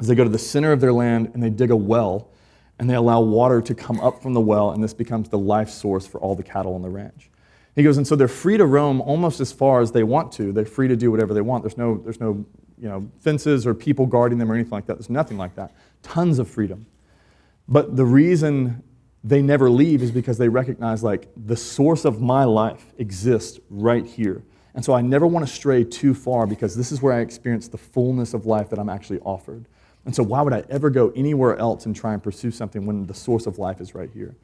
is 0.00 0.06
they 0.06 0.14
go 0.14 0.24
to 0.24 0.30
the 0.30 0.38
center 0.38 0.72
of 0.72 0.80
their 0.80 0.92
land 0.92 1.30
and 1.34 1.42
they 1.42 1.50
dig 1.50 1.70
a 1.70 1.76
well 1.76 2.30
and 2.78 2.88
they 2.88 2.94
allow 2.94 3.20
water 3.20 3.60
to 3.60 3.74
come 3.74 4.00
up 4.00 4.20
from 4.20 4.34
the 4.34 4.40
well, 4.40 4.72
and 4.72 4.82
this 4.82 4.94
becomes 4.94 5.28
the 5.28 5.38
life 5.38 5.70
source 5.70 6.06
for 6.06 6.20
all 6.20 6.34
the 6.34 6.42
cattle 6.42 6.74
on 6.74 6.82
the 6.82 6.88
ranch. 6.88 7.30
He 7.76 7.82
goes, 7.82 7.96
and 7.96 8.06
so 8.06 8.16
they're 8.16 8.28
free 8.28 8.56
to 8.56 8.66
roam 8.66 9.00
almost 9.00 9.40
as 9.40 9.52
far 9.52 9.80
as 9.80 9.92
they 9.92 10.02
want 10.02 10.32
to. 10.32 10.52
They're 10.52 10.64
free 10.64 10.88
to 10.88 10.96
do 10.96 11.10
whatever 11.10 11.34
they 11.34 11.40
want. 11.40 11.62
There's 11.62 11.76
no, 11.76 11.98
there's 11.98 12.20
no 12.20 12.44
you 12.78 12.88
know, 12.88 13.08
fences 13.20 13.66
or 13.66 13.74
people 13.74 14.06
guarding 14.06 14.38
them 14.38 14.50
or 14.50 14.54
anything 14.54 14.72
like 14.72 14.86
that. 14.86 14.94
There's 14.94 15.10
nothing 15.10 15.38
like 15.38 15.54
that. 15.56 15.72
Tons 16.02 16.38
of 16.38 16.48
freedom. 16.48 16.86
But 17.68 17.96
the 17.96 18.04
reason 18.04 18.82
they 19.24 19.40
never 19.40 19.70
leave 19.70 20.02
is 20.02 20.10
because 20.10 20.36
they 20.36 20.50
recognize 20.50 21.02
like 21.02 21.28
the 21.34 21.56
source 21.56 22.04
of 22.04 22.20
my 22.20 22.44
life 22.44 22.92
exists 22.98 23.58
right 23.70 24.06
here. 24.06 24.42
And 24.74 24.84
so 24.84 24.92
I 24.92 25.00
never 25.00 25.26
want 25.26 25.46
to 25.46 25.52
stray 25.52 25.82
too 25.82 26.14
far 26.14 26.46
because 26.46 26.76
this 26.76 26.92
is 26.92 27.00
where 27.00 27.14
I 27.14 27.20
experience 27.20 27.68
the 27.68 27.78
fullness 27.78 28.34
of 28.34 28.44
life 28.44 28.68
that 28.70 28.78
I'm 28.78 28.90
actually 28.90 29.20
offered. 29.20 29.64
And 30.04 30.14
so 30.14 30.22
why 30.22 30.42
would 30.42 30.52
I 30.52 30.64
ever 30.68 30.90
go 30.90 31.10
anywhere 31.16 31.56
else 31.56 31.86
and 31.86 31.96
try 31.96 32.12
and 32.12 32.22
pursue 32.22 32.50
something 32.50 32.84
when 32.84 33.06
the 33.06 33.14
source 33.14 33.46
of 33.46 33.58
life 33.58 33.80
is 33.80 33.94
right 33.94 34.10
here? 34.12 34.34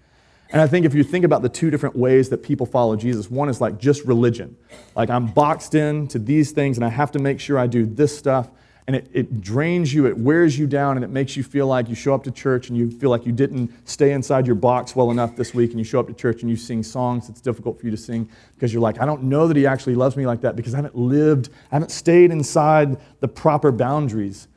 And 0.52 0.62
I 0.62 0.66
think 0.66 0.86
if 0.86 0.94
you 0.94 1.04
think 1.04 1.24
about 1.24 1.42
the 1.42 1.48
two 1.48 1.70
different 1.70 1.94
ways 1.94 2.30
that 2.30 2.42
people 2.42 2.64
follow 2.64 2.96
Jesus, 2.96 3.30
one 3.30 3.48
is 3.50 3.60
like 3.60 3.78
just 3.78 4.04
religion. 4.04 4.56
Like 4.96 5.10
I'm 5.10 5.26
boxed 5.26 5.74
in 5.74 6.08
to 6.08 6.18
these 6.18 6.52
things 6.52 6.78
and 6.78 6.84
I 6.84 6.88
have 6.88 7.12
to 7.12 7.18
make 7.18 7.38
sure 7.38 7.58
I 7.58 7.66
do 7.66 7.84
this 7.84 8.16
stuff 8.16 8.50
and 8.90 8.96
it, 8.96 9.09
it 9.12 9.40
drains 9.40 9.94
you, 9.94 10.07
it 10.07 10.18
wears 10.18 10.59
you 10.59 10.66
down, 10.66 10.96
and 10.96 11.05
it 11.05 11.11
makes 11.11 11.37
you 11.37 11.44
feel 11.44 11.68
like 11.68 11.88
you 11.88 11.94
show 11.94 12.12
up 12.12 12.24
to 12.24 12.31
church 12.33 12.70
and 12.70 12.76
you 12.76 12.90
feel 12.90 13.09
like 13.09 13.24
you 13.24 13.31
didn't 13.31 13.70
stay 13.88 14.11
inside 14.11 14.48
your 14.48 14.57
box 14.57 14.96
well 14.96 15.12
enough 15.12 15.37
this 15.37 15.55
week, 15.55 15.70
and 15.70 15.79
you 15.79 15.85
show 15.85 16.00
up 16.00 16.09
to 16.09 16.12
church 16.12 16.42
and 16.42 16.50
you 16.50 16.57
sing 16.57 16.83
songs 16.83 17.29
that's 17.29 17.40
difficult 17.40 17.79
for 17.79 17.87
you 17.87 17.92
to 17.92 17.96
sing 17.96 18.29
because 18.57 18.72
you're 18.72 18.83
like, 18.83 19.00
I 19.00 19.07
don't 19.07 19.22
know 19.22 19.46
that 19.46 19.57
he 19.57 19.64
actually 19.64 19.94
loves 19.94 20.16
me 20.16 20.26
like 20.26 20.40
that 20.40 20.57
because 20.57 20.74
I 20.74 20.79
haven't 20.79 20.96
lived, 20.96 21.50
I 21.70 21.76
haven't 21.76 21.92
stayed 21.92 22.33
inside 22.33 22.98
the 23.20 23.29
proper 23.29 23.70
boundaries 23.70 24.48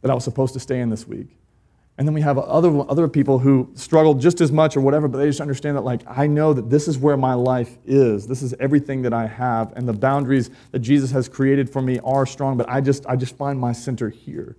that 0.00 0.10
I 0.10 0.14
was 0.14 0.24
supposed 0.24 0.54
to 0.54 0.60
stay 0.60 0.80
in 0.80 0.88
this 0.88 1.06
week. 1.06 1.36
And 1.98 2.08
then 2.08 2.14
we 2.14 2.22
have 2.22 2.38
other, 2.38 2.90
other 2.90 3.06
people 3.06 3.38
who 3.38 3.70
struggle 3.74 4.14
just 4.14 4.40
as 4.40 4.50
much 4.50 4.76
or 4.76 4.80
whatever, 4.80 5.08
but 5.08 5.18
they 5.18 5.26
just 5.26 5.42
understand 5.42 5.76
that, 5.76 5.82
like, 5.82 6.00
I 6.06 6.26
know 6.26 6.54
that 6.54 6.70
this 6.70 6.88
is 6.88 6.96
where 6.96 7.18
my 7.18 7.34
life 7.34 7.76
is. 7.84 8.26
This 8.26 8.40
is 8.42 8.54
everything 8.58 9.02
that 9.02 9.12
I 9.12 9.26
have. 9.26 9.72
And 9.76 9.86
the 9.86 9.92
boundaries 9.92 10.50
that 10.70 10.78
Jesus 10.78 11.10
has 11.10 11.28
created 11.28 11.68
for 11.68 11.82
me 11.82 11.98
are 12.02 12.24
strong, 12.24 12.56
but 12.56 12.68
I 12.68 12.80
just, 12.80 13.04
I 13.06 13.16
just 13.16 13.36
find 13.36 13.60
my 13.60 13.72
center 13.72 14.08
here. 14.08 14.56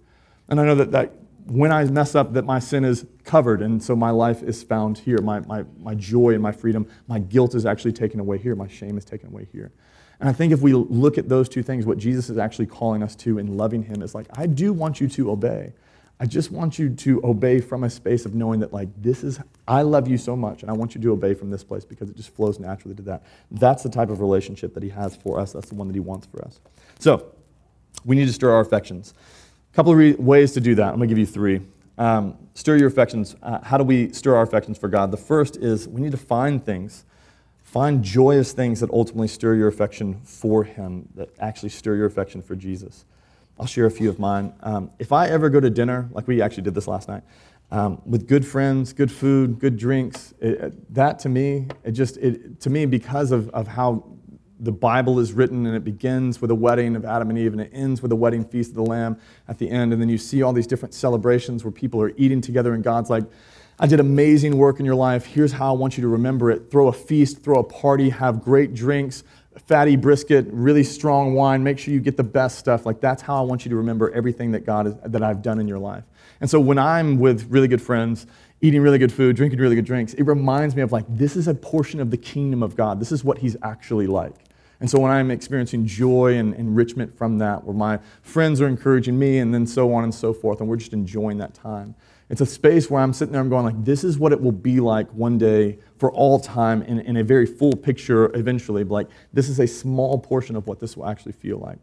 And 0.47 0.59
I 0.59 0.65
know 0.65 0.75
that, 0.75 0.91
that 0.91 1.13
when 1.45 1.71
I 1.71 1.83
mess 1.85 2.13
up, 2.13 2.33
that 2.33 2.45
my 2.45 2.59
sin 2.59 2.85
is 2.85 3.05
covered, 3.23 3.61
and 3.61 3.81
so 3.81 3.95
my 3.95 4.11
life 4.11 4.43
is 4.43 4.63
found 4.63 4.99
here. 4.99 5.17
My, 5.21 5.39
my, 5.41 5.65
my 5.79 5.95
joy 5.95 6.33
and 6.33 6.41
my 6.41 6.51
freedom, 6.51 6.87
my 7.07 7.19
guilt 7.19 7.55
is 7.55 7.65
actually 7.65 7.93
taken 7.93 8.19
away 8.19 8.37
here. 8.37 8.55
My 8.55 8.67
shame 8.67 8.97
is 8.97 9.05
taken 9.05 9.29
away 9.29 9.47
here. 9.51 9.71
And 10.19 10.29
I 10.29 10.33
think 10.33 10.53
if 10.53 10.61
we 10.61 10.73
look 10.73 11.17
at 11.17 11.27
those 11.27 11.49
two 11.49 11.63
things, 11.63 11.85
what 11.85 11.97
Jesus 11.97 12.29
is 12.29 12.37
actually 12.37 12.67
calling 12.67 13.03
us 13.03 13.15
to 13.17 13.39
in 13.39 13.57
loving 13.57 13.83
him 13.83 14.01
is 14.01 14.13
like, 14.15 14.27
I 14.37 14.45
do 14.45 14.71
want 14.71 15.01
you 15.01 15.09
to 15.09 15.31
obey. 15.31 15.73
I 16.19 16.25
just 16.25 16.51
want 16.51 16.79
you 16.79 16.89
to 16.89 17.21
obey 17.25 17.59
from 17.59 17.83
a 17.83 17.89
space 17.89 18.25
of 18.25 18.33
knowing 18.33 18.59
that, 18.61 18.71
like, 18.71 18.89
this 19.01 19.23
is, 19.23 19.39
I 19.67 19.81
love 19.81 20.07
you 20.07 20.17
so 20.17 20.35
much, 20.35 20.61
and 20.61 20.69
I 20.69 20.73
want 20.73 20.95
you 20.95 21.01
to 21.01 21.11
obey 21.11 21.33
from 21.33 21.49
this 21.49 21.63
place 21.63 21.83
because 21.83 22.09
it 22.09 22.15
just 22.15 22.33
flows 22.33 22.59
naturally 22.59 22.95
to 22.95 23.01
that. 23.03 23.23
That's 23.51 23.83
the 23.83 23.89
type 23.89 24.09
of 24.09 24.21
relationship 24.21 24.73
that 24.75 24.83
he 24.83 24.89
has 24.89 25.15
for 25.15 25.39
us. 25.39 25.51
That's 25.51 25.69
the 25.69 25.75
one 25.75 25.87
that 25.87 25.95
he 25.95 25.99
wants 25.99 26.27
for 26.27 26.43
us. 26.45 26.59
So, 26.99 27.33
we 28.05 28.15
need 28.15 28.25
to 28.25 28.33
stir 28.33 28.51
our 28.51 28.61
affections. 28.61 29.13
A 29.71 29.75
couple 29.75 29.91
of 29.91 29.97
re- 29.97 30.13
ways 30.13 30.53
to 30.53 30.61
do 30.61 30.75
that. 30.75 30.89
I'm 30.89 30.97
going 30.97 31.09
to 31.09 31.15
give 31.15 31.17
you 31.17 31.25
three. 31.25 31.61
Um, 31.97 32.37
stir 32.53 32.77
your 32.77 32.87
affections. 32.87 33.35
Uh, 33.41 33.59
how 33.63 33.77
do 33.77 33.83
we 33.83 34.11
stir 34.13 34.35
our 34.35 34.43
affections 34.43 34.77
for 34.77 34.87
God? 34.87 35.11
The 35.11 35.17
first 35.17 35.57
is 35.57 35.87
we 35.87 36.01
need 36.01 36.11
to 36.11 36.17
find 36.17 36.63
things, 36.63 37.05
find 37.63 38.03
joyous 38.03 38.51
things 38.51 38.79
that 38.79 38.89
ultimately 38.91 39.27
stir 39.27 39.55
your 39.55 39.67
affection 39.67 40.21
for 40.23 40.63
Him, 40.63 41.09
that 41.15 41.29
actually 41.39 41.69
stir 41.69 41.95
your 41.95 42.05
affection 42.05 42.41
for 42.41 42.55
Jesus. 42.55 43.05
I'll 43.59 43.65
share 43.65 43.85
a 43.85 43.91
few 43.91 44.09
of 44.09 44.19
mine. 44.19 44.53
Um, 44.61 44.91
if 44.99 45.11
I 45.11 45.27
ever 45.27 45.49
go 45.49 45.59
to 45.59 45.69
dinner, 45.69 46.09
like 46.11 46.27
we 46.27 46.41
actually 46.41 46.63
did 46.63 46.73
this 46.73 46.87
last 46.87 47.07
night, 47.07 47.23
um, 47.71 48.01
with 48.05 48.27
good 48.27 48.45
friends, 48.45 48.93
good 48.93 49.11
food, 49.11 49.59
good 49.59 49.77
drinks, 49.77 50.33
it, 50.39 50.93
that 50.93 51.19
to 51.19 51.29
me, 51.29 51.67
it 51.83 51.91
just, 51.91 52.17
it, 52.17 52.59
to 52.61 52.69
me, 52.69 52.85
because 52.85 53.31
of, 53.31 53.49
of 53.49 53.67
how 53.67 54.03
the 54.59 54.71
Bible 54.71 55.19
is 55.19 55.33
written 55.33 55.65
and 55.65 55.75
it 55.75 55.83
begins 55.83 56.39
with 56.39 56.49
a 56.49 56.55
wedding 56.55 56.95
of 56.95 57.03
Adam 57.03 57.29
and 57.29 57.37
Eve 57.37 57.51
and 57.51 57.61
it 57.61 57.71
ends 57.73 58.01
with 58.01 58.11
a 58.11 58.15
wedding 58.15 58.45
feast 58.45 58.69
of 58.69 58.75
the 58.75 58.83
Lamb 58.83 59.19
at 59.47 59.57
the 59.57 59.69
end. 59.69 59.91
And 59.91 60.01
then 60.01 60.09
you 60.09 60.17
see 60.17 60.41
all 60.41 60.53
these 60.53 60.67
different 60.67 60.93
celebrations 60.93 61.63
where 61.63 61.71
people 61.71 62.01
are 62.01 62.13
eating 62.15 62.41
together 62.41 62.73
and 62.73 62.83
God's 62.83 63.09
like, 63.09 63.23
I 63.79 63.87
did 63.87 63.99
amazing 63.99 64.57
work 64.57 64.79
in 64.79 64.85
your 64.85 64.95
life. 64.95 65.25
Here's 65.25 65.51
how 65.51 65.73
I 65.73 65.77
want 65.77 65.97
you 65.97 66.01
to 66.03 66.07
remember 66.07 66.51
it. 66.51 66.69
Throw 66.69 66.87
a 66.87 66.93
feast, 66.93 67.43
throw 67.43 67.59
a 67.59 67.63
party, 67.63 68.09
have 68.09 68.41
great 68.41 68.73
drinks, 68.73 69.23
fatty 69.59 69.95
brisket, 69.95 70.47
really 70.49 70.83
strong 70.83 71.33
wine. 71.33 71.63
Make 71.63 71.79
sure 71.79 71.93
you 71.93 71.99
get 71.99 72.17
the 72.17 72.23
best 72.23 72.57
stuff. 72.57 72.85
Like 72.85 73.01
that's 73.01 73.21
how 73.21 73.37
I 73.37 73.41
want 73.41 73.65
you 73.65 73.69
to 73.69 73.75
remember 73.75 74.11
everything 74.11 74.51
that 74.51 74.65
God 74.65 74.87
is, 74.87 74.95
that 75.05 75.23
I've 75.23 75.41
done 75.41 75.59
in 75.59 75.67
your 75.67 75.79
life. 75.79 76.03
And 76.41 76.49
so 76.49 76.59
when 76.59 76.77
I'm 76.77 77.19
with 77.19 77.49
really 77.49 77.67
good 77.67 77.81
friends, 77.81 78.27
eating 78.61 78.81
really 78.81 78.97
good 78.97 79.11
food, 79.11 79.35
drinking 79.35 79.59
really 79.59 79.75
good 79.75 79.85
drinks, 79.85 80.13
it 80.13 80.23
reminds 80.23 80.75
me 80.75 80.81
of 80.81 80.91
like 80.91 81.05
this 81.09 81.35
is 81.35 81.47
a 81.47 81.53
portion 81.53 81.99
of 81.99 82.11
the 82.11 82.17
kingdom 82.17 82.63
of 82.63 82.75
God. 82.75 82.99
This 82.99 83.11
is 83.11 83.23
what 83.23 83.37
he's 83.37 83.55
actually 83.63 84.07
like. 84.07 84.35
And 84.79 84.89
so 84.89 84.99
when 84.99 85.11
I'm 85.11 85.31
experiencing 85.31 85.85
joy 85.85 86.35
and 86.37 86.53
enrichment 86.55 87.17
from 87.17 87.37
that, 87.37 87.63
where 87.63 87.75
my 87.75 87.99
friends 88.21 88.59
are 88.59 88.67
encouraging 88.67 89.17
me, 89.17 89.37
and 89.37 89.53
then 89.53 89.65
so 89.65 89.93
on 89.93 90.03
and 90.03 90.13
so 90.13 90.33
forth, 90.33 90.59
and 90.59 90.67
we're 90.67 90.75
just 90.75 90.91
enjoying 90.91 91.37
that 91.37 91.53
time. 91.53 91.95
It's 92.29 92.41
a 92.41 92.45
space 92.45 92.89
where 92.89 93.01
I'm 93.01 93.13
sitting 93.13 93.33
there, 93.33 93.41
I'm 93.41 93.49
going 93.49 93.65
like, 93.65 93.83
this 93.83 94.03
is 94.03 94.17
what 94.17 94.31
it 94.31 94.41
will 94.41 94.51
be 94.51 94.79
like 94.79 95.09
one 95.11 95.37
day 95.37 95.77
for 95.97 96.11
all 96.11 96.39
time 96.39 96.81
in, 96.83 96.99
in 97.01 97.17
a 97.17 97.23
very 97.23 97.45
full 97.45 97.73
picture 97.73 98.35
eventually. 98.35 98.83
But 98.83 98.93
like, 98.93 99.07
this 99.33 99.49
is 99.49 99.59
a 99.59 99.67
small 99.67 100.17
portion 100.17 100.55
of 100.55 100.65
what 100.67 100.79
this 100.79 100.97
will 100.97 101.05
actually 101.07 101.33
feel 101.33 101.57
like. 101.59 101.79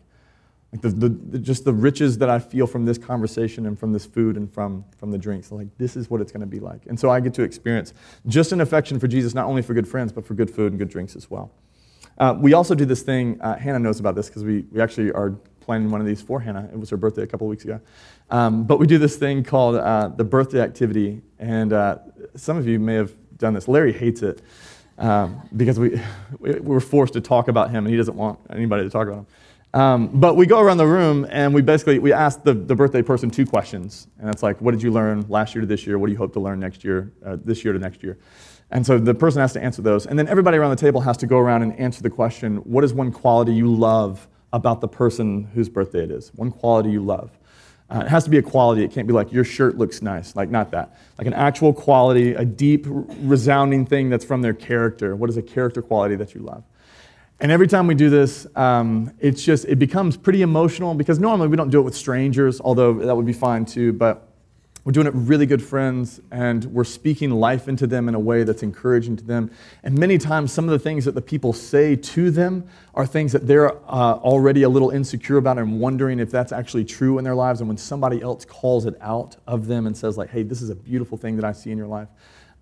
Like 0.73 0.83
the, 0.83 0.89
the, 0.89 1.09
the, 1.09 1.39
just 1.39 1.65
the 1.65 1.73
riches 1.73 2.19
that 2.19 2.31
I 2.31 2.39
feel 2.39 2.67
from 2.67 2.85
this 2.85 2.97
conversation 2.97 3.67
and 3.67 3.79
from 3.79 3.93
this 3.93 4.07
food 4.07 4.37
and 4.37 4.53
from, 4.53 4.85
from 4.99 5.11
the 5.11 5.19
drinks. 5.19 5.51
Like, 5.51 5.69
this 5.79 5.97
is 5.97 6.09
what 6.09 6.21
it's 6.21 6.31
going 6.31 6.43
to 6.43 6.47
be 6.47 6.61
like. 6.61 6.87
And 6.87 6.99
so 6.99 7.11
I 7.11 7.21
get 7.21 7.35
to 7.35 7.43
experience 7.43 7.93
just 8.27 8.53
an 8.53 8.61
affection 8.61 8.99
for 9.01 9.09
Jesus, 9.09 9.35
not 9.35 9.47
only 9.47 9.63
for 9.63 9.75
good 9.75 9.89
friends, 9.89 10.13
but 10.13 10.25
for 10.25 10.35
good 10.35 10.51
food 10.51 10.73
and 10.73 10.79
good 10.79 10.89
drinks 10.89 11.17
as 11.17 11.31
well. 11.31 11.51
Uh, 12.19 12.37
we 12.39 12.53
also 12.53 12.75
do 12.75 12.85
this 12.85 13.03
thing, 13.03 13.41
uh, 13.41 13.57
Hannah 13.57 13.79
knows 13.79 13.99
about 13.99 14.15
this 14.15 14.29
because 14.29 14.45
we, 14.45 14.65
we 14.71 14.81
actually 14.81 15.11
are 15.13 15.37
planning 15.71 15.89
one 15.89 16.01
of 16.01 16.07
these 16.09 16.21
for 16.21 16.41
Hannah. 16.41 16.69
It 16.73 16.77
was 16.81 16.91
her 16.91 16.97
birthday 16.97 17.23
a 17.23 17.29
couple 17.29 17.47
weeks 17.47 17.63
ago. 17.63 17.81
Um, 18.29 18.65
but 18.65 18.81
we 18.81 18.89
do 18.89 18.99
this 18.99 19.15
thing 19.17 19.45
called 19.45 19.77
uh, 19.77 20.09
the 20.09 20.25
birthday 20.25 20.61
activity. 20.61 21.23
And 21.39 21.73
uh, 21.73 21.99
some 22.35 22.57
of 22.57 22.67
you 22.67 22.81
may 22.81 22.95
have 22.95 23.13
done 23.39 23.55
this. 23.55 23.69
Larry 23.69 23.93
hates 23.93 24.23
it 24.23 24.43
um, 24.99 25.49
because 25.57 25.79
we, 25.79 26.01
we 26.41 26.59
were 26.59 26.81
forced 26.81 27.13
to 27.13 27.21
talk 27.21 27.47
about 27.47 27.71
him 27.71 27.85
and 27.85 27.93
he 27.93 27.97
doesn't 27.97 28.17
want 28.17 28.41
anybody 28.51 28.83
to 28.83 28.91
talk 28.91 29.07
about 29.07 29.19
him. 29.21 29.27
Um, 29.81 30.09
but 30.09 30.35
we 30.35 30.45
go 30.45 30.59
around 30.59 30.79
the 30.79 30.89
room 30.89 31.25
and 31.31 31.55
we 31.55 31.63
basically 31.63 32.01
we 32.01 32.13
ask 32.13 32.43
the, 32.43 32.53
the 32.53 32.75
birthday 32.75 33.03
person 33.03 33.31
two 33.31 33.47
questions. 33.47 34.09
And 34.19 34.29
it's 34.29 34.43
like, 34.43 34.61
what 34.61 34.73
did 34.73 34.83
you 34.83 34.91
learn 34.91 35.25
last 35.29 35.55
year 35.55 35.61
to 35.61 35.69
this 35.69 35.87
year? 35.87 36.01
What 36.01 36.09
do 36.09 36.13
you 36.13 36.19
hope 36.19 36.33
to 36.33 36.41
learn 36.41 36.59
next 36.59 36.83
year, 36.83 37.13
uh, 37.25 37.37
this 37.45 37.63
year 37.63 37.75
to 37.75 37.79
next 37.79 38.03
year? 38.03 38.19
And 38.73 38.85
so 38.85 38.99
the 38.99 39.15
person 39.15 39.41
has 39.41 39.53
to 39.53 39.63
answer 39.63 39.83
those. 39.83 40.07
And 40.07 40.19
then 40.19 40.27
everybody 40.27 40.59
around 40.59 40.71
the 40.71 40.83
table 40.85 41.01
has 41.03 41.17
to 41.19 41.29
go 41.29 41.39
around 41.39 41.63
and 41.63 41.79
answer 41.79 42.03
the 42.03 42.11
question 42.11 42.57
what 42.57 42.83
is 42.83 42.93
one 42.93 43.13
quality 43.13 43.53
you 43.53 43.73
love 43.73 44.27
about 44.53 44.81
the 44.81 44.89
person 44.89 45.45
whose 45.55 45.69
birthday 45.69 46.05
it 46.05 46.11
is? 46.11 46.31
One 46.35 46.51
quality 46.51 46.91
you 46.91 47.03
love. 47.03 47.31
Uh, 47.91 48.03
it 48.05 48.09
has 48.09 48.23
to 48.25 48.31
be 48.31 48.39
a 48.39 48.43
quality. 48.43 48.85
It 48.85 48.93
can't 48.93 49.07
be 49.07 49.13
like, 49.13 49.33
your 49.33 49.43
shirt 49.43 49.77
looks 49.77 50.01
nice. 50.01 50.37
Like, 50.37 50.49
not 50.49 50.71
that. 50.71 50.97
Like 51.19 51.27
an 51.27 51.35
actual 51.35 51.73
quality, 51.73 52.35
a 52.35 52.45
deep, 52.45 52.87
resounding 52.89 53.85
thing 53.85 54.11
that's 54.11 54.25
from 54.25 54.43
their 54.43 54.55
character. 54.55 55.17
What 55.17 55.29
is 55.29 55.37
a 55.37 55.43
character 55.43 55.83
quality 55.83 56.15
that 56.17 56.35
you 56.35 56.41
love? 56.41 56.63
And 57.41 57.51
every 57.51 57.67
time 57.67 57.87
we 57.87 57.95
do 57.95 58.11
this, 58.11 58.47
um, 58.55 59.13
it's 59.19 59.43
just, 59.43 59.65
it 59.65 59.77
becomes 59.77 60.17
pretty 60.17 60.43
emotional 60.43 60.95
because 60.95 61.19
normally 61.19 61.49
we 61.49 61.57
don't 61.57 61.71
do 61.71 61.81
it 61.81 61.83
with 61.83 61.97
strangers, 61.97 62.61
although 62.61 62.95
that 62.95 63.17
would 63.17 63.27
be 63.27 63.33
fine 63.33 63.65
too. 63.65 63.93
But 63.93 64.30
we're 64.85 64.93
doing 64.93 65.07
it 65.07 65.13
really 65.15 65.47
good 65.47 65.63
friends, 65.63 66.21
and 66.31 66.65
we're 66.67 66.85
speaking 66.85 67.31
life 67.31 67.69
into 67.69 67.87
them 67.87 68.09
in 68.09 68.15
a 68.15 68.19
way 68.19 68.45
that's 68.45 68.63
encouraging 68.63 69.17
to 69.17 69.25
them. 69.25 69.51
And 69.83 69.99
many 69.99 70.17
times, 70.17 70.53
some 70.53 70.65
of 70.65 70.71
the 70.71 70.79
things 70.79 71.05
that 71.05 71.15
the 71.15 71.23
people 71.23 71.53
say 71.53 71.97
to 71.97 72.31
them 72.31 72.67
are 72.95 73.07
things 73.07 73.33
that 73.33 73.47
they're 73.47 73.73
uh, 73.73 74.15
already 74.15 74.63
a 74.63 74.69
little 74.69 74.91
insecure 74.91 75.37
about 75.37 75.59
and 75.59 75.81
wondering 75.81 76.19
if 76.19 76.31
that's 76.31 76.53
actually 76.53 76.85
true 76.85 77.19
in 77.19 77.25
their 77.25 77.35
lives. 77.35 77.61
And 77.61 77.69
when 77.69 77.77
somebody 77.77 78.23
else 78.23 78.45
calls 78.45 78.87
it 78.87 78.95
out 79.01 79.37
of 79.47 79.67
them 79.67 79.87
and 79.87 79.97
says, 79.97 80.17
like, 80.17 80.31
hey, 80.31 80.43
this 80.43 80.63
is 80.63 80.71
a 80.71 80.75
beautiful 80.75 81.19
thing 81.19 81.37
that 81.37 81.45
I 81.45 81.53
see 81.53 81.71
in 81.71 81.79
your 81.79 81.87
life, 81.87 82.09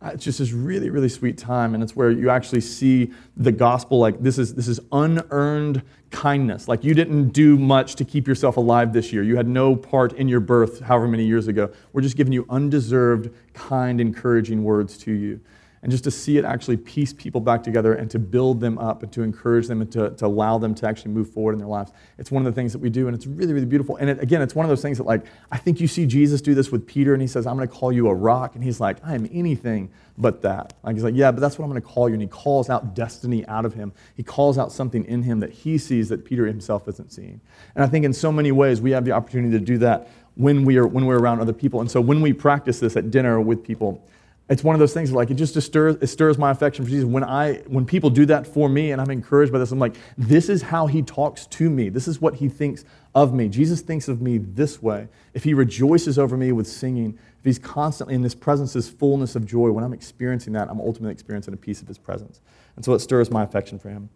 Uh, 0.00 0.10
it's 0.14 0.24
just 0.24 0.38
this 0.38 0.52
really, 0.52 0.90
really 0.90 1.08
sweet 1.08 1.36
time, 1.36 1.74
and 1.74 1.82
it's 1.82 1.96
where 1.96 2.10
you 2.10 2.30
actually 2.30 2.60
see 2.60 3.12
the 3.36 3.50
gospel 3.50 3.98
like 3.98 4.20
this 4.22 4.38
is 4.38 4.54
this 4.54 4.68
is 4.68 4.78
unearned 4.92 5.82
kindness. 6.10 6.68
Like 6.68 6.84
you 6.84 6.94
didn't 6.94 7.30
do 7.30 7.58
much 7.58 7.96
to 7.96 8.04
keep 8.04 8.28
yourself 8.28 8.56
alive 8.56 8.92
this 8.92 9.12
year. 9.12 9.24
You 9.24 9.36
had 9.36 9.48
no 9.48 9.74
part 9.74 10.12
in 10.12 10.28
your 10.28 10.40
birth, 10.40 10.80
however 10.80 11.08
many 11.08 11.24
years 11.24 11.48
ago. 11.48 11.70
We're 11.92 12.02
just 12.02 12.16
giving 12.16 12.32
you 12.32 12.46
undeserved, 12.48 13.30
kind, 13.54 14.00
encouraging 14.00 14.62
words 14.62 14.96
to 14.98 15.12
you 15.12 15.40
and 15.82 15.90
just 15.90 16.04
to 16.04 16.10
see 16.10 16.38
it 16.38 16.44
actually 16.44 16.76
piece 16.76 17.12
people 17.12 17.40
back 17.40 17.62
together 17.62 17.94
and 17.94 18.10
to 18.10 18.18
build 18.18 18.60
them 18.60 18.78
up 18.78 19.02
and 19.02 19.12
to 19.12 19.22
encourage 19.22 19.66
them 19.66 19.80
and 19.80 19.90
to, 19.92 20.10
to 20.10 20.26
allow 20.26 20.58
them 20.58 20.74
to 20.74 20.86
actually 20.86 21.12
move 21.12 21.30
forward 21.30 21.52
in 21.52 21.58
their 21.58 21.68
lives. 21.68 21.92
It's 22.18 22.30
one 22.30 22.44
of 22.44 22.52
the 22.52 22.58
things 22.58 22.72
that 22.72 22.80
we 22.80 22.90
do, 22.90 23.06
and 23.06 23.14
it's 23.14 23.26
really, 23.26 23.52
really 23.52 23.66
beautiful. 23.66 23.96
And 23.96 24.10
it, 24.10 24.20
again, 24.20 24.42
it's 24.42 24.54
one 24.54 24.64
of 24.64 24.70
those 24.70 24.82
things 24.82 24.98
that, 24.98 25.04
like, 25.04 25.24
I 25.52 25.58
think 25.58 25.80
you 25.80 25.86
see 25.86 26.06
Jesus 26.06 26.40
do 26.40 26.54
this 26.54 26.70
with 26.72 26.86
Peter, 26.86 27.12
and 27.12 27.22
he 27.22 27.28
says, 27.28 27.46
I'm 27.46 27.56
going 27.56 27.68
to 27.68 27.74
call 27.74 27.92
you 27.92 28.08
a 28.08 28.14
rock. 28.14 28.54
And 28.54 28.64
he's 28.64 28.80
like, 28.80 28.98
I 29.04 29.14
am 29.14 29.28
anything 29.32 29.90
but 30.16 30.42
that. 30.42 30.74
Like, 30.82 30.96
he's 30.96 31.04
like, 31.04 31.14
yeah, 31.14 31.30
but 31.30 31.40
that's 31.40 31.58
what 31.58 31.64
I'm 31.64 31.70
going 31.70 31.80
to 31.80 31.88
call 31.88 32.08
you. 32.08 32.14
And 32.14 32.22
he 32.22 32.28
calls 32.28 32.68
out 32.68 32.94
destiny 32.94 33.46
out 33.46 33.64
of 33.64 33.74
him. 33.74 33.92
He 34.16 34.22
calls 34.22 34.58
out 34.58 34.72
something 34.72 35.04
in 35.04 35.22
him 35.22 35.40
that 35.40 35.50
he 35.50 35.78
sees 35.78 36.08
that 36.08 36.24
Peter 36.24 36.46
himself 36.46 36.88
isn't 36.88 37.12
seeing. 37.12 37.40
And 37.74 37.84
I 37.84 37.86
think 37.86 38.04
in 38.04 38.12
so 38.12 38.32
many 38.32 38.50
ways, 38.50 38.80
we 38.80 38.90
have 38.90 39.04
the 39.04 39.12
opportunity 39.12 39.56
to 39.56 39.64
do 39.64 39.78
that 39.78 40.08
when, 40.34 40.64
we 40.64 40.76
are, 40.76 40.86
when 40.86 41.06
we're 41.06 41.18
around 41.18 41.40
other 41.40 41.52
people. 41.52 41.80
And 41.80 41.90
so 41.90 42.00
when 42.00 42.20
we 42.20 42.32
practice 42.32 42.80
this 42.80 42.96
at 42.96 43.10
dinner 43.10 43.40
with 43.40 43.62
people, 43.62 44.04
it's 44.48 44.64
one 44.64 44.74
of 44.74 44.78
those 44.78 44.94
things 44.94 45.12
like 45.12 45.30
it 45.30 45.34
just 45.34 45.60
stirs, 45.60 45.96
it 46.00 46.06
stirs 46.06 46.38
my 46.38 46.50
affection 46.50 46.84
for 46.84 46.90
Jesus. 46.90 47.04
When 47.04 47.22
I 47.22 47.56
when 47.66 47.84
people 47.84 48.08
do 48.08 48.24
that 48.26 48.46
for 48.46 48.68
me 48.68 48.92
and 48.92 49.00
I'm 49.00 49.10
encouraged 49.10 49.52
by 49.52 49.58
this, 49.58 49.72
I'm 49.72 49.78
like, 49.78 49.94
this 50.16 50.48
is 50.48 50.62
how 50.62 50.86
he 50.86 51.02
talks 51.02 51.46
to 51.46 51.68
me. 51.68 51.90
This 51.90 52.08
is 52.08 52.20
what 52.20 52.34
he 52.36 52.48
thinks 52.48 52.84
of 53.14 53.34
me. 53.34 53.48
Jesus 53.48 53.82
thinks 53.82 54.08
of 54.08 54.22
me 54.22 54.38
this 54.38 54.82
way. 54.82 55.08
If 55.34 55.44
he 55.44 55.52
rejoices 55.52 56.18
over 56.18 56.36
me 56.36 56.52
with 56.52 56.66
singing, 56.66 57.18
if 57.38 57.44
he's 57.44 57.58
constantly 57.58 58.14
in 58.14 58.22
this 58.22 58.34
presence, 58.34 58.72
this 58.72 58.88
fullness 58.88 59.36
of 59.36 59.46
joy, 59.46 59.70
when 59.70 59.84
I'm 59.84 59.92
experiencing 59.92 60.54
that, 60.54 60.70
I'm 60.70 60.80
ultimately 60.80 61.12
experiencing 61.12 61.52
a 61.52 61.58
piece 61.58 61.82
of 61.82 61.88
his 61.88 61.98
presence. 61.98 62.40
And 62.76 62.84
so 62.84 62.94
it 62.94 63.00
stirs 63.00 63.30
my 63.30 63.42
affection 63.42 63.78
for 63.78 63.90
him. 63.90 64.08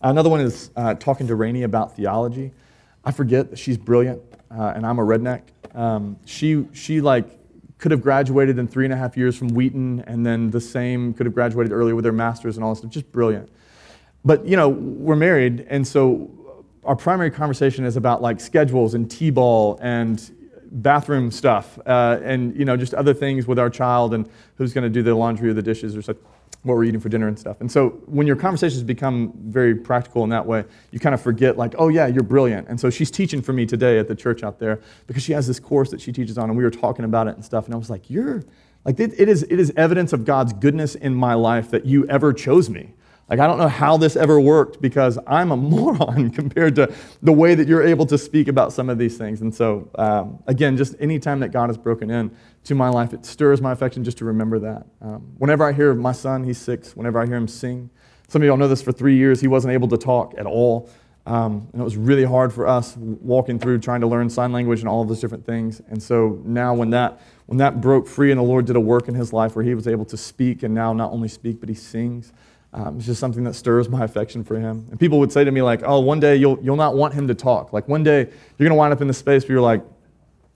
Another 0.00 0.30
one 0.30 0.40
is 0.40 0.70
uh, 0.76 0.94
talking 0.94 1.26
to 1.26 1.34
Rainey 1.34 1.64
about 1.64 1.96
theology. 1.96 2.52
I 3.04 3.12
forget 3.12 3.50
that 3.50 3.58
she's 3.58 3.78
brilliant, 3.78 4.20
uh, 4.50 4.72
and 4.74 4.86
I'm 4.86 4.98
a 4.98 5.04
redneck. 5.04 5.42
Um, 5.74 6.18
she, 6.24 6.66
she 6.72 7.00
like 7.00 7.28
could 7.78 7.90
have 7.90 8.02
graduated 8.02 8.58
in 8.58 8.66
three 8.66 8.84
and 8.84 8.92
a 8.92 8.96
half 8.96 9.16
years 9.16 9.36
from 9.36 9.48
Wheaton, 9.48 10.00
and 10.06 10.24
then 10.24 10.50
the 10.50 10.60
same 10.60 11.12
could 11.12 11.26
have 11.26 11.34
graduated 11.34 11.72
earlier 11.72 11.94
with 11.94 12.04
their 12.04 12.12
master's 12.12 12.56
and 12.56 12.64
all 12.64 12.70
this 12.70 12.78
stuff. 12.78 12.90
Just 12.90 13.12
brilliant. 13.12 13.50
But, 14.24 14.46
you 14.46 14.56
know, 14.56 14.68
we're 14.68 15.16
married, 15.16 15.66
and 15.68 15.86
so 15.86 16.30
our 16.84 16.96
primary 16.96 17.30
conversation 17.30 17.84
is 17.84 17.96
about 17.96 18.22
like 18.22 18.40
schedules 18.40 18.94
and 18.94 19.10
t-ball 19.10 19.78
and 19.82 20.30
bathroom 20.70 21.30
stuff 21.30 21.78
uh, 21.86 22.18
and, 22.22 22.56
you 22.56 22.64
know, 22.64 22.76
just 22.76 22.94
other 22.94 23.14
things 23.14 23.46
with 23.46 23.58
our 23.58 23.70
child 23.70 24.14
and 24.14 24.28
who's 24.56 24.72
going 24.72 24.84
to 24.84 24.90
do 24.90 25.02
the 25.02 25.14
laundry 25.14 25.48
or 25.48 25.54
the 25.54 25.62
dishes 25.62 25.96
or 25.96 26.02
such 26.02 26.16
what 26.66 26.76
we're 26.76 26.84
eating 26.84 27.00
for 27.00 27.08
dinner 27.08 27.28
and 27.28 27.38
stuff. 27.38 27.60
And 27.60 27.70
so 27.70 27.90
when 28.06 28.26
your 28.26 28.36
conversations 28.36 28.82
become 28.82 29.32
very 29.44 29.74
practical 29.74 30.24
in 30.24 30.30
that 30.30 30.44
way, 30.44 30.64
you 30.90 30.98
kind 30.98 31.14
of 31.14 31.20
forget, 31.20 31.56
like, 31.56 31.74
oh, 31.78 31.88
yeah, 31.88 32.06
you're 32.06 32.22
brilliant. 32.22 32.68
And 32.68 32.78
so 32.78 32.90
she's 32.90 33.10
teaching 33.10 33.40
for 33.40 33.52
me 33.52 33.66
today 33.66 33.98
at 33.98 34.08
the 34.08 34.14
church 34.14 34.42
out 34.42 34.58
there 34.58 34.80
because 35.06 35.22
she 35.22 35.32
has 35.32 35.46
this 35.46 35.60
course 35.60 35.90
that 35.90 36.00
she 36.00 36.12
teaches 36.12 36.36
on, 36.38 36.48
and 36.48 36.58
we 36.58 36.64
were 36.64 36.70
talking 36.70 37.04
about 37.04 37.28
it 37.28 37.36
and 37.36 37.44
stuff. 37.44 37.66
And 37.66 37.74
I 37.74 37.78
was 37.78 37.88
like, 37.88 38.10
you're, 38.10 38.44
like, 38.84 38.98
it, 38.98 39.12
it, 39.18 39.28
is, 39.28 39.44
it 39.44 39.58
is 39.58 39.72
evidence 39.76 40.12
of 40.12 40.24
God's 40.24 40.52
goodness 40.52 40.94
in 40.94 41.14
my 41.14 41.34
life 41.34 41.70
that 41.70 41.86
you 41.86 42.06
ever 42.08 42.32
chose 42.32 42.68
me. 42.68 42.94
Like, 43.28 43.40
I 43.40 43.46
don't 43.48 43.58
know 43.58 43.68
how 43.68 43.96
this 43.96 44.14
ever 44.14 44.40
worked 44.40 44.80
because 44.80 45.18
I'm 45.26 45.50
a 45.50 45.56
moron 45.56 46.30
compared 46.30 46.76
to 46.76 46.92
the 47.22 47.32
way 47.32 47.54
that 47.54 47.66
you're 47.66 47.82
able 47.82 48.06
to 48.06 48.18
speak 48.18 48.48
about 48.48 48.72
some 48.72 48.88
of 48.88 48.98
these 48.98 49.18
things. 49.18 49.40
And 49.40 49.54
so, 49.54 49.90
um, 49.96 50.42
again, 50.46 50.76
just 50.76 50.94
anytime 51.00 51.40
that 51.40 51.48
God 51.48 51.68
has 51.68 51.76
broken 51.76 52.10
in 52.10 52.30
to 52.66 52.74
my 52.74 52.88
life, 52.88 53.12
it 53.12 53.24
stirs 53.24 53.60
my 53.60 53.72
affection 53.72 54.04
just 54.04 54.18
to 54.18 54.24
remember 54.24 54.58
that. 54.58 54.86
Um, 55.00 55.34
whenever 55.38 55.64
I 55.64 55.72
hear 55.72 55.94
my 55.94 56.12
son, 56.12 56.44
he's 56.44 56.58
six, 56.58 56.96
whenever 56.96 57.18
I 57.18 57.26
hear 57.26 57.36
him 57.36 57.48
sing, 57.48 57.90
some 58.28 58.42
of 58.42 58.46
y'all 58.46 58.56
know 58.56 58.68
this 58.68 58.82
for 58.82 58.92
three 58.92 59.16
years, 59.16 59.40
he 59.40 59.46
wasn't 59.46 59.72
able 59.72 59.88
to 59.88 59.96
talk 59.96 60.34
at 60.36 60.46
all. 60.46 60.90
Um, 61.26 61.68
and 61.72 61.80
it 61.80 61.84
was 61.84 61.96
really 61.96 62.24
hard 62.24 62.52
for 62.52 62.68
us 62.68 62.96
walking 62.96 63.58
through 63.58 63.80
trying 63.80 64.00
to 64.00 64.06
learn 64.06 64.30
sign 64.30 64.52
language 64.52 64.80
and 64.80 64.88
all 64.88 65.02
of 65.02 65.08
those 65.08 65.20
different 65.20 65.44
things. 65.44 65.80
And 65.88 66.00
so 66.00 66.40
now, 66.44 66.72
when 66.74 66.90
that, 66.90 67.20
when 67.46 67.58
that 67.58 67.80
broke 67.80 68.06
free 68.06 68.30
and 68.30 68.38
the 68.38 68.44
Lord 68.44 68.66
did 68.66 68.76
a 68.76 68.80
work 68.80 69.08
in 69.08 69.14
his 69.14 69.32
life 69.32 69.56
where 69.56 69.64
he 69.64 69.74
was 69.74 69.88
able 69.88 70.04
to 70.06 70.16
speak 70.16 70.62
and 70.62 70.72
now 70.72 70.92
not 70.92 71.12
only 71.12 71.28
speak, 71.28 71.58
but 71.58 71.68
he 71.68 71.74
sings, 71.74 72.32
um, 72.72 72.96
it's 72.98 73.06
just 73.06 73.18
something 73.18 73.42
that 73.44 73.54
stirs 73.54 73.88
my 73.88 74.04
affection 74.04 74.44
for 74.44 74.58
him. 74.58 74.86
And 74.90 75.00
people 75.00 75.18
would 75.18 75.32
say 75.32 75.42
to 75.42 75.50
me, 75.50 75.62
like, 75.62 75.82
oh, 75.84 75.98
one 76.00 76.20
day 76.20 76.36
you'll, 76.36 76.58
you'll 76.62 76.76
not 76.76 76.94
want 76.94 77.14
him 77.14 77.26
to 77.28 77.34
talk. 77.34 77.72
Like, 77.72 77.88
one 77.88 78.04
day 78.04 78.18
you're 78.18 78.68
going 78.68 78.70
to 78.70 78.74
wind 78.74 78.92
up 78.92 79.00
in 79.00 79.08
the 79.08 79.14
space 79.14 79.44
where 79.44 79.52
you're 79.52 79.62
like, 79.62 79.82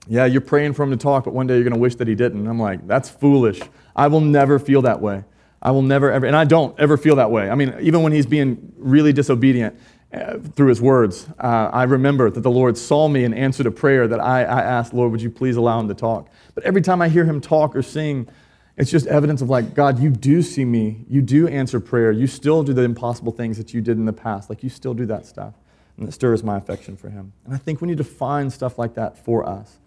yeah, 0.07 0.25
you're 0.25 0.41
praying 0.41 0.73
for 0.73 0.83
him 0.83 0.91
to 0.91 0.97
talk, 0.97 1.25
but 1.25 1.33
one 1.33 1.47
day 1.47 1.55
you're 1.55 1.63
going 1.63 1.73
to 1.73 1.79
wish 1.79 1.95
that 1.95 2.07
he 2.07 2.15
didn't. 2.15 2.47
I'm 2.47 2.59
like, 2.59 2.87
that's 2.87 3.09
foolish. 3.09 3.59
I 3.95 4.07
will 4.07 4.21
never 4.21 4.59
feel 4.59 4.81
that 4.83 5.01
way. 5.01 5.23
I 5.61 5.71
will 5.71 5.83
never 5.83 6.11
ever, 6.11 6.25
and 6.25 6.35
I 6.35 6.43
don't 6.43 6.77
ever 6.79 6.97
feel 6.97 7.15
that 7.17 7.29
way. 7.29 7.49
I 7.49 7.55
mean, 7.55 7.75
even 7.81 8.01
when 8.01 8.11
he's 8.11 8.25
being 8.25 8.73
really 8.77 9.13
disobedient 9.13 9.79
uh, 10.11 10.39
through 10.39 10.69
his 10.69 10.81
words, 10.81 11.27
uh, 11.39 11.69
I 11.71 11.83
remember 11.83 12.31
that 12.31 12.41
the 12.41 12.49
Lord 12.49 12.77
saw 12.77 13.07
me 13.07 13.23
and 13.25 13.35
answered 13.35 13.67
a 13.67 13.71
prayer 13.71 14.07
that 14.07 14.19
I, 14.19 14.39
I 14.39 14.61
asked, 14.61 14.93
Lord, 14.93 15.11
would 15.11 15.21
you 15.21 15.29
please 15.29 15.57
allow 15.57 15.79
him 15.79 15.87
to 15.87 15.93
talk? 15.93 16.29
But 16.55 16.63
every 16.63 16.81
time 16.81 16.99
I 16.99 17.09
hear 17.09 17.25
him 17.25 17.39
talk 17.39 17.75
or 17.75 17.83
sing, 17.83 18.27
it's 18.75 18.89
just 18.89 19.05
evidence 19.05 19.43
of 19.43 19.49
like, 19.49 19.75
God, 19.75 19.99
you 19.99 20.09
do 20.09 20.41
see 20.41 20.65
me. 20.65 21.05
You 21.07 21.21
do 21.21 21.47
answer 21.47 21.79
prayer. 21.79 22.11
You 22.11 22.25
still 22.25 22.63
do 22.63 22.73
the 22.73 22.81
impossible 22.81 23.31
things 23.31 23.57
that 23.57 23.71
you 23.71 23.81
did 23.81 23.97
in 23.97 24.05
the 24.05 24.13
past. 24.13 24.49
Like, 24.49 24.63
you 24.63 24.69
still 24.69 24.95
do 24.95 25.05
that 25.05 25.27
stuff. 25.27 25.53
And 25.97 26.07
it 26.09 26.11
stirs 26.13 26.43
my 26.43 26.57
affection 26.57 26.97
for 26.97 27.09
him. 27.09 27.33
And 27.45 27.53
I 27.53 27.57
think 27.57 27.81
we 27.81 27.87
need 27.87 27.99
to 27.99 28.03
find 28.03 28.51
stuff 28.51 28.79
like 28.79 28.95
that 28.95 29.23
for 29.23 29.47
us. 29.47 29.77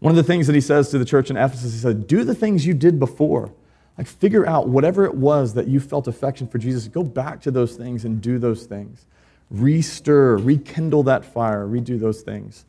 One 0.00 0.10
of 0.10 0.16
the 0.16 0.22
things 0.22 0.46
that 0.46 0.54
he 0.54 0.60
says 0.60 0.90
to 0.90 0.98
the 0.98 1.04
church 1.04 1.30
in 1.30 1.36
Ephesus, 1.36 1.72
he 1.72 1.78
said, 1.78 2.06
Do 2.06 2.24
the 2.24 2.34
things 2.34 2.66
you 2.66 2.74
did 2.74 2.98
before. 2.98 3.52
Like, 3.96 4.06
figure 4.06 4.46
out 4.46 4.68
whatever 4.68 5.06
it 5.06 5.14
was 5.14 5.54
that 5.54 5.68
you 5.68 5.80
felt 5.80 6.06
affection 6.06 6.46
for 6.46 6.58
Jesus. 6.58 6.86
Go 6.86 7.02
back 7.02 7.40
to 7.42 7.50
those 7.50 7.76
things 7.76 8.04
and 8.04 8.20
do 8.20 8.38
those 8.38 8.66
things. 8.66 9.06
Restir, 9.50 10.36
rekindle 10.36 11.04
that 11.04 11.24
fire, 11.24 11.66
redo 11.66 11.98
those 11.98 12.20
things. 12.20 12.66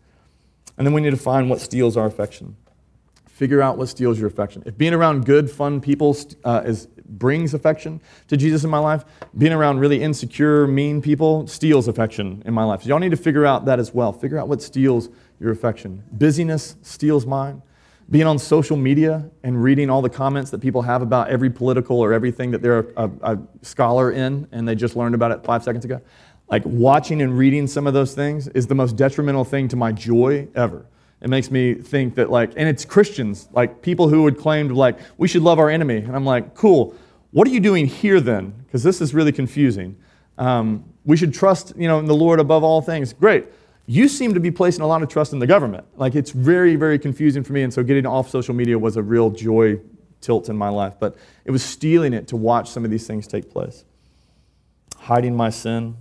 And 0.77 0.85
then 0.85 0.93
we 0.93 1.01
need 1.01 1.09
to 1.09 1.17
find 1.17 1.49
what 1.49 1.59
steals 1.59 1.97
our 1.97 2.05
affection. 2.05 2.55
Figure 3.25 3.61
out 3.61 3.77
what 3.77 3.89
steals 3.89 4.17
your 4.17 4.27
affection. 4.27 4.63
If 4.65 4.77
being 4.77 4.93
around 4.93 5.25
good, 5.25 5.51
fun 5.51 5.81
people 5.81 6.15
uh, 6.43 6.63
is, 6.65 6.87
brings 7.07 7.53
affection 7.53 7.99
to 8.29 8.37
Jesus 8.37 8.63
in 8.63 8.69
my 8.69 8.79
life, 8.79 9.03
being 9.37 9.53
around 9.53 9.79
really 9.79 10.01
insecure, 10.01 10.65
mean 10.65 11.01
people 11.01 11.45
steals 11.47 11.87
affection 11.87 12.41
in 12.45 12.53
my 12.53 12.63
life. 12.63 12.83
So 12.83 12.89
y'all 12.89 12.99
need 12.99 13.11
to 13.11 13.17
figure 13.17 13.45
out 13.45 13.65
that 13.65 13.79
as 13.79 13.93
well. 13.93 14.13
Figure 14.13 14.39
out 14.39 14.47
what 14.47 14.61
steals 14.61 15.09
your 15.39 15.51
affection. 15.51 16.03
Busyness 16.11 16.75
steals 16.81 17.25
mine 17.25 17.61
being 18.09 18.25
on 18.25 18.39
social 18.39 18.77
media 18.77 19.29
and 19.43 19.61
reading 19.61 19.89
all 19.89 20.01
the 20.01 20.09
comments 20.09 20.49
that 20.51 20.59
people 20.59 20.81
have 20.81 21.01
about 21.01 21.29
every 21.29 21.49
political 21.49 21.99
or 21.99 22.13
everything 22.13 22.51
that 22.51 22.61
they're 22.61 22.87
a, 22.95 23.09
a, 23.21 23.37
scholar 23.61 24.11
in 24.11 24.47
and 24.51 24.67
they 24.67 24.75
just 24.75 24.95
learned 24.95 25.13
about 25.13 25.31
it 25.31 25.43
five 25.43 25.63
seconds 25.63 25.83
ago, 25.83 26.01
like 26.49 26.63
watching 26.65 27.21
and 27.21 27.37
reading 27.37 27.67
some 27.67 27.85
of 27.85 27.93
those 27.93 28.13
things 28.13 28.47
is 28.49 28.67
the 28.67 28.75
most 28.75 28.95
detrimental 28.95 29.43
thing 29.43 29.67
to 29.67 29.75
my 29.75 29.91
joy 29.91 30.47
ever. 30.55 30.85
It 31.19 31.29
makes 31.29 31.51
me 31.51 31.73
think 31.73 32.15
that, 32.15 32.29
like, 32.29 32.51
and 32.55 32.69
it's 32.69 32.85
Christians, 32.85 33.49
like 33.51 33.81
people 33.81 34.07
who 34.07 34.23
would 34.23 34.37
claim 34.37 34.69
to, 34.69 34.75
like, 34.75 34.99
we 35.17 35.27
should 35.27 35.41
love 35.41 35.59
our 35.59 35.69
enemy. 35.69 35.97
And 35.97 36.15
I'm 36.15 36.25
like, 36.25 36.53
cool, 36.53 36.95
what 37.31 37.47
are 37.47 37.51
you 37.51 37.59
doing 37.59 37.87
here 37.87 38.21
then? 38.21 38.53
Because 38.65 38.83
this 38.83 39.01
is 39.01 39.13
really 39.15 39.31
confusing. 39.31 39.97
Um, 40.37 40.85
we 41.05 41.17
should 41.17 41.33
trust, 41.33 41.73
you 41.75 41.87
know, 41.87 41.99
in 41.99 42.05
the 42.05 42.15
Lord 42.15 42.39
above 42.39 42.63
all 42.63 42.81
things. 42.81 43.13
Great 43.13 43.47
you 43.89 44.09
seem 44.09 44.33
to 44.33 44.39
be 44.41 44.51
placing 44.51 44.81
a 44.81 44.87
lot 44.87 45.01
of 45.01 45.07
trust 45.07 45.31
in 45.31 45.39
the 45.39 45.47
government. 45.47 45.87
Like 45.95 46.13
it's 46.13 46.31
very, 46.31 46.75
very 46.75 46.99
confusing 46.99 47.41
for 47.41 47.53
me. 47.53 47.63
And 47.63 47.73
so 47.73 47.83
getting 47.83 48.05
off 48.05 48.29
social 48.29 48.53
media 48.53 48.77
was 48.77 48.97
a 48.97 49.01
real 49.01 49.29
joy 49.29 49.79
tilt 50.19 50.49
in 50.49 50.57
my 50.57 50.67
life. 50.67 50.95
But 50.99 51.15
it 51.45 51.51
was 51.51 51.63
stealing 51.63 52.13
it 52.13 52.27
to 52.27 52.35
watch 52.35 52.69
some 52.69 52.83
of 52.83 52.91
these 52.91 53.07
things 53.07 53.27
take 53.27 53.49
place. 53.49 53.85
Hiding 54.97 55.35
my 55.35 55.49
sin, 55.49 55.95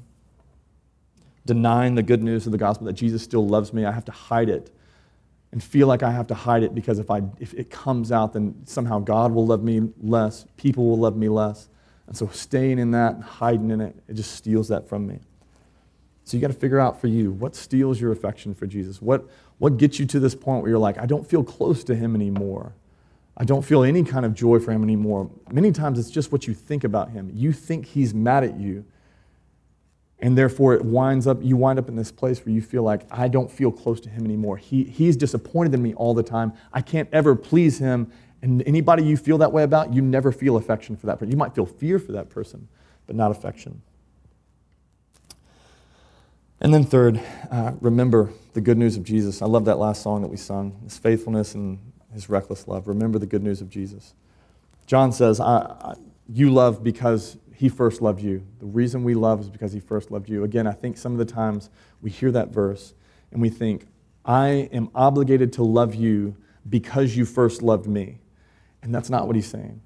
denying 1.46 1.94
the 1.94 2.03
good 2.03 2.25
news 2.25 2.44
of 2.46 2.53
the 2.53 2.59
gospel 2.59 2.87
that 2.87 2.94
Jesus 2.94 3.22
still 3.22 3.46
loves 3.46 3.72
me. 3.72 3.85
I 3.85 3.92
have 3.92 4.05
to 4.07 4.12
hide 4.12 4.49
it 4.49 4.75
and 5.53 5.62
feel 5.62 5.87
like 5.87 6.03
I 6.03 6.11
have 6.11 6.27
to 6.27 6.35
hide 6.35 6.64
it 6.64 6.75
because 6.75 6.99
if, 6.99 7.09
I, 7.09 7.22
if 7.38 7.55
it 7.55 7.70
comes 7.70 8.11
out, 8.11 8.33
then 8.33 8.66
somehow 8.66 8.99
God 8.99 9.31
will 9.31 9.46
love 9.46 9.62
me 9.62 9.88
less, 10.03 10.44
people 10.57 10.87
will 10.88 10.99
love 10.99 11.16
me 11.16 11.29
less. 11.29 11.68
And 12.09 12.16
so 12.16 12.27
staying 12.29 12.81
in 12.81 12.90
that 12.90 13.20
hiding 13.20 13.70
in 13.70 13.81
it, 13.81 13.96
it 14.09 14.14
just 14.14 14.33
steals 14.33 14.66
that 14.68 14.88
from 14.88 15.07
me. 15.07 15.20
So 16.27 16.37
you 16.37 16.41
got 16.41 16.49
to 16.49 16.55
figure 16.55 16.81
out 16.81 17.01
for 17.01 17.07
you 17.07 17.31
what 17.31 17.55
steals 17.55 18.01
your 18.01 18.11
affection 18.11 18.53
for 18.53 18.67
Jesus? 18.67 19.01
What, 19.01 19.31
what 19.59 19.77
gets 19.77 20.01
you 20.01 20.07
to 20.07 20.19
this 20.19 20.35
point 20.35 20.62
where 20.62 20.71
you're 20.71 20.79
like, 20.79 20.99
I 20.99 21.07
don't 21.07 21.25
feel 21.25 21.45
close 21.45 21.85
to 21.85 21.95
him 21.95 22.17
anymore. 22.17 22.75
I 23.37 23.45
don't 23.45 23.65
feel 23.65 23.85
any 23.85 24.03
kind 24.03 24.27
of 24.27 24.35
joy 24.35 24.59
for 24.59 24.73
him 24.73 24.83
anymore. 24.83 25.31
Many 25.53 25.71
times 25.71 26.01
it's 26.01 26.11
just 26.11 26.33
what 26.33 26.49
you 26.49 26.53
think 26.53 26.83
about 26.83 27.11
him. 27.11 27.31
You 27.33 27.53
think 27.53 27.87
he's 27.87 28.12
mad 28.12 28.43
at 28.43 28.59
you. 28.59 28.85
And 30.19 30.37
therefore 30.37 30.75
it 30.75 30.85
winds 30.85 31.29
up, 31.29 31.39
you 31.43 31.57
wind 31.57 31.79
up 31.79 31.89
in 31.89 31.95
this 31.95 32.11
place 32.11 32.45
where 32.45 32.53
you 32.53 32.61
feel 32.61 32.83
like, 32.83 33.03
I 33.09 33.29
don't 33.29 33.49
feel 33.51 33.71
close 33.71 34.01
to 34.01 34.09
him 34.09 34.25
anymore. 34.25 34.57
He, 34.57 34.83
he's 34.83 35.17
disappointed 35.17 35.75
in 35.75 35.83
me 35.83 35.95
all 35.95 36.12
the 36.12 36.25
time. 36.25 36.55
I 36.73 36.81
can't 36.81 37.09
ever 37.12 37.37
please 37.37 37.79
him. 37.79 38.11
And 38.43 38.65
anybody 38.67 39.05
you 39.05 39.17
feel 39.17 39.39
that 39.39 39.53
way 39.53 39.62
about, 39.62 39.95
you 39.95 40.03
never 40.03 40.33
feel 40.33 40.57
affection 40.57 40.97
for 40.97 41.07
that 41.07 41.21
person. 41.21 41.31
You 41.31 41.37
might 41.37 41.55
feel 41.55 41.67
fear 41.67 42.01
for 42.01 42.11
that 42.12 42.31
person, 42.31 42.67
but 43.07 43.15
not 43.15 43.31
affection. 43.31 43.81
And 46.61 46.73
then, 46.73 46.85
third, 46.85 47.21
uh, 47.51 47.73
remember 47.81 48.33
the 48.55 48.61
good 48.62 48.79
news 48.79 48.97
of 48.97 49.05
Jesus. 49.05 49.42
I 49.42 49.47
love 49.47 49.66
that 49.66 49.79
last 49.79 50.03
song 50.03 50.23
that 50.23 50.29
we 50.29 50.38
sung 50.38 50.81
his 50.85 50.97
faithfulness 50.97 51.55
and 51.55 51.79
his 52.14 52.31
reckless 52.31 52.66
love. 52.66 52.88
Remember 52.88 53.19
the 53.19 53.27
good 53.27 53.42
news 53.42 53.61
of 53.61 53.69
Jesus. 53.69 54.14
John 54.87 55.12
says, 55.12 55.38
I, 55.38 55.59
I, 55.59 55.95
You 56.29 56.51
love 56.51 56.83
because 56.83 57.37
he 57.55 57.69
first 57.69 58.01
loved 58.01 58.23
you. 58.23 58.47
The 58.59 58.66
reason 58.66 59.05
we 59.05 59.14
love 59.14 59.40
is 59.40 59.51
because 59.51 59.73
he 59.73 59.81
first 59.81 60.11
loved 60.11 60.29
you. 60.29 60.45
Again, 60.45 60.66
I 60.66 60.73
think 60.73 60.97
some 60.97 61.12
of 61.12 61.19
the 61.19 61.25
times 61.27 61.69
we 62.01 62.11
hear 62.11 62.31
that 62.33 62.49
verse 62.49 62.95
and 63.33 63.42
we 63.42 63.51
think, 63.51 63.87
I 64.25 64.69
am 64.73 64.88
obligated 64.95 65.53
to 65.55 65.62
love 65.62 65.95
you 65.95 66.37
because 66.69 67.16
you 67.16 67.25
first 67.25 67.62
loved 67.62 67.87
me. 67.87 68.19
And 68.83 68.95
that's 68.95 69.11
not 69.11 69.27
what 69.27 69.37
he's 69.37 69.47
saying. 69.47 69.81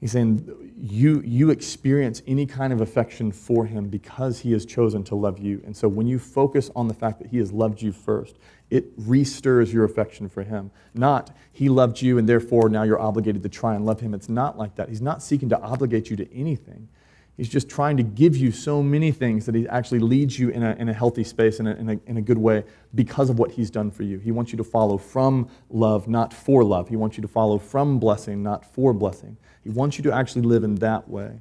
He's 0.00 0.12
saying 0.12 0.74
you, 0.78 1.22
you 1.24 1.50
experience 1.50 2.22
any 2.26 2.44
kind 2.44 2.72
of 2.72 2.82
affection 2.82 3.32
for 3.32 3.64
him 3.64 3.88
because 3.88 4.40
he 4.40 4.52
has 4.52 4.66
chosen 4.66 5.02
to 5.04 5.14
love 5.14 5.38
you. 5.38 5.62
And 5.64 5.74
so 5.74 5.88
when 5.88 6.06
you 6.06 6.18
focus 6.18 6.70
on 6.76 6.86
the 6.86 6.94
fact 6.94 7.18
that 7.18 7.28
he 7.28 7.38
has 7.38 7.50
loved 7.50 7.80
you 7.80 7.92
first, 7.92 8.36
it 8.68 8.94
restirs 9.00 9.72
your 9.72 9.84
affection 9.84 10.28
for 10.28 10.42
him. 10.42 10.70
Not 10.94 11.34
he 11.50 11.70
loved 11.70 12.02
you 12.02 12.18
and 12.18 12.28
therefore 12.28 12.68
now 12.68 12.82
you're 12.82 13.00
obligated 13.00 13.42
to 13.44 13.48
try 13.48 13.74
and 13.74 13.86
love 13.86 14.00
him. 14.00 14.12
It's 14.12 14.28
not 14.28 14.58
like 14.58 14.74
that. 14.74 14.90
He's 14.90 15.00
not 15.00 15.22
seeking 15.22 15.48
to 15.48 15.60
obligate 15.60 16.10
you 16.10 16.16
to 16.16 16.34
anything. 16.34 16.88
He's 17.36 17.48
just 17.50 17.68
trying 17.68 17.98
to 17.98 18.02
give 18.02 18.34
you 18.34 18.50
so 18.50 18.82
many 18.82 19.12
things 19.12 19.44
that 19.44 19.54
he 19.54 19.68
actually 19.68 19.98
leads 19.98 20.38
you 20.38 20.48
in 20.48 20.62
a, 20.62 20.74
in 20.76 20.88
a 20.88 20.92
healthy 20.92 21.22
space, 21.22 21.60
in 21.60 21.66
a, 21.66 21.74
in, 21.74 21.90
a, 21.90 21.98
in 22.06 22.16
a 22.16 22.22
good 22.22 22.38
way, 22.38 22.64
because 22.94 23.28
of 23.28 23.38
what 23.38 23.50
he's 23.50 23.70
done 23.70 23.90
for 23.90 24.04
you. 24.04 24.18
He 24.18 24.30
wants 24.30 24.52
you 24.52 24.56
to 24.56 24.64
follow 24.64 24.96
from 24.96 25.50
love, 25.68 26.08
not 26.08 26.32
for 26.32 26.64
love. 26.64 26.88
He 26.88 26.96
wants 26.96 27.18
you 27.18 27.22
to 27.22 27.28
follow 27.28 27.58
from 27.58 27.98
blessing, 27.98 28.42
not 28.42 28.64
for 28.64 28.94
blessing. 28.94 29.36
He 29.66 29.70
wants 29.70 29.98
you 29.98 30.04
to 30.04 30.12
actually 30.12 30.42
live 30.42 30.62
in 30.62 30.76
that 30.76 31.08
way. 31.08 31.40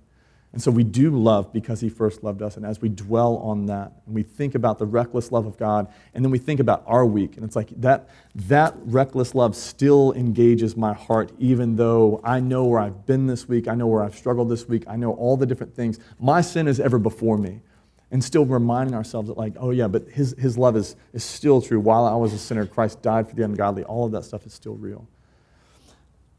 And 0.52 0.60
so 0.60 0.72
we 0.72 0.84
do 0.84 1.12
love 1.12 1.54
because 1.54 1.80
he 1.80 1.90
first 1.90 2.24
loved 2.24 2.42
us. 2.42 2.58
And 2.58 2.66
as 2.66 2.82
we 2.82 2.90
dwell 2.90 3.38
on 3.38 3.68
that, 3.68 3.92
and 4.08 4.16
we 4.16 4.24
think 4.24 4.56
about 4.56 4.80
the 4.80 4.86
reckless 4.88 5.32
love 5.32 5.46
of 5.46 5.58
God, 5.60 5.94
and 6.16 6.26
then 6.26 6.32
we 6.32 6.40
think 6.40 6.60
about 6.60 6.84
our 6.88 7.06
week, 7.06 7.36
and 7.36 7.46
it's 7.46 7.56
like 7.56 7.70
that, 7.82 8.10
that 8.34 8.74
reckless 8.86 9.36
love 9.36 9.56
still 9.56 10.12
engages 10.14 10.76
my 10.76 10.94
heart, 10.94 11.34
even 11.38 11.76
though 11.76 12.20
I 12.24 12.40
know 12.40 12.64
where 12.64 12.80
I've 12.80 13.06
been 13.06 13.28
this 13.28 13.48
week, 13.48 13.68
I 13.68 13.76
know 13.76 13.86
where 13.86 14.02
I've 14.02 14.16
struggled 14.16 14.50
this 14.50 14.68
week, 14.68 14.86
I 14.88 14.96
know 14.96 15.12
all 15.12 15.38
the 15.38 15.46
different 15.46 15.76
things. 15.76 16.00
My 16.20 16.42
sin 16.42 16.68
is 16.68 16.80
ever 16.80 16.98
before 16.98 17.38
me. 17.38 17.62
And 18.10 18.24
still 18.24 18.46
reminding 18.46 18.96
ourselves 18.96 19.28
that, 19.28 19.38
like, 19.38 19.54
oh 19.60 19.70
yeah, 19.70 19.88
but 19.88 20.08
his, 20.10 20.34
his 20.40 20.58
love 20.58 20.76
is, 20.78 20.96
is 21.14 21.24
still 21.24 21.62
true. 21.62 21.80
While 21.80 22.06
I 22.06 22.16
was 22.16 22.34
a 22.34 22.40
sinner, 22.40 22.66
Christ 22.66 23.04
died 23.04 23.30
for 23.30 23.36
the 23.36 23.44
ungodly. 23.44 23.84
All 23.84 24.06
of 24.06 24.12
that 24.14 24.24
stuff 24.24 24.48
is 24.48 24.54
still 24.54 24.76
real. 24.76 25.08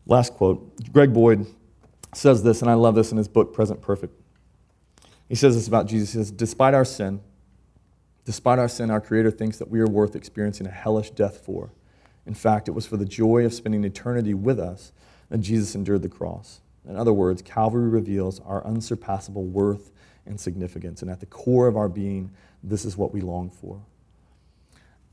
Last 0.07 0.35
quote 0.35 0.93
Greg 0.93 1.13
Boyd 1.13 1.47
says 2.17 2.43
this, 2.43 2.63
and 2.63 2.71
I 2.71 2.75
love 2.75 2.95
this 2.95 3.13
in 3.13 3.19
his 3.19 3.29
book, 3.29 3.53
Present 3.53 3.81
Perfect. 3.81 4.19
He 5.29 5.35
says 5.35 5.55
this 5.55 5.69
about 5.69 5.87
Jesus. 5.87 6.13
He 6.13 6.19
says, 6.19 6.31
Despite 6.31 6.75
our 6.75 6.85
sin, 6.85 7.21
despite 8.25 8.59
our 8.59 8.69
sin, 8.69 8.91
our 8.91 9.01
Creator 9.01 9.33
thinks 9.33 9.59
that 9.59 9.71
we 9.71 9.81
are 9.81 9.87
worth 9.87 10.17
experiencing 10.17 10.67
a 10.67 10.71
hellish 10.71 11.11
death 11.11 11.45
for. 11.45 11.73
In 12.27 12.35
fact, 12.35 12.69
it 12.69 12.73
was 12.73 12.87
for 12.87 12.97
the 12.97 13.05
joy 13.05 13.45
of 13.45 13.55
spending 13.55 13.85
eternity 13.85 14.35
with 14.35 14.59
us 14.59 14.93
that 15.29 15.39
Jesus 15.39 15.75
endured 15.75 16.03
the 16.03 16.09
cross. 16.09 16.61
In 16.89 16.97
other 16.97 17.13
words, 17.13 17.43
Calvary 17.43 17.89
reveals 17.89 18.41
our 18.41 18.65
unsurpassable 18.65 19.45
worth 19.45 19.91
and 20.25 20.41
significance. 20.41 21.03
And 21.03 21.11
at 21.11 21.21
the 21.21 21.27
core 21.27 21.69
of 21.69 21.77
our 21.77 21.89
being, 21.89 22.31
this 22.63 22.85
is 22.85 22.97
what 22.97 23.13
we 23.13 23.21
long 23.21 23.51
for. 23.51 23.81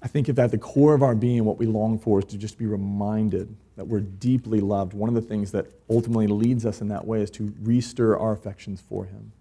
I 0.02 0.08
think 0.08 0.28
if 0.28 0.38
at 0.38 0.52
the 0.52 0.58
core 0.58 0.94
of 0.94 1.02
our 1.02 1.16
being, 1.16 1.46
what 1.46 1.58
we 1.58 1.66
long 1.66 1.98
for 1.98 2.20
is 2.20 2.26
to 2.26 2.38
just 2.38 2.58
be 2.58 2.66
reminded 2.66 3.56
that 3.76 3.86
we're 3.86 4.02
deeply 4.02 4.60
loved, 4.60 4.94
one 4.94 5.10
of 5.10 5.16
the 5.16 5.22
things 5.22 5.52
that 5.52 5.68
ultimately 5.90 6.28
leads 6.28 6.66
us 6.66 6.82
in 6.82 6.90
that 6.90 7.06
way 7.06 7.22
is 7.22 7.32
to 7.32 7.54
restir 7.62 8.16
our 8.16 8.32
affections 8.32 8.82
for 8.82 9.06
Him. 9.06 9.32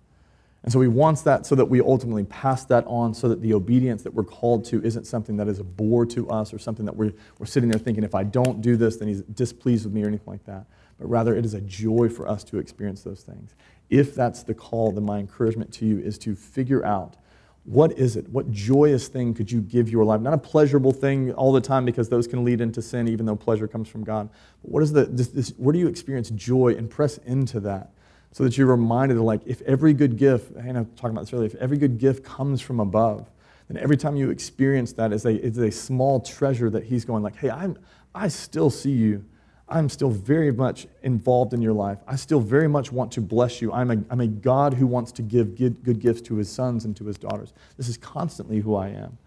And 0.62 0.72
so 0.72 0.80
he 0.80 0.88
wants 0.88 1.22
that 1.22 1.44
so 1.44 1.54
that 1.56 1.64
we 1.64 1.80
ultimately 1.80 2.24
pass 2.24 2.64
that 2.66 2.86
on 2.86 3.14
so 3.14 3.28
that 3.28 3.42
the 3.42 3.52
obedience 3.52 4.02
that 4.02 4.14
we're 4.14 4.22
called 4.22 4.64
to 4.66 4.82
isn't 4.84 5.06
something 5.06 5.36
that 5.38 5.48
is 5.48 5.58
a 5.58 5.64
bore 5.64 6.06
to 6.06 6.30
us 6.30 6.54
or 6.54 6.58
something 6.58 6.86
that 6.86 6.96
we're, 6.96 7.12
we're 7.38 7.46
sitting 7.46 7.68
there 7.68 7.80
thinking, 7.80 8.04
if 8.04 8.14
I 8.14 8.22
don't 8.22 8.60
do 8.60 8.76
this, 8.76 8.96
then 8.96 9.08
he's 9.08 9.22
displeased 9.22 9.84
with 9.84 9.92
me 9.92 10.04
or 10.04 10.06
anything 10.06 10.26
like 10.28 10.44
that. 10.44 10.66
But 11.00 11.08
rather, 11.08 11.34
it 11.34 11.44
is 11.44 11.54
a 11.54 11.60
joy 11.60 12.08
for 12.08 12.28
us 12.28 12.44
to 12.44 12.58
experience 12.58 13.02
those 13.02 13.22
things. 13.22 13.56
If 13.90 14.14
that's 14.14 14.44
the 14.44 14.54
call, 14.54 14.92
then 14.92 15.04
my 15.04 15.18
encouragement 15.18 15.72
to 15.74 15.86
you 15.86 15.98
is 15.98 16.16
to 16.18 16.36
figure 16.36 16.84
out 16.84 17.16
what 17.64 17.92
is 17.98 18.16
it? 18.16 18.28
What 18.28 18.50
joyous 18.50 19.08
thing 19.08 19.34
could 19.34 19.50
you 19.50 19.60
give 19.60 19.88
your 19.88 20.04
life? 20.04 20.20
Not 20.20 20.34
a 20.34 20.38
pleasurable 20.38 20.92
thing 20.92 21.32
all 21.34 21.52
the 21.52 21.60
time 21.60 21.84
because 21.84 22.08
those 22.08 22.26
can 22.26 22.44
lead 22.44 22.60
into 22.60 22.82
sin, 22.82 23.06
even 23.06 23.24
though 23.24 23.36
pleasure 23.36 23.68
comes 23.68 23.88
from 23.88 24.02
God. 24.02 24.28
But 24.62 24.72
what 24.72 24.82
is 24.82 24.92
the, 24.92 25.04
this, 25.04 25.28
this, 25.28 25.50
where 25.50 25.72
do 25.72 25.78
you 25.78 25.86
experience 25.86 26.30
joy 26.30 26.74
and 26.76 26.90
press 26.90 27.18
into 27.18 27.60
that? 27.60 27.92
so 28.32 28.44
that 28.44 28.56
you're 28.56 28.66
reminded 28.66 29.18
of 29.18 29.22
like 29.22 29.42
if 29.46 29.62
every 29.62 29.92
good 29.92 30.16
gift 30.16 30.56
hannah 30.56 30.84
talking 30.96 31.10
about 31.10 31.22
this 31.22 31.32
earlier 31.32 31.46
if 31.46 31.54
every 31.56 31.76
good 31.78 31.98
gift 31.98 32.24
comes 32.24 32.60
from 32.60 32.80
above 32.80 33.30
then 33.68 33.76
every 33.76 33.96
time 33.96 34.16
you 34.16 34.30
experience 34.30 34.92
that 34.94 35.12
is 35.12 35.24
a, 35.24 35.46
it's 35.46 35.58
a 35.58 35.70
small 35.70 36.18
treasure 36.18 36.68
that 36.68 36.84
he's 36.84 37.04
going 37.04 37.22
like 37.22 37.36
hey 37.36 37.50
I'm, 37.50 37.78
i 38.14 38.28
still 38.28 38.70
see 38.70 38.90
you 38.90 39.24
i'm 39.68 39.88
still 39.88 40.10
very 40.10 40.52
much 40.52 40.86
involved 41.02 41.54
in 41.54 41.62
your 41.62 41.72
life. 41.72 42.00
I 42.06 42.16
still 42.16 42.40
very 42.40 42.68
much 42.68 42.92
want 42.92 43.12
to 43.12 43.20
bless 43.20 43.62
you. 43.62 43.72
I'm 43.72 43.90
a, 43.90 43.96
I'm 44.10 44.20
a 44.20 44.26
god 44.26 44.74
who 44.74 44.86
wants 44.86 45.12
to 45.12 45.22
give 45.22 45.56
good, 45.56 45.82
good 45.82 46.00
gifts 46.00 46.22
to 46.22 46.36
his 46.36 46.50
sons 46.50 46.84
and 46.84 46.96
to 46.96 47.04
his 47.04 47.18
daughters. 47.18 47.52
This 47.76 47.88
is 47.88 47.96
constantly 47.96 48.60
who 48.60 48.74
i 48.74 48.88
am. 48.88 49.18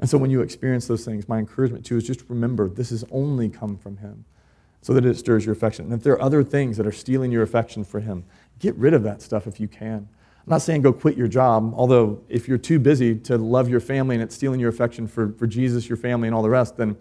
And 0.00 0.10
so 0.10 0.18
when 0.18 0.30
you 0.30 0.40
experience 0.40 0.86
those 0.86 1.04
things 1.04 1.28
my 1.28 1.38
encouragement 1.38 1.84
to 1.86 1.94
you 1.94 1.98
is 1.98 2.06
just 2.06 2.24
remember 2.28 2.68
this 2.68 2.90
has 2.90 3.04
only 3.10 3.48
come 3.48 3.76
from 3.76 3.98
him 3.98 4.24
so 4.80 4.92
that 4.92 5.06
it 5.06 5.16
stirs 5.16 5.46
your 5.46 5.54
affection. 5.54 5.86
And 5.86 5.94
if 5.94 6.02
there 6.02 6.12
are 6.14 6.22
other 6.22 6.42
things 6.42 6.76
that 6.76 6.86
are 6.86 6.92
stealing 6.92 7.32
your 7.32 7.42
affection 7.42 7.84
for 7.84 8.00
him 8.00 8.24
Get 8.58 8.74
rid 8.76 8.94
of 8.94 9.02
that 9.02 9.22
stuff 9.22 9.46
if 9.46 9.60
you 9.60 9.68
can. 9.68 10.08
I'm 10.46 10.50
not 10.50 10.62
saying 10.62 10.82
go 10.82 10.92
quit 10.92 11.16
your 11.16 11.28
job, 11.28 11.72
although 11.76 12.22
if 12.28 12.48
you're 12.48 12.58
too 12.58 12.78
busy 12.78 13.14
to 13.16 13.38
love 13.38 13.68
your 13.68 13.80
family 13.80 14.14
and 14.14 14.22
it's 14.22 14.34
stealing 14.34 14.60
your 14.60 14.68
affection 14.68 15.06
for, 15.06 15.32
for 15.32 15.46
Jesus, 15.46 15.88
your 15.88 15.96
family, 15.96 16.28
and 16.28 16.34
all 16.34 16.42
the 16.42 16.50
rest, 16.50 16.76
then 16.76 16.96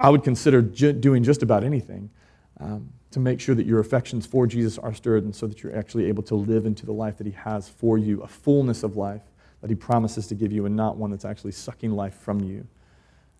I 0.00 0.08
would 0.08 0.24
consider 0.24 0.62
ju- 0.62 0.94
doing 0.94 1.22
just 1.22 1.42
about 1.42 1.62
anything 1.62 2.10
um, 2.58 2.90
to 3.10 3.20
make 3.20 3.38
sure 3.38 3.54
that 3.54 3.66
your 3.66 3.80
affections 3.80 4.26
for 4.26 4.46
Jesus 4.46 4.78
are 4.78 4.94
stirred 4.94 5.24
and 5.24 5.34
so 5.34 5.46
that 5.46 5.62
you're 5.62 5.76
actually 5.76 6.06
able 6.06 6.22
to 6.24 6.34
live 6.34 6.64
into 6.64 6.86
the 6.86 6.92
life 6.92 7.18
that 7.18 7.26
He 7.26 7.32
has 7.32 7.68
for 7.68 7.98
you, 7.98 8.22
a 8.22 8.26
fullness 8.26 8.82
of 8.82 8.96
life 8.96 9.22
that 9.60 9.68
He 9.68 9.76
promises 9.76 10.26
to 10.28 10.34
give 10.34 10.52
you 10.52 10.64
and 10.64 10.74
not 10.74 10.96
one 10.96 11.10
that's 11.10 11.26
actually 11.26 11.52
sucking 11.52 11.92
life 11.92 12.14
from 12.14 12.40
you. 12.40 12.66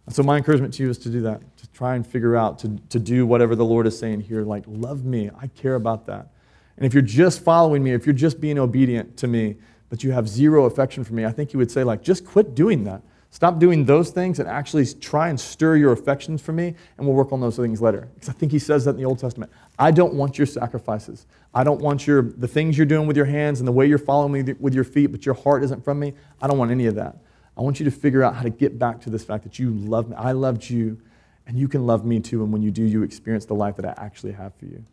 And 0.07 0.15
so, 0.15 0.23
my 0.23 0.37
encouragement 0.37 0.75
to 0.75 0.83
you 0.83 0.91
is 0.91 0.99
to 0.99 1.09
do 1.09 1.23
that, 1.23 1.41
to 1.59 1.71
try 1.71 1.95
and 1.95 2.07
figure 2.07 2.37
out, 2.37 2.59
to, 2.61 2.79
to 2.91 2.99
do 2.99 3.27
whatever 3.27 3.55
the 3.55 3.65
Lord 3.65 3.87
is 3.87 3.99
saying 3.99 4.21
here, 4.21 4.43
like, 4.43 4.65
love 4.67 5.05
me. 5.05 5.31
I 5.41 5.47
care 5.47 5.77
about 5.77 6.07
that. 6.07 6.29
And 6.77 6.85
if 6.85 6.93
you're 6.93 7.03
just 7.03 7.43
following 7.43 7.83
me, 7.83 7.93
if 7.93 8.07
you're 8.07 8.13
just 8.13 8.41
being 8.41 8.59
obedient 8.59 9.17
to 9.19 9.29
me, 9.29 9.57
but 9.89 10.03
you 10.03 10.13
have 10.13 10.29
zero 10.29 10.65
affection 10.65 11.05
for 11.05 11.15
me, 11.15 11.25
I 11.25 11.33
think 11.33 11.53
you 11.53 11.59
would 11.59 11.71
say, 11.71 11.85
like, 11.85 12.03
just 12.03 12.25
quit 12.25 12.55
doing 12.55 12.85
that. 12.85 13.03
Stop 13.33 13.61
doing 13.61 13.85
those 13.85 14.11
things 14.11 14.41
and 14.41 14.49
actually 14.49 14.85
try 14.85 15.29
and 15.29 15.39
stir 15.39 15.77
your 15.77 15.93
affections 15.93 16.43
for 16.43 16.53
me, 16.53 16.75
and 16.99 17.07
we'll 17.07 17.15
work 17.15 17.33
on 17.33 17.41
those 17.41 17.57
things 17.57 17.81
later. 17.81 18.09
Because 18.15 18.29
I 18.29 18.33
think 18.33 18.51
he 18.51 18.59
says 18.59 18.85
that 18.85 18.93
in 18.93 18.97
the 18.97 19.05
Old 19.05 19.21
Testament. 19.21 19.53
I 19.79 19.93
don't 19.93 20.15
want 20.15 20.37
your 20.37 20.47
sacrifices. 20.47 21.27
I 21.55 21.63
don't 21.63 21.81
want 21.81 22.07
your 22.09 22.23
the 22.23 22.49
things 22.49 22.77
you're 22.77 22.87
doing 22.87 23.07
with 23.07 23.17
your 23.17 23.27
hands 23.27 23.61
and 23.61 23.69
the 23.69 23.73
way 23.73 23.87
you're 23.87 23.99
following 23.99 24.33
me 24.33 24.55
with 24.59 24.75
your 24.75 24.85
feet, 24.85 25.09
but 25.09 25.25
your 25.25 25.37
heart 25.37 25.63
isn't 25.63 25.85
from 25.85 26.01
me. 26.01 26.15
I 26.43 26.49
don't 26.49 26.59
want 26.59 26.73
any 26.73 26.87
of 26.87 26.97
that. 26.97 27.19
I 27.57 27.63
want 27.63 27.79
you 27.79 27.85
to 27.85 27.91
figure 27.91 28.25
out 28.25 28.35
how 28.35 28.43
to 28.43 28.51
get 28.51 28.79
back 28.79 29.01
to 29.03 29.11
this 29.11 29.25
fact 29.25 29.45
that 29.45 29.59
you 29.59 29.71
love 29.71 30.09
me. 30.09 30.17
I 30.17 30.33
loved 30.33 30.69
you, 30.69 31.01
and 31.47 31.57
you 31.57 31.69
can 31.69 31.87
love 31.87 32.05
me 32.05 32.19
too. 32.19 32.43
And 32.43 32.53
when 32.53 32.63
you 32.63 32.73
do, 32.73 32.83
you 32.83 33.05
experience 33.05 33.45
the 33.45 33.55
life 33.55 33.77
that 33.77 33.85
I 33.85 33.95
actually 34.05 34.33
have 34.33 34.55
for 34.57 34.65
you. 34.65 34.85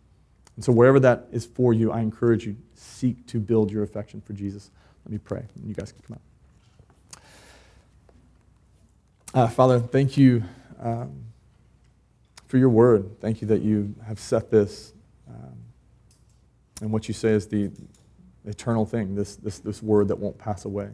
And 0.55 0.63
so, 0.63 0.71
wherever 0.71 0.99
that 0.99 1.27
is 1.31 1.45
for 1.45 1.73
you, 1.73 1.91
I 1.91 2.01
encourage 2.01 2.45
you, 2.45 2.55
seek 2.75 3.25
to 3.27 3.39
build 3.39 3.71
your 3.71 3.83
affection 3.83 4.21
for 4.21 4.33
Jesus. 4.33 4.69
Let 5.05 5.11
me 5.11 5.17
pray, 5.17 5.45
and 5.55 5.67
you 5.67 5.73
guys 5.73 5.91
can 5.91 6.01
come 6.01 6.15
out. 6.15 6.36
Uh, 9.38 9.47
Father, 9.47 9.79
thank 9.79 10.17
you 10.17 10.43
um, 10.81 11.11
for 12.47 12.57
your 12.57 12.69
word. 12.69 13.21
Thank 13.21 13.39
you 13.39 13.47
that 13.49 13.61
you 13.61 13.93
have 14.07 14.19
set 14.19 14.49
this 14.49 14.93
um, 15.29 15.53
and 16.81 16.91
what 16.91 17.07
you 17.07 17.13
say 17.13 17.29
is 17.29 17.45
the 17.45 17.69
eternal 18.47 18.83
thing, 18.83 19.13
this, 19.13 19.35
this, 19.35 19.59
this 19.59 19.83
word 19.83 20.07
that 20.07 20.17
won't 20.17 20.39
pass 20.39 20.65
away. 20.65 20.89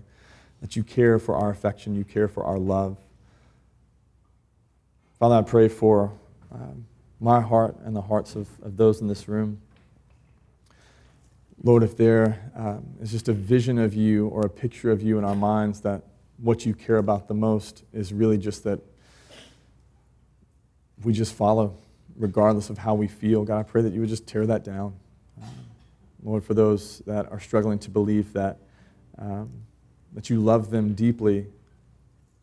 That 0.60 0.76
you 0.76 0.84
care 0.84 1.20
for 1.20 1.38
our 1.38 1.52
affection, 1.52 1.96
you 1.96 2.04
care 2.04 2.28
for 2.28 2.44
our 2.44 2.60
love. 2.60 2.98
Father, 5.20 5.36
I 5.36 5.42
pray 5.42 5.70
for. 5.70 6.12
Um, 6.52 6.86
my 7.22 7.40
heart 7.40 7.78
and 7.86 7.96
the 7.96 8.02
hearts 8.02 8.36
of, 8.36 8.50
of 8.62 8.76
those 8.76 9.00
in 9.00 9.08
this 9.08 9.30
room. 9.30 9.62
Lord, 11.64 11.82
if 11.82 11.96
there 11.96 12.52
um, 12.58 12.84
is 13.00 13.10
just 13.10 13.30
a 13.30 13.34
vision 13.34 13.80
of 13.80 13.94
you 13.94 14.28
or 14.28 14.46
a 14.46 14.50
picture 14.50 14.92
of 14.92 15.02
you 15.02 15.18
in 15.18 15.24
our 15.24 15.34
minds 15.34 15.80
that 15.80 16.02
what 16.44 16.66
you 16.66 16.74
care 16.76 16.98
about 16.98 17.30
the 17.30 17.34
most 17.34 17.84
is 17.94 18.12
really 18.12 18.38
just 18.38 18.66
that 18.66 18.82
we 21.04 21.14
just 21.14 21.34
follow 21.34 21.74
regardless 22.18 22.70
of 22.70 22.78
how 22.78 22.94
we 22.94 23.08
feel. 23.08 23.44
God, 23.44 23.60
I 23.60 23.64
pray 23.64 23.82
that 23.82 23.94
you 23.94 24.02
would 24.02 24.10
just 24.10 24.28
tear 24.28 24.46
that 24.48 24.64
down. 24.64 24.94
Um, 25.42 25.50
Lord, 26.22 26.44
for 26.44 26.54
those 26.54 27.00
that 27.08 27.32
are 27.32 27.40
struggling 27.40 27.80
to 27.80 27.90
believe 27.90 28.34
that, 28.34 28.58
um, 29.18 29.50
that 30.12 30.30
you 30.30 30.42
love 30.42 30.70
them 30.70 30.94
deeply, 30.94 31.48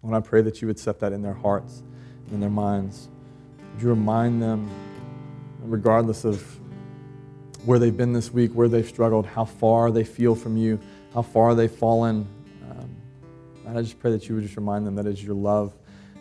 Lord, 0.03 0.17
I 0.17 0.27
pray 0.27 0.41
that 0.43 0.63
you 0.63 0.67
would 0.67 0.79
set 0.79 0.99
that 1.01 1.13
in 1.13 1.21
their 1.21 1.35
hearts 1.35 1.83
and 2.25 2.35
in 2.35 2.41
their 2.41 2.49
minds. 2.49 3.09
Would 3.75 3.83
you 3.83 3.91
remind 3.91 4.43
them, 4.43 4.71
regardless 5.63 6.25
of 6.25 6.43
where 7.67 7.79
they've 7.79 7.97
been 7.97 8.15
this 8.15 8.33
week, 8.33 8.53
where 8.55 8.69
they've 8.69 8.89
struggled, 8.89 9.27
how 9.27 9.45
far 9.45 9.91
they 9.91 10.05
feel 10.05 10.35
from 10.35 10.57
you, 10.57 10.81
how 11.13 11.21
far 11.21 11.55
they've 11.55 11.71
fallen. 11.71 12.27
And 13.67 13.79
I 13.79 13.83
just 13.83 13.99
pray 13.99 14.11
that 14.11 14.29
you 14.29 14.35
would 14.35 14.43
just 14.43 14.57
remind 14.57 14.87
them 14.87 14.95
that 14.97 15.07
it's 15.07 15.23
your 15.23 15.35
love 15.35 15.75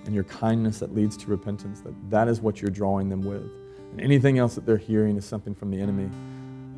and 0.06 0.14
your 0.14 0.24
kindness 0.24 0.80
that 0.80 0.94
leads 0.94 1.18
to 1.18 1.28
repentance, 1.28 1.82
that 1.82 1.94
that 2.10 2.28
is 2.28 2.42
what 2.42 2.62
you're 2.62 2.72
drawing 2.72 3.10
them 3.10 3.22
with. 3.22 3.44
And 3.92 4.02
anything 4.02 4.38
else 4.38 4.56
that 4.56 4.66
they're 4.66 4.78
hearing 4.78 5.18
is 5.18 5.26
something 5.26 5.56
from 5.56 5.72
the 5.72 5.82
enemy, 5.82 6.10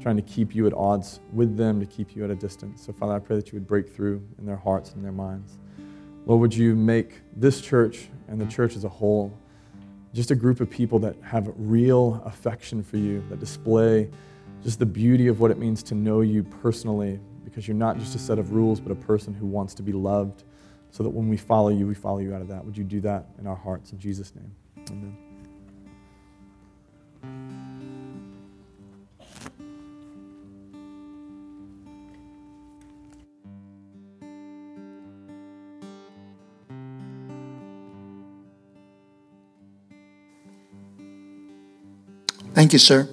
trying 0.02 0.16
to 0.16 0.22
keep 0.22 0.56
you 0.56 0.66
at 0.68 0.74
odds 0.74 1.20
with 1.34 1.58
them, 1.58 1.80
to 1.80 1.86
keep 1.86 2.16
you 2.16 2.24
at 2.24 2.30
a 2.30 2.36
distance. 2.36 2.86
So, 2.86 2.94
Father, 2.94 3.14
I 3.14 3.20
pray 3.20 3.36
that 3.36 3.48
you 3.48 3.54
would 3.54 3.68
break 3.68 3.94
through 3.94 4.26
in 4.40 4.46
their 4.46 4.58
hearts 4.58 4.94
and 4.94 5.04
their 5.04 5.12
minds. 5.12 5.58
Lord, 6.26 6.42
would 6.42 6.54
you 6.54 6.76
make 6.76 7.22
this 7.36 7.62
church 7.62 8.10
and 8.28 8.40
the 8.40 8.46
church 8.46 8.76
as 8.76 8.84
a 8.84 8.90
whole 8.90 9.38
just 10.14 10.32
a 10.32 10.36
group 10.36 10.60
of 10.60 10.70
people 10.70 11.00
that 11.00 11.16
have 11.22 11.54
real 11.56 12.22
affection 12.26 12.84
for 12.84 12.98
you, 12.98 13.24
that 13.30 13.40
display 13.40 14.10
just 14.64 14.78
the 14.78 14.86
beauty 14.86 15.28
of 15.28 15.40
what 15.40 15.52
it 15.52 15.58
means 15.58 15.82
to 15.84 15.96
know 15.96 16.22
you 16.22 16.44
personally, 16.44 17.20
because 17.44 17.68
you're 17.68 17.78
not 17.78 17.98
just 17.98 18.14
a 18.16 18.20
set 18.20 18.38
of 18.38 18.52
rules, 18.52 18.80
but 18.80 18.92
a 18.92 18.96
person 18.96 19.34
who 19.34 19.46
wants 19.46 19.74
to 19.74 19.82
be 19.82 19.92
loved, 19.92 20.44
so 20.92 21.04
that 21.04 21.10
when 21.10 21.28
we 21.28 21.38
follow 21.38 21.70
you, 21.70 21.88
we 21.88 21.96
follow 21.96 22.20
you 22.20 22.36
out 22.36 22.42
of 22.42 22.50
that. 22.50 22.64
Would 22.64 22.78
you 22.78 22.84
do 22.84 23.02
that 23.02 23.28
in 23.40 23.48
our 23.48 23.56
hearts? 23.56 23.92
In 23.92 24.00
Jesus' 24.00 24.34
name, 24.36 24.52
amen. 24.90 25.18
Thank 42.54 42.74
you, 42.74 42.80
sir. 42.80 43.10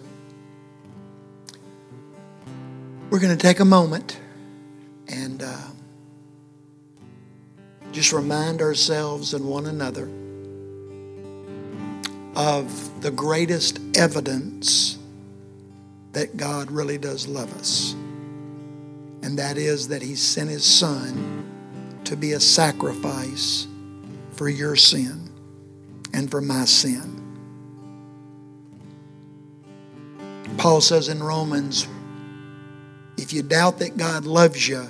We're 3.08 3.20
going 3.20 3.34
to 3.34 3.40
take 3.42 3.60
a 3.60 3.64
moment 3.64 4.20
just 8.08 8.14
remind 8.14 8.62
ourselves 8.62 9.34
and 9.34 9.44
one 9.44 9.66
another 9.66 10.08
of 12.36 13.02
the 13.02 13.10
greatest 13.10 13.80
evidence 13.98 14.96
that 16.12 16.34
God 16.38 16.70
really 16.70 16.96
does 16.96 17.28
love 17.28 17.52
us. 17.58 17.92
And 19.22 19.38
that 19.38 19.58
is 19.58 19.88
that 19.88 20.00
He 20.00 20.14
sent 20.14 20.48
His 20.48 20.64
Son 20.64 22.00
to 22.04 22.16
be 22.16 22.32
a 22.32 22.40
sacrifice 22.40 23.66
for 24.32 24.48
your 24.48 24.74
sin 24.74 25.30
and 26.14 26.30
for 26.30 26.40
my 26.40 26.64
sin. 26.64 27.14
Paul 30.56 30.80
says 30.80 31.10
in 31.10 31.22
Romans, 31.22 31.86
if 33.18 33.34
you 33.34 33.42
doubt 33.42 33.80
that 33.80 33.98
God 33.98 34.24
loves 34.24 34.66
you, 34.66 34.88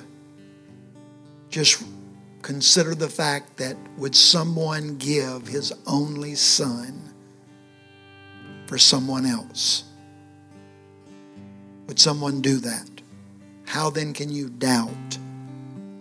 just 1.51 1.83
consider 2.43 2.95
the 2.95 3.09
fact 3.09 3.57
that 3.57 3.77
would 3.97 4.15
someone 4.15 4.97
give 4.97 5.47
his 5.47 5.73
only 5.87 6.35
son 6.35 7.03
for 8.67 8.79
someone 8.79 9.27
else? 9.27 9.85
Would 11.87 11.99
someone 11.99 12.41
do 12.41 12.59
that? 12.59 12.89
How 13.67 13.91
then 13.91 14.13
can 14.13 14.31
you 14.31 14.49
doubt 14.49 15.19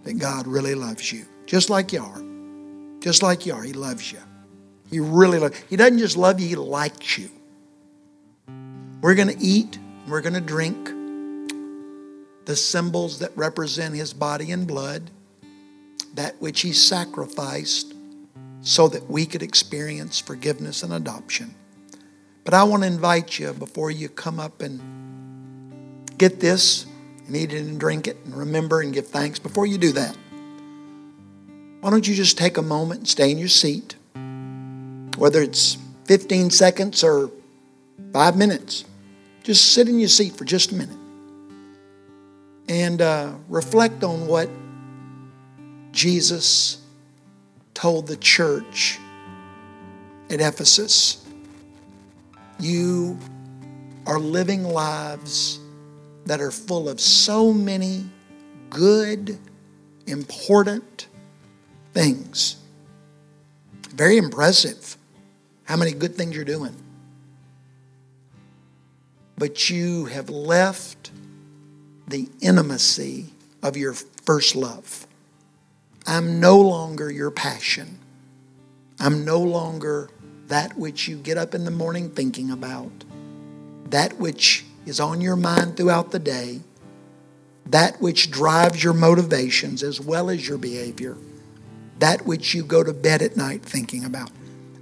that 0.03 0.15
God 0.19 0.47
really 0.47 0.75
loves 0.75 1.11
you? 1.11 1.25
Just 1.45 1.69
like 1.69 1.93
you 1.93 2.01
are. 2.03 2.21
Just 3.01 3.23
like 3.23 3.45
you 3.45 3.53
are. 3.53 3.63
He 3.63 3.73
loves 3.73 4.11
you. 4.11 4.19
He 4.89 4.99
really 4.99 5.39
loves 5.39 5.57
He 5.69 5.75
doesn't 5.75 5.99
just 5.99 6.17
love 6.17 6.39
you, 6.39 6.47
He 6.47 6.55
likes 6.55 7.17
you. 7.17 7.29
We're 9.01 9.15
going 9.15 9.29
to 9.29 9.39
eat, 9.39 9.79
we're 10.07 10.21
going 10.21 10.33
to 10.33 10.41
drink. 10.41 10.93
the 12.45 12.55
symbols 12.55 13.19
that 13.19 13.35
represent 13.35 13.93
his 13.93 14.13
body 14.13 14.51
and 14.51 14.65
blood, 14.65 15.11
that 16.17 16.41
which 16.41 16.61
he 16.61 16.73
sacrificed 16.73 17.93
so 18.61 18.87
that 18.87 19.09
we 19.09 19.25
could 19.25 19.43
experience 19.43 20.19
forgiveness 20.19 20.81
and 20.83 20.91
adoption. 20.91 21.53
But 22.43 22.53
I 22.55 22.63
want 22.63 22.83
to 22.83 22.87
invite 22.87 23.37
you 23.37 23.53
before 23.53 23.91
you 23.91 24.09
come 24.09 24.39
up 24.39 24.61
and 24.61 24.81
get 26.17 26.39
this 26.39 26.85
and 27.27 27.35
eat 27.35 27.53
it 27.53 27.59
and 27.59 27.79
drink 27.79 28.07
it 28.07 28.17
and 28.25 28.35
remember 28.35 28.81
and 28.81 28.93
give 28.93 29.07
thanks. 29.07 29.37
Before 29.37 29.67
you 29.67 29.77
do 29.77 29.91
that, 29.91 30.17
why 31.81 31.91
don't 31.91 32.07
you 32.07 32.15
just 32.15 32.37
take 32.37 32.57
a 32.57 32.63
moment 32.63 33.01
and 33.01 33.07
stay 33.07 33.31
in 33.31 33.37
your 33.37 33.47
seat? 33.47 33.95
Whether 35.17 35.41
it's 35.43 35.77
15 36.05 36.49
seconds 36.49 37.03
or 37.03 37.31
five 38.11 38.35
minutes, 38.35 38.85
just 39.43 39.73
sit 39.73 39.87
in 39.87 39.99
your 39.99 40.09
seat 40.09 40.35
for 40.35 40.45
just 40.45 40.71
a 40.71 40.75
minute 40.75 40.97
and 42.67 43.01
uh, 43.01 43.33
reflect 43.49 44.03
on 44.03 44.25
what 44.25 44.49
Jesus 45.97 46.77
told 47.73 48.05
the 48.05 48.17
church 48.17 48.99
at 50.29 50.39
Ephesus. 50.39 51.25
You 52.59 53.17
are 54.05 54.19
living 54.19 54.63
lives 54.63 55.59
that 56.27 56.39
are 56.39 56.51
full 56.51 56.87
of 56.87 56.99
so 56.99 57.51
many 57.51 58.05
good, 58.69 59.39
important 60.05 61.07
things. 61.93 62.57
Very 63.89 64.17
impressive 64.17 64.97
how 65.63 65.77
many 65.77 65.93
good 65.93 66.13
things 66.13 66.35
you're 66.35 66.45
doing. 66.45 66.75
But 69.35 69.71
you 69.71 70.05
have 70.05 70.29
left 70.29 71.09
the 72.07 72.29
intimacy 72.39 73.33
of 73.63 73.75
your 73.75 73.93
first 73.93 74.55
love. 74.55 75.06
I'm 76.07 76.39
no 76.39 76.59
longer 76.59 77.11
your 77.11 77.31
passion. 77.31 77.99
I'm 78.99 79.25
no 79.25 79.39
longer 79.39 80.09
that 80.47 80.77
which 80.77 81.07
you 81.07 81.17
get 81.17 81.37
up 81.37 81.53
in 81.53 81.65
the 81.65 81.71
morning 81.71 82.09
thinking 82.09 82.49
about, 82.49 82.91
that 83.89 84.17
which 84.17 84.65
is 84.85 85.01
on 85.01 85.19
your 85.19 85.35
mind 85.35 85.75
throughout 85.75 86.11
the 86.11 86.19
day, 86.19 86.61
that 87.65 88.01
which 88.01 88.31
drives 88.31 88.81
your 88.81 88.93
motivations 88.93 89.83
as 89.83 89.99
well 89.99 90.29
as 90.29 90.47
your 90.47 90.57
behavior, 90.57 91.17
that 91.99 92.25
which 92.25 92.53
you 92.53 92.63
go 92.63 92.81
to 92.83 92.93
bed 92.93 93.21
at 93.21 93.35
night 93.35 93.61
thinking 93.61 94.05
about. 94.05 94.31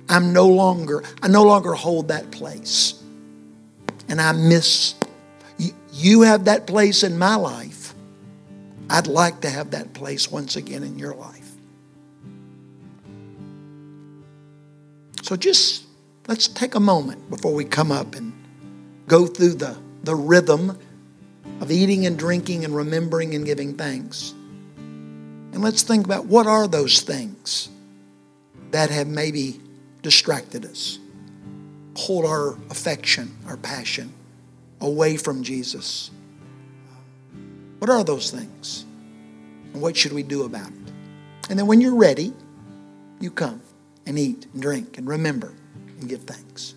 I'm 0.07 0.31
no 0.31 0.47
longer, 0.47 1.03
I 1.23 1.27
no 1.27 1.43
longer 1.43 1.73
hold 1.73 2.09
that 2.09 2.29
place. 2.29 3.01
And 4.07 4.21
I 4.21 4.31
miss, 4.33 4.93
you 5.91 6.21
have 6.21 6.45
that 6.45 6.67
place 6.67 7.01
in 7.01 7.17
my 7.17 7.35
life. 7.35 7.74
I'd 8.89 9.07
like 9.07 9.41
to 9.41 9.49
have 9.49 9.71
that 9.71 9.93
place 9.93 10.31
once 10.31 10.55
again 10.55 10.83
in 10.83 10.99
your 10.99 11.15
life. 11.15 11.51
So 15.23 15.35
just 15.35 15.85
let's 16.27 16.47
take 16.47 16.75
a 16.75 16.79
moment 16.79 17.29
before 17.29 17.53
we 17.53 17.65
come 17.65 17.91
up 17.91 18.13
and 18.15 18.31
go 19.07 19.25
through 19.25 19.55
the, 19.55 19.77
the 20.03 20.15
rhythm 20.15 20.77
of 21.61 21.71
eating 21.71 22.05
and 22.05 22.17
drinking 22.17 22.63
and 22.63 22.75
remembering 22.75 23.33
and 23.33 23.45
giving 23.45 23.75
thanks. 23.75 24.33
And 24.77 25.61
let's 25.61 25.83
think 25.83 26.05
about 26.05 26.25
what 26.25 26.47
are 26.47 26.67
those 26.67 27.01
things 27.01 27.69
that 28.71 28.89
have 28.89 29.07
maybe 29.07 29.59
distracted 30.01 30.65
us, 30.65 30.99
pulled 31.95 32.25
our 32.25 32.55
affection, 32.69 33.35
our 33.47 33.57
passion 33.57 34.13
away 34.81 35.17
from 35.17 35.43
Jesus. 35.43 36.11
What 37.79 37.89
are 37.89 38.03
those 38.03 38.31
things? 38.31 38.85
And 39.73 39.81
what 39.81 39.97
should 39.97 40.13
we 40.13 40.23
do 40.23 40.43
about 40.43 40.67
it? 40.67 40.91
And 41.49 41.59
then 41.59 41.67
when 41.67 41.81
you're 41.81 41.95
ready, 41.95 42.33
you 43.19 43.29
come 43.31 43.61
and 44.05 44.17
eat 44.17 44.47
and 44.53 44.61
drink 44.61 44.97
and 44.97 45.07
remember 45.07 45.53
and 45.99 46.09
give 46.09 46.23
thanks. 46.23 46.75